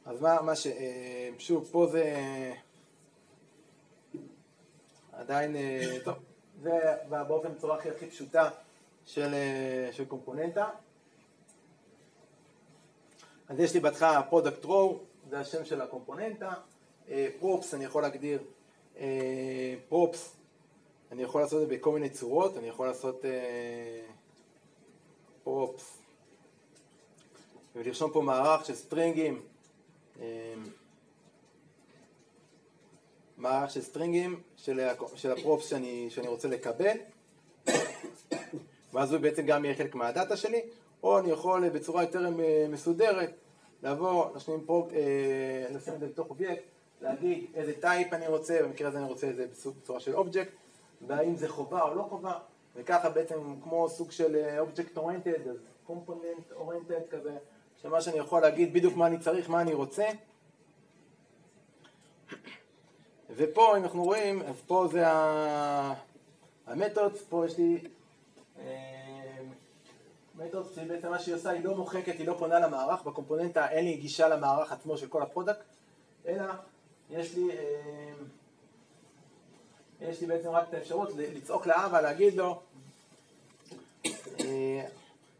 אז 0.04 0.20
מה, 0.20 0.42
מה 0.42 0.56
ש... 0.56 0.66
אה, 0.66 1.30
שוב, 1.38 1.68
פה 1.72 1.86
זה 1.92 2.14
עדיין, 5.12 5.56
אה, 5.56 5.96
טוב, 6.04 6.14
זה 6.62 6.78
באופן 7.08 7.54
בצורה 7.54 7.76
הכי 7.76 7.90
הכי 7.90 8.06
פשוטה 8.06 8.50
של, 9.06 9.34
אה, 9.34 9.88
של 9.92 10.04
קומפוננטה. 10.04 10.68
אז 13.48 13.60
יש 13.60 13.74
לי 13.74 13.80
בהתחלה 13.80 14.22
product 14.22 14.64
row, 14.64 14.98
זה 15.30 15.40
השם 15.40 15.64
של 15.64 15.80
הקומפוננטה. 15.80 16.54
props, 17.38 17.74
אני 17.74 17.84
יכול 17.84 18.02
להגדיר 18.02 18.42
props, 19.88 20.32
אני 21.12 21.22
יכול 21.22 21.40
לעשות 21.40 21.62
את 21.62 21.68
זה 21.68 21.74
בכל 21.74 21.92
מיני 21.92 22.10
צורות, 22.10 22.56
אני 22.56 22.68
יכול 22.68 22.86
לעשות 22.86 23.24
props 25.44 25.98
ולרשום 27.76 28.10
פה 28.10 28.20
מערך 28.20 28.64
של 28.64 28.74
strings 28.74 29.42
אמ, 30.20 30.24
מערך 33.38 33.70
של 33.70 33.82
strings 33.82 34.40
של, 34.56 34.80
של 35.16 35.32
ה 35.32 35.39
props 35.39 35.70
שאני, 35.70 36.06
שאני 36.10 36.28
רוצה 36.28 36.48
לקבל 36.48 36.96
ואז 38.92 39.12
הוא 39.12 39.20
בעצם 39.20 39.46
גם 39.46 39.64
יהיה 39.64 39.74
חלק 39.74 39.94
מה 39.94 40.08
data 40.08 40.36
שלי 40.36 40.60
או 41.02 41.18
אני 41.18 41.30
יכול 41.30 41.68
בצורה 41.68 42.02
יותר 42.02 42.30
מסודרת 42.68 43.30
לבוא, 43.82 44.36
לשים 44.36 44.60
prop, 44.66 44.92
אה, 44.92 45.66
לשים 45.70 45.94
את 45.94 46.00
זה 46.00 46.06
בתוך 46.06 46.30
אובייקט, 46.30 46.62
להגיד 47.00 47.44
איזה 47.54 47.72
type 47.80 48.12
אני 48.12 48.26
רוצה, 48.26 48.62
במקרה 48.62 48.88
הזה 48.88 48.98
אני 48.98 49.06
רוצה 49.06 49.30
את 49.30 49.36
זה 49.36 49.46
בצורה 49.82 50.00
של 50.00 50.14
אובייקט 50.14 50.52
והאם 51.06 51.36
זה 51.36 51.48
חובה 51.48 51.82
או 51.82 51.94
לא 51.94 52.02
חובה 52.02 52.38
וככה 52.76 53.10
בעצם 53.10 53.34
כמו 53.62 53.88
סוג 53.88 54.10
של 54.10 54.56
object 54.58 54.96
oriented, 54.96 55.48
אז 55.48 55.56
component 55.86 56.52
oriented 56.56 57.00
כזה 57.10 57.36
שמה 57.82 58.00
שאני 58.00 58.18
יכול 58.18 58.42
להגיד 58.42 58.72
בדיוק 58.72 58.96
מה 58.96 59.06
אני 59.06 59.18
צריך, 59.18 59.50
מה 59.50 59.60
אני 59.60 59.74
רוצה. 59.74 60.06
ופה 63.36 63.76
אם 63.76 63.82
אנחנו 63.82 64.04
רואים, 64.04 64.42
אז 64.42 64.54
פה 64.66 64.88
זה 64.92 65.04
ה 66.66 66.72
method, 66.72 67.12
פה 67.28 67.46
יש 67.46 67.58
לי 67.58 67.78
method 70.34 70.66
אה, 70.66 70.74
שבעצם 70.74 71.10
מה 71.10 71.18
שהיא 71.18 71.34
עושה 71.34 71.50
היא 71.50 71.64
לא 71.64 71.76
מוחקת, 71.76 72.18
היא 72.18 72.26
לא 72.26 72.34
פונה 72.38 72.60
למערך, 72.60 73.02
בקומפוננטה 73.02 73.70
אין 73.70 73.84
לי 73.84 73.96
גישה 73.96 74.28
למערך 74.28 74.72
עצמו 74.72 74.98
של 74.98 75.08
כל 75.08 75.22
ה 75.22 75.27
product, 75.27 75.60
אלא 76.26 76.44
יש 77.10 77.34
לי, 77.34 77.50
אה, 77.50 78.12
יש 80.00 80.20
לי 80.20 80.26
בעצם 80.26 80.48
רק 80.48 80.68
את 80.68 80.74
האפשרות 80.74 81.08
לצעוק 81.16 81.66
לאבא, 81.66 82.00
להגיד 82.00 82.34
לו 82.34 82.60
אה, 84.40 84.84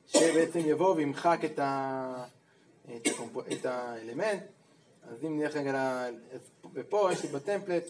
שבעצם 0.08 0.58
יבוא 0.58 0.94
וימחק 0.94 1.38
את, 1.44 1.58
ה, 1.58 2.24
את, 2.96 3.06
הקומפ, 3.06 3.52
את 3.52 3.66
האלמנט. 3.66 4.42
אז 5.08 5.24
אם 5.24 5.40
נלך 5.40 5.56
רגע, 5.56 6.06
ופה 6.72 7.08
יש 7.12 7.22
לי 7.22 7.28
בטמפלט, 7.28 7.84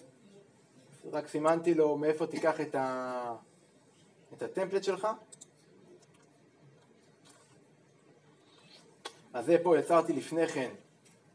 רק 1.12 1.28
סימנתי 1.28 1.74
לו 1.74 1.96
מאיפה 1.96 2.26
תיקח 2.26 2.60
את, 2.60 2.74
ה, 2.74 3.34
את 4.36 4.42
הטמפלט 4.42 4.84
שלך. 4.84 5.08
אז 9.32 9.46
זה 9.46 9.56
פה 9.62 9.78
יצרתי 9.78 10.12
לפני 10.12 10.48
כן 10.48 10.70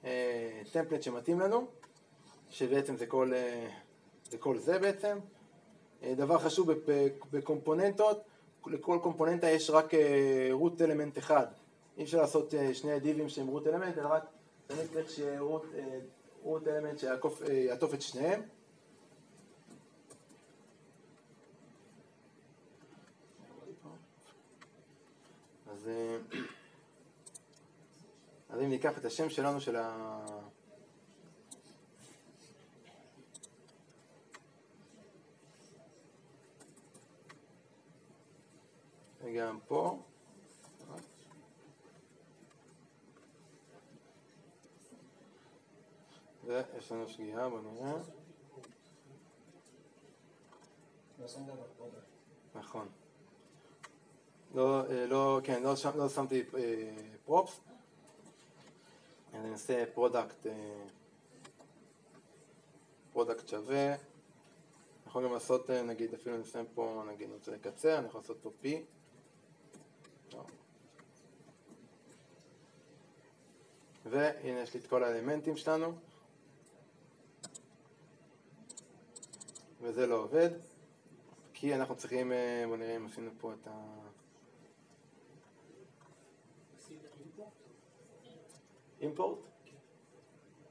אה, 0.05 0.61
טמפלט 0.71 1.03
שמתאים 1.03 1.39
לנו, 1.39 1.67
שבעצם 2.51 2.97
זה 2.97 3.05
כל, 3.05 3.31
אה, 4.33 4.59
זה 4.59 4.79
בעצם. 4.79 5.17
אה, 6.03 6.15
דבר 6.15 6.39
חשוב 6.39 6.71
בקומפוננטות, 7.31 8.23
לכל 8.67 8.99
קומפוננטה 9.03 9.49
יש 9.49 9.69
רק 9.69 9.93
אה, 9.93 10.49
אלמנט 10.81 11.17
אחד. 11.17 11.45
אי 11.97 12.03
אפשר 12.03 12.21
לעשות 12.21 12.53
אה, 12.53 12.73
שני 12.73 12.99
דיבים 12.99 13.29
שהם 13.29 13.47
רוט 13.47 13.67
אלמנט, 13.67 13.97
אלא 13.97 14.07
רק 14.07 14.23
תמיד 14.67 14.87
צריך 14.93 15.09
שיהיה 15.09 15.39
רוט 16.43 16.67
אלמנט 16.67 16.99
שיעטוף 16.99 17.93
את 17.93 18.01
שניהם. 18.01 18.41
אז 28.49 28.59
אם 28.61 28.69
ניקח 28.69 28.97
את 28.97 29.05
השם 29.05 29.29
שלנו 29.29 29.61
של 29.61 29.75
ה... 29.75 30.25
וגם 39.25 39.59
פה. 39.67 39.99
ויש 46.45 46.91
לנו 46.91 47.09
שגיאה, 47.09 47.49
בוא 47.49 47.59
נראה. 47.61 47.93
נכון. 52.55 52.87
לא, 54.55 54.81
אה, 54.89 55.05
לא, 55.05 55.39
כן, 55.43 55.63
לא, 55.63 55.73
לא 55.95 56.09
שמתי 56.09 56.43
props. 57.25 57.59
אני 59.33 59.49
אנסה 59.49 59.83
product, 59.93 60.47
product 63.13 63.47
שווה. 63.47 63.95
יכול 65.07 65.23
גם 65.23 65.33
לעשות, 65.33 65.69
אה, 65.69 65.81
נגיד, 65.81 66.13
אפילו 66.13 66.37
נסיים 66.37 66.65
פה, 66.73 67.03
נגיד, 67.07 67.27
אני 67.27 67.33
רוצה 67.33 67.51
לקצר, 67.51 67.99
אני 67.99 68.07
יכול 68.07 68.21
לעשות 68.21 68.37
פה 68.43 68.51
P. 68.63 68.67
והנה 74.05 74.59
יש 74.61 74.73
לי 74.73 74.79
את 74.79 74.87
כל 74.87 75.03
האלמנטים 75.03 75.57
שלנו. 75.57 75.93
וזה 79.81 80.07
לא 80.07 80.15
עובד, 80.15 80.49
כי 81.53 81.75
אנחנו 81.75 81.95
צריכים, 81.95 82.31
אה, 82.31 82.63
בואו 82.65 82.77
נראה 82.77 82.95
אם 82.95 83.05
עשינו 83.05 83.31
פה 83.39 83.53
את 83.53 83.67
ה... 83.67 83.71
אימפורט? 89.01 89.37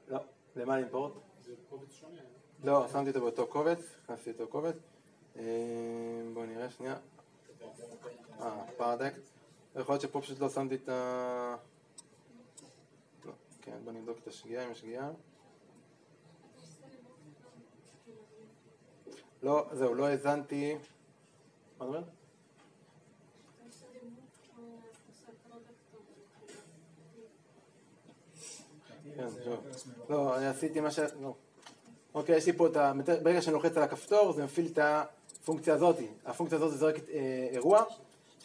לא. 0.07 0.19
למה 0.55 0.77
אימפורט? 0.77 1.13
זה 1.45 1.53
קובץ 1.69 1.93
שונה. 2.01 2.21
לא, 2.63 2.87
שמתי 2.91 3.09
אותו 3.09 3.19
באותו 3.21 3.47
קובץ, 3.47 3.79
הכנסתי 4.03 4.31
אותו 4.31 4.47
קובץ. 4.47 4.75
אה, 5.37 5.43
בואו 6.33 6.45
נראה 6.45 6.69
שנייה. 6.69 6.97
אה, 8.41 8.63
פרדקט. 8.77 9.34
יכול 9.81 9.93
להיות 9.93 10.01
שפה 10.01 10.21
פשוט 10.21 10.39
לא 10.39 10.49
שמתי 10.49 10.75
את 10.75 10.89
ה... 10.89 11.55
לא, 13.25 13.31
כן, 13.61 13.77
בואו 13.83 13.95
נבדוק 13.95 14.17
את 14.23 14.27
השגיאה, 14.27 14.65
אם 14.65 14.71
יש 14.71 14.79
שגיאה. 14.79 15.09
לא, 19.43 19.65
זהו, 19.73 19.95
לא 19.95 20.05
האזנתי. 20.05 20.75
מה 21.79 21.85
אומר? 21.85 22.03
כן, 29.15 29.27
לא. 30.09 30.35
עשיתי 30.35 30.79
מה 30.79 30.91
ש... 30.91 30.99
לא. 30.99 31.33
אוקיי, 32.13 32.37
יש 32.37 32.45
לי 32.45 32.53
פה 32.53 32.67
את 32.67 32.75
ה... 32.75 32.91
ברגע 33.23 33.41
שאני 33.41 33.53
לוחץ 33.53 33.77
על 33.77 33.83
הכפתור 33.83 34.33
זה 34.33 34.43
מפעיל 34.43 34.67
את 34.73 34.79
הפונקציה 34.81 35.73
הזאת. 35.73 35.95
הפונקציה 36.25 36.57
הזאת 36.57 36.77
זה 36.77 36.85
אה, 36.85 37.47
אירוע, 37.51 37.83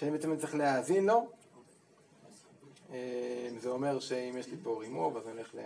שאני 0.01 0.11
בעצם 0.11 0.37
צריך 0.37 0.55
להאזין 0.55 1.07
לו. 1.07 1.29
אה, 2.93 3.49
זה 3.59 3.69
אומר 3.69 4.01
שאם 4.01 4.35
יש 4.39 4.47
לי 4.47 4.57
פה 4.63 4.81
רימוב, 4.81 5.17
אז 5.17 5.29
אני 5.29 5.37
הולך 5.37 5.55
ל... 5.55 5.59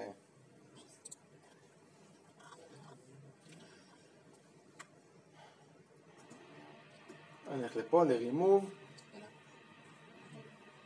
אני 7.49 7.61
הולך 7.61 7.77
לפה, 7.77 8.05
לרימוב. 8.05 8.71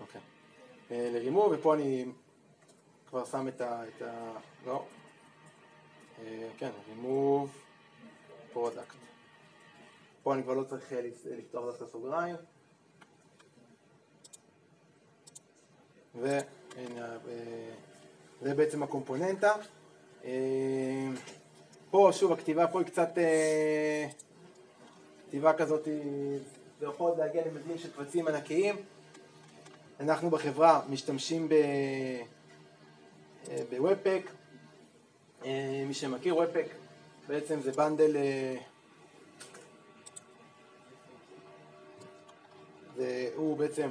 אוקיי. 0.00 0.20
אה, 0.90 1.10
לרימוב, 1.14 1.52
ופה 1.52 1.74
אני 1.74 2.04
כבר 3.08 3.24
שם 3.24 3.48
את 3.48 3.60
ה... 3.60 3.88
את 3.88 4.02
ה... 4.02 4.32
לא. 4.66 4.84
אה, 6.18 6.48
כן, 6.58 6.70
remove 6.90 7.48
product. 8.54 8.94
פה 10.22 10.34
אני 10.34 10.42
כבר 10.42 10.54
לא 10.54 10.64
צריך 10.64 10.92
לפתוח 11.24 11.64
דווקא 11.64 11.86
סוגריים. 11.92 12.36
והנה, 16.20 17.06
אה, 17.06 17.70
זה 18.42 18.54
בעצם 18.54 18.82
הקומפוננטה. 18.82 19.52
פה, 21.90 22.10
שוב, 22.12 22.32
הכתיבה 22.32 22.66
פה 22.66 22.80
היא 22.80 22.86
קצת... 22.86 23.08
כתיבה 25.28 25.52
כזאת, 25.52 25.88
זה 26.80 26.86
יכול 26.86 27.12
להגיע 27.18 27.42
למבנים 27.46 27.78
של 27.78 27.92
קבצים 27.92 28.28
ענקיים. 28.28 28.76
אנחנו 30.00 30.30
בחברה 30.30 30.80
משתמשים 30.88 31.48
ב... 31.48 31.54
בוובפק, 33.70 34.30
אה, 35.44 35.84
מי 35.86 35.94
שמכיר, 35.94 36.36
וובפק 36.36 36.66
בעצם 37.28 37.60
זה 37.60 37.72
בנדל, 37.72 38.16
והוא 42.96 43.56
בעצם, 43.56 43.88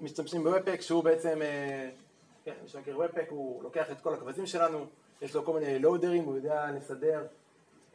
משתמשים 0.00 0.44
בוובפק 0.44 0.80
שהוא 0.80 1.04
בעצם, 1.04 1.42
אה, 1.42 1.88
כן, 2.44 2.52
מי 2.62 2.68
שמכיר 2.68 2.96
וובפק 2.96 3.26
הוא 3.28 3.62
לוקח 3.62 3.90
את 3.90 4.00
כל 4.00 4.14
הקבצים 4.14 4.46
שלנו, 4.46 4.86
יש 5.22 5.34
לו 5.34 5.44
כל 5.44 5.60
מיני 5.60 5.78
לואודרים, 5.78 6.24
הוא 6.24 6.36
יודע 6.36 6.70
לסדר 6.70 7.26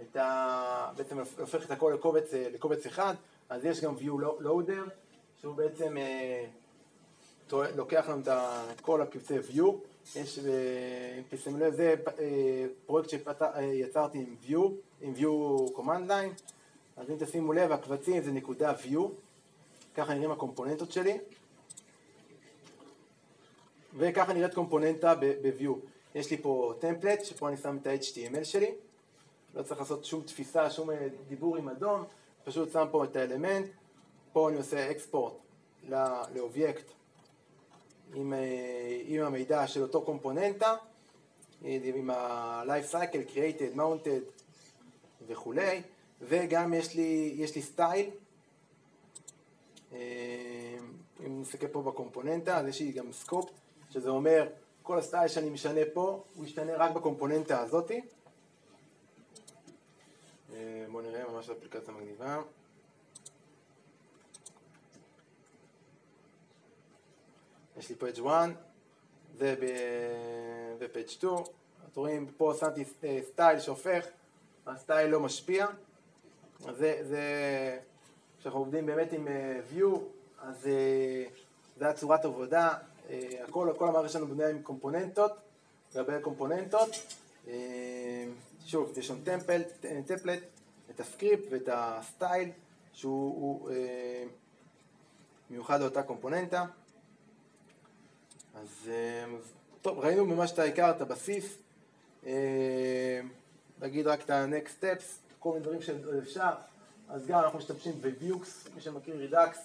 את 0.01 0.15
ה... 0.15 0.91
בעצם 0.97 1.17
הופך 1.39 1.65
את 1.65 1.71
הכל 1.71 1.91
לקובץ, 1.95 2.33
אה, 2.33 2.47
לקובץ 2.53 2.85
אחד, 2.85 3.13
אז 3.49 3.65
יש 3.65 3.81
גם 3.81 3.95
view 3.97 4.43
loader 4.43 4.89
שהוא 5.41 5.55
בעצם 5.55 5.97
אה, 5.97 6.45
לוקח 7.75 8.09
לנו 8.09 8.21
את 8.71 8.81
כל 8.81 9.01
הקבצי 9.01 9.39
view, 9.39 9.65
יש, 10.15 10.39
אם 10.39 11.23
תשימו 11.29 11.57
לב, 11.57 11.73
זה 11.73 11.95
פרויקט 12.85 13.09
שיצרתי 13.09 14.17
עם 14.17 14.35
view, 14.47 14.69
עם 15.01 15.13
view 15.17 15.71
command 15.77 16.09
line, 16.09 16.41
אז 16.97 17.09
אם 17.09 17.15
תשימו 17.19 17.53
לב, 17.53 17.71
הקבצים 17.71 18.23
זה 18.23 18.31
נקודה 18.31 18.73
view, 18.83 18.99
ככה 19.95 20.13
נראים 20.13 20.31
הקומפוננטות 20.31 20.91
שלי, 20.91 21.17
וככה 23.97 24.33
נראית 24.33 24.53
קומפוננטה 24.53 25.15
ב-view. 25.15 25.73
יש 26.15 26.31
לי 26.31 26.37
פה 26.37 26.73
טמפלט, 26.79 27.25
שפה 27.25 27.47
אני 27.49 27.57
שם 27.57 27.77
את 27.81 27.87
ה-HTML 27.87 28.43
שלי, 28.43 28.71
לא 29.55 29.63
צריך 29.63 29.79
לעשות 29.79 30.05
שום 30.05 30.21
תפיסה, 30.21 30.69
שום 30.69 30.89
דיבור 31.27 31.57
עם 31.57 31.69
אדום, 31.69 32.03
פשוט 32.43 32.71
שם 32.71 32.85
פה 32.91 33.03
את 33.03 33.15
האלמנט, 33.15 33.65
פה 34.33 34.49
אני 34.49 34.57
עושה 34.57 34.91
אקספורט 34.91 35.33
לאובייקט 36.35 36.91
עם, 38.13 38.33
אה, 38.33 39.01
עם 39.05 39.23
המידע 39.23 39.67
של 39.67 39.81
אותו 39.81 40.01
קומפוננטה, 40.01 40.75
עם 41.61 42.09
ה-life 42.09 42.93
cycle, 42.93 43.35
created, 43.35 43.77
mounted 43.77 44.41
וכולי, 45.27 45.81
וגם 46.21 46.73
יש 46.73 46.95
לי, 46.95 47.33
יש 47.35 47.55
לי 47.55 47.61
style, 47.61 48.09
אה, 49.93 49.97
אם 51.25 51.41
נסתכל 51.41 51.67
פה 51.67 51.81
בקומפוננטה, 51.81 52.57
אז 52.57 52.67
יש 52.67 52.79
לי 52.79 52.91
גם 52.91 53.11
scoped, 53.11 53.49
שזה 53.91 54.09
אומר 54.09 54.47
כל 54.83 54.99
ה 54.99 55.04
style 55.04 55.27
שאני 55.27 55.49
משנה 55.49 55.81
פה, 55.93 56.23
הוא 56.35 56.45
ישתנה 56.45 56.77
רק 56.77 56.91
בקומפוננטה 56.91 57.59
הזאתי. 57.59 58.01
אה, 60.53 60.85
בואו 60.91 61.03
נראה 61.03 61.31
ממש 61.31 61.49
אפליקציה 61.49 61.93
מגניבה. 61.93 62.41
יש 67.77 67.89
לי 67.89 67.95
page 67.95 68.19
1 68.19 68.49
ו 70.79 70.85
page 70.85 71.07
2, 71.07 71.33
אתם 71.91 71.99
רואים 71.99 72.31
פה 72.37 72.53
שמתי 72.59 72.83
style 73.31 73.59
שהופך, 73.59 74.05
ה 74.67 74.74
style 74.74 75.09
לא 75.09 75.19
משפיע, 75.19 75.67
אז 76.67 76.77
זה, 76.77 76.99
זה, 77.03 77.23
כשאנחנו 78.39 78.59
עובדים 78.59 78.85
באמת 78.85 79.13
עם 79.13 79.27
אה, 79.27 79.59
Vue, 79.73 79.97
אז 80.41 80.67
אה, 80.67 81.23
זה 81.77 81.89
הצורת 81.89 82.25
עבודה, 82.25 82.73
אה, 83.11 83.43
הכל, 83.47 83.73
כל 83.77 83.87
המערכת 83.87 84.11
שלנו 84.11 84.27
בנויה 84.27 84.49
עם 84.49 84.61
קומפוננטות, 84.61 85.31
לגבי 85.95 86.13
קומפוננטות, 86.21 86.89
שוב, 88.65 88.97
יש 88.97 89.07
שם 89.07 89.23
templ, 89.23 89.61
template, 90.07 90.39
את 90.89 90.99
ה 90.99 91.05
script 91.05 91.43
ואת 91.51 91.69
ה 91.71 91.82
style, 91.82 92.49
שהוא 92.93 93.69
מיוחד 95.49 95.79
לאותה 95.81 96.03
קומפוננטה. 96.03 96.65
אז 98.55 98.89
אה, 98.89 99.25
טוב, 99.81 99.99
ראינו 99.99 100.25
ממש 100.25 100.51
את 100.51 100.59
העיקר, 100.59 100.91
את 100.91 101.01
הבסיס. 101.01 101.45
אה, 102.25 103.21
נגיד 103.81 104.07
רק 104.07 104.21
את 104.21 104.29
ה-next 104.29 104.83
steps, 104.83 105.03
כל 105.39 105.49
מיני 105.49 105.63
דברים 105.63 105.81
שאפשר. 105.81 106.49
אז 107.09 107.27
גם 107.27 107.39
אנחנו 107.39 107.59
משתמשים 107.59 107.93
ב-Vuex, 108.01 108.69
מי 108.75 108.81
שמכיר 108.81 109.15
רידאקס, 109.15 109.57
אה, 109.57 109.63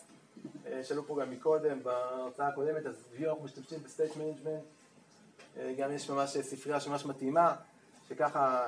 שאלו 0.82 1.06
פה 1.06 1.16
גם 1.20 1.30
מקודם, 1.30 1.82
בהרצאה 1.82 2.48
הקודמת, 2.48 2.86
אז 2.86 2.94
Vue 3.18 3.28
אנחנו 3.28 3.44
משתמשים 3.44 3.78
ב-state 3.78 4.16
management. 4.16 5.60
גם 5.78 5.92
יש 5.92 6.10
ממש 6.10 6.36
ספרייה 6.36 6.80
שממש 6.80 7.04
מתאימה, 7.04 7.54
שככה 8.08 8.66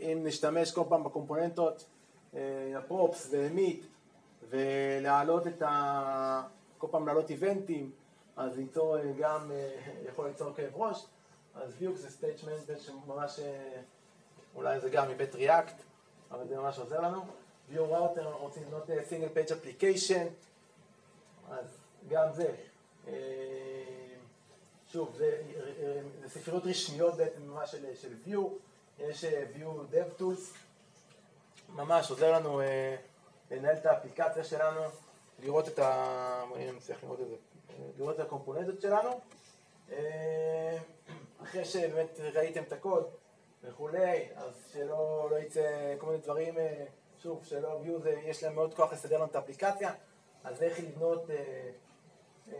אם 0.00 0.20
נשתמש 0.24 0.72
כל 0.72 0.82
פעם 0.88 1.04
בקומפוננטות, 1.04 1.84
הפרופס 2.76 3.28
ואמיט, 3.30 3.80
ולהעלות 4.50 5.46
את 5.46 5.62
ה... 5.62 6.42
כל 6.78 6.86
פעם 6.90 7.06
להעלות 7.06 7.30
event 7.30 7.68
ים, 7.68 7.90
אז 8.36 8.56
ליצור 8.56 8.98
אה, 8.98 9.02
גם, 9.18 9.50
אה, 9.50 9.70
יכול 10.08 10.28
ליצור 10.28 10.52
כאב 10.56 10.70
ראש, 10.74 11.04
אז 11.54 11.72
Vuex 11.78 11.96
זה 11.96 12.10
state 12.10 12.36
management 12.44 12.80
שממש, 12.80 13.38
אה, 13.38 13.80
אולי 14.54 14.80
זה 14.80 14.88
גם 14.90 15.08
מבית 15.08 15.34
React, 15.34 15.74
אבל 16.30 16.48
זה 16.48 16.56
ממש 16.56 16.78
עוזר 16.78 17.00
לנו. 17.00 17.22
Vue 17.70 17.92
Router, 17.92 18.32
רוצים 18.32 18.62
לבנות 18.62 18.90
single 19.08 19.28
page 19.28 19.52
application, 19.52 20.26
אז 21.50 21.66
גם 22.08 22.26
זה. 22.32 22.54
שוב, 24.92 25.14
זה, 25.16 25.42
זה 26.22 26.28
ספריות 26.28 26.62
רשמיות 26.66 27.16
בעצם 27.16 27.42
ממש 27.42 27.70
של, 27.70 27.94
של 27.94 28.14
Vue, 28.26 28.40
יש 28.98 29.24
Vue 29.24 29.94
DevTools, 29.94 30.56
ממש 31.68 32.10
עוזר 32.10 32.32
לנו 32.32 32.60
לנהל 33.50 33.76
את 33.76 33.86
האפליקציה 33.86 34.44
שלנו, 34.44 34.80
לראות 35.42 35.68
את 35.68 35.78
ה... 35.78 36.44
אם 36.56 36.76
נצליח 36.76 36.98
לראות 37.02 37.20
את 37.20 37.28
זה 37.28 37.36
לראות 37.98 38.14
את 38.14 38.20
הקומפוננטות 38.20 38.80
שלנו. 38.80 39.20
אה, 39.92 40.78
אחרי 41.42 41.64
שבאמת 41.64 42.20
ראיתם 42.34 42.62
את 42.62 42.72
הקוד 42.72 43.06
וכולי, 43.64 44.28
אז 44.36 44.52
שלא 44.72 45.28
לא 45.30 45.36
יצא 45.38 45.94
כל 45.98 46.06
מיני 46.06 46.18
דברים 46.18 46.58
אה, 46.58 46.84
שוב, 47.22 47.44
שלא 47.44 47.80
view 47.84 48.02
זה, 48.02 48.20
יש 48.24 48.42
להם 48.42 48.54
מאוד 48.54 48.74
כוח 48.74 48.92
לסדר 48.92 49.16
לנו 49.16 49.26
את 49.26 49.36
האפליקציה, 49.36 49.92
אז 50.44 50.62
איך 50.62 50.78
לבנות 50.78 51.30
אה, 51.30 51.70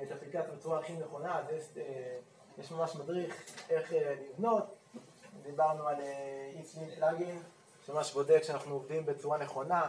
את 0.03 0.13
האפליקציה 0.13 0.55
בצורה 0.57 0.79
הכי 0.79 0.93
נכונה, 0.93 1.39
אז 1.39 1.45
יש, 1.53 1.65
אה, 1.77 2.77
ממש 2.77 2.95
מדריך 2.95 3.45
איך 3.71 3.93
אה, 3.93 4.15
לבנות, 4.31 4.65
דיברנו 5.43 5.89
על 5.89 5.97
ESLint 6.57 6.91
plugin, 6.91 7.43
שממש 7.87 8.13
בודק 8.13 8.43
שאנחנו 8.43 8.75
עובדים 8.75 9.07
בצורה 9.07 9.39
נכונה, 9.39 9.89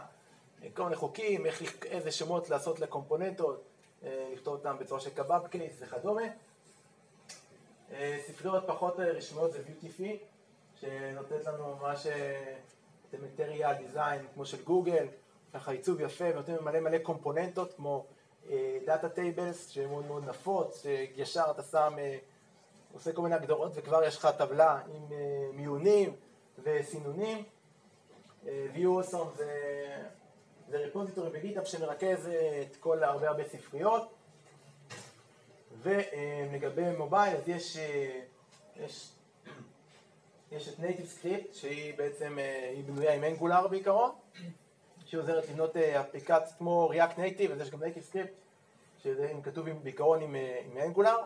כל 0.74 0.82
מיני 0.82 0.96
חוקים, 0.96 1.46
איזה 1.84 2.12
שמות 2.12 2.50
לעשות 2.50 2.80
לקומפוננטות, 2.80 3.62
לכתוב 4.02 4.54
אותם 4.54 4.76
בצורה 4.78 5.00
של 5.00 5.10
kebab 5.10 5.46
case 5.46 5.72
וכדומה. 5.80 6.22
ספריות 8.26 8.64
פחות 8.66 8.98
רשמיות 8.98 9.52
זה 9.52 9.58
Vuetify, 9.62 10.18
שנותנת 10.80 11.44
לנו 11.44 11.76
ממש 11.76 12.06
את 12.06 13.14
ה 13.14 13.21
Material 13.21 13.74
Design 13.74 14.26
כמו 14.34 14.46
של 14.46 14.64
גוגל, 14.64 15.06
ככה 15.54 15.72
עיצוב 15.72 16.00
יפה, 16.00 16.24
ונותנים 16.24 16.64
מלא 16.64 16.80
מלא 16.80 16.98
קומפוננטות 16.98 17.74
כמו 17.76 18.06
data 18.86 19.08
tables, 19.08 19.70
שהן 19.70 19.90
מאוד 19.90 20.06
מאוד 20.06 20.28
נפוץ, 20.28 20.82
שישר 20.82 21.44
אתה 21.50 21.62
שם, 21.62 21.94
אה, 21.98 22.18
עושה 22.92 23.12
כל 23.12 23.22
מיני 23.22 23.34
הגדרות 23.34 23.72
וכבר 23.74 24.04
יש 24.04 24.16
לך 24.16 24.28
טבלה 24.38 24.80
עם 24.94 25.12
אה, 25.12 25.48
מיונים 25.52 26.16
וסינונים. 26.62 27.44
אה, 28.46 28.66
view 28.74 29.04
awesome 29.04 29.36
זה, 29.36 29.52
זה 30.68 30.78
ריפוזיטורי 30.78 31.30
בגיטאפ 31.30 31.66
שמרכז 31.66 32.28
את 32.62 32.76
כל 32.76 33.04
הרבה 33.04 33.28
הרבה 33.28 33.48
ספריות. 33.48 34.12
ולגבי 35.82 36.96
מובייל 36.98 37.36
אז 37.36 37.48
יש, 37.48 37.76
יש, 38.76 39.08
יש 40.52 40.68
את 40.68 40.74
Native 40.78 41.22
Script 41.22 41.54
שהיא 41.54 41.94
בעצם, 41.98 42.38
היא 42.74 42.84
בנויה 42.84 43.14
עם 43.14 43.24
אנגולר 43.24 43.68
בעיקרון. 43.68 44.10
שהיא 45.12 45.20
עוזרת 45.20 45.48
לבנות 45.48 45.76
אה, 45.76 46.00
אפליקציות 46.00 46.58
כמו 46.58 46.90
React 46.92 47.18
Native, 47.18 47.52
אז 47.52 47.60
יש 47.60 47.70
גם 47.70 47.82
Native 47.82 48.14
Script, 48.14 48.32
שזה 49.02 49.32
כתוב 49.42 49.68
בעיקרון 49.82 50.22
עם, 50.22 50.36
אה, 50.36 50.60
עם 50.64 50.78
אנגולר. 50.78 51.16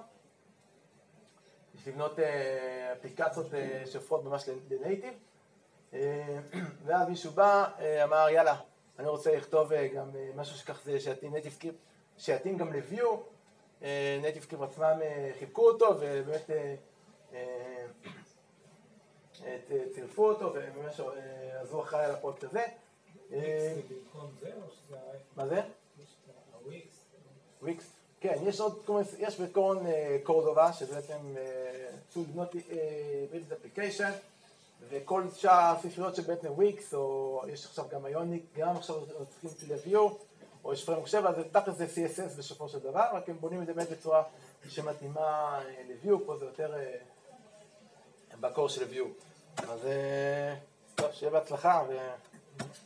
יש 1.75 1.89
לבנות 1.89 2.19
אה, 2.19 2.93
אפליקציות 2.93 3.47
שהופכות 3.87 4.25
ממש 4.25 4.49
לנייטיב. 4.71 5.15
ואז 6.85 7.09
מישהו 7.09 7.33
בא, 7.33 7.65
אמר 8.05 8.29
יאללה, 8.31 8.61
אני 8.99 9.09
רוצה 9.09 9.37
לכתוב 9.37 9.73
גם 9.95 10.11
משהו 10.37 10.57
שכך 10.57 10.81
זה 10.85 11.01
שיתאים 11.01 11.35
Native 11.35 11.63
Script, 11.63 11.79
שיתאים 12.19 12.59
גם 12.59 12.73
ל-View. 12.73 13.07
Native 14.23 14.51
Script 14.51 14.65
עצמם 14.65 15.01
חיבקו 15.39 15.69
אותו 15.69 15.87
ובאמת 16.01 16.51
צירפו 19.95 20.29
אותו 20.29 20.53
וממש 20.55 21.01
עזרו 21.61 21.83
אחראי 21.83 22.05
על 22.05 22.11
הפרויקט 22.11 22.45
הזה. 22.45 22.65
אה, 23.33 23.75
מה 25.37 25.47
זה? 25.47 25.61
וויקס. 27.63 27.85
כן, 28.21 28.35
יש 28.43 28.61
עוד, 28.61 28.85
יש 29.19 29.41
בעיקרון 29.41 29.87
אה, 29.87 30.19
קורדובה, 30.23 30.73
שזה 30.73 30.95
בעצם 30.95 31.19
סוג 32.15 32.25
אה, 32.25 32.31
לבנות 32.31 32.55
business 33.31 33.53
application, 33.53 34.11
וכל 34.89 35.23
שאר 35.35 35.75
הספריות 35.77 36.17
שבעצם 36.17 36.53
וויקס, 36.53 36.95
או 36.95 37.43
יש 37.49 37.67
עכשיו 37.67 37.85
גם 37.91 38.07
Ionic, 38.07 38.45
גם 38.57 38.77
עכשיו 38.77 38.97
צריכים 39.41 39.69
ל 39.77 39.83
Vue, 39.83 40.09
או 40.65 40.73
יש 40.73 40.85
Framework 40.85 41.07
7, 41.07 41.31
אז 41.31 41.37
תכל'ס 41.53 41.77
זה 41.77 41.87
CSS 41.87 42.39
בסופו 42.39 42.69
של 42.69 42.79
דבר, 42.79 43.05
רק 43.13 43.29
הם 43.29 43.37
בונים 43.41 43.63
את 43.63 43.67
זה 43.67 43.75
באמת 43.75 43.91
בצורה 43.91 44.23
שמתאימה 44.69 45.61
ל 45.89 45.96
Vue, 45.96 46.27
פה 46.27 46.37
זה 46.39 46.45
יותר 46.45 46.75
בקור 48.41 48.69
של 48.69 48.85
ויו. 48.85 49.07
אז 49.57 49.81
טוב, 50.95 51.13
שיהיה 51.13 51.33
בהצלחה. 51.33 51.83
Thank 52.59 52.86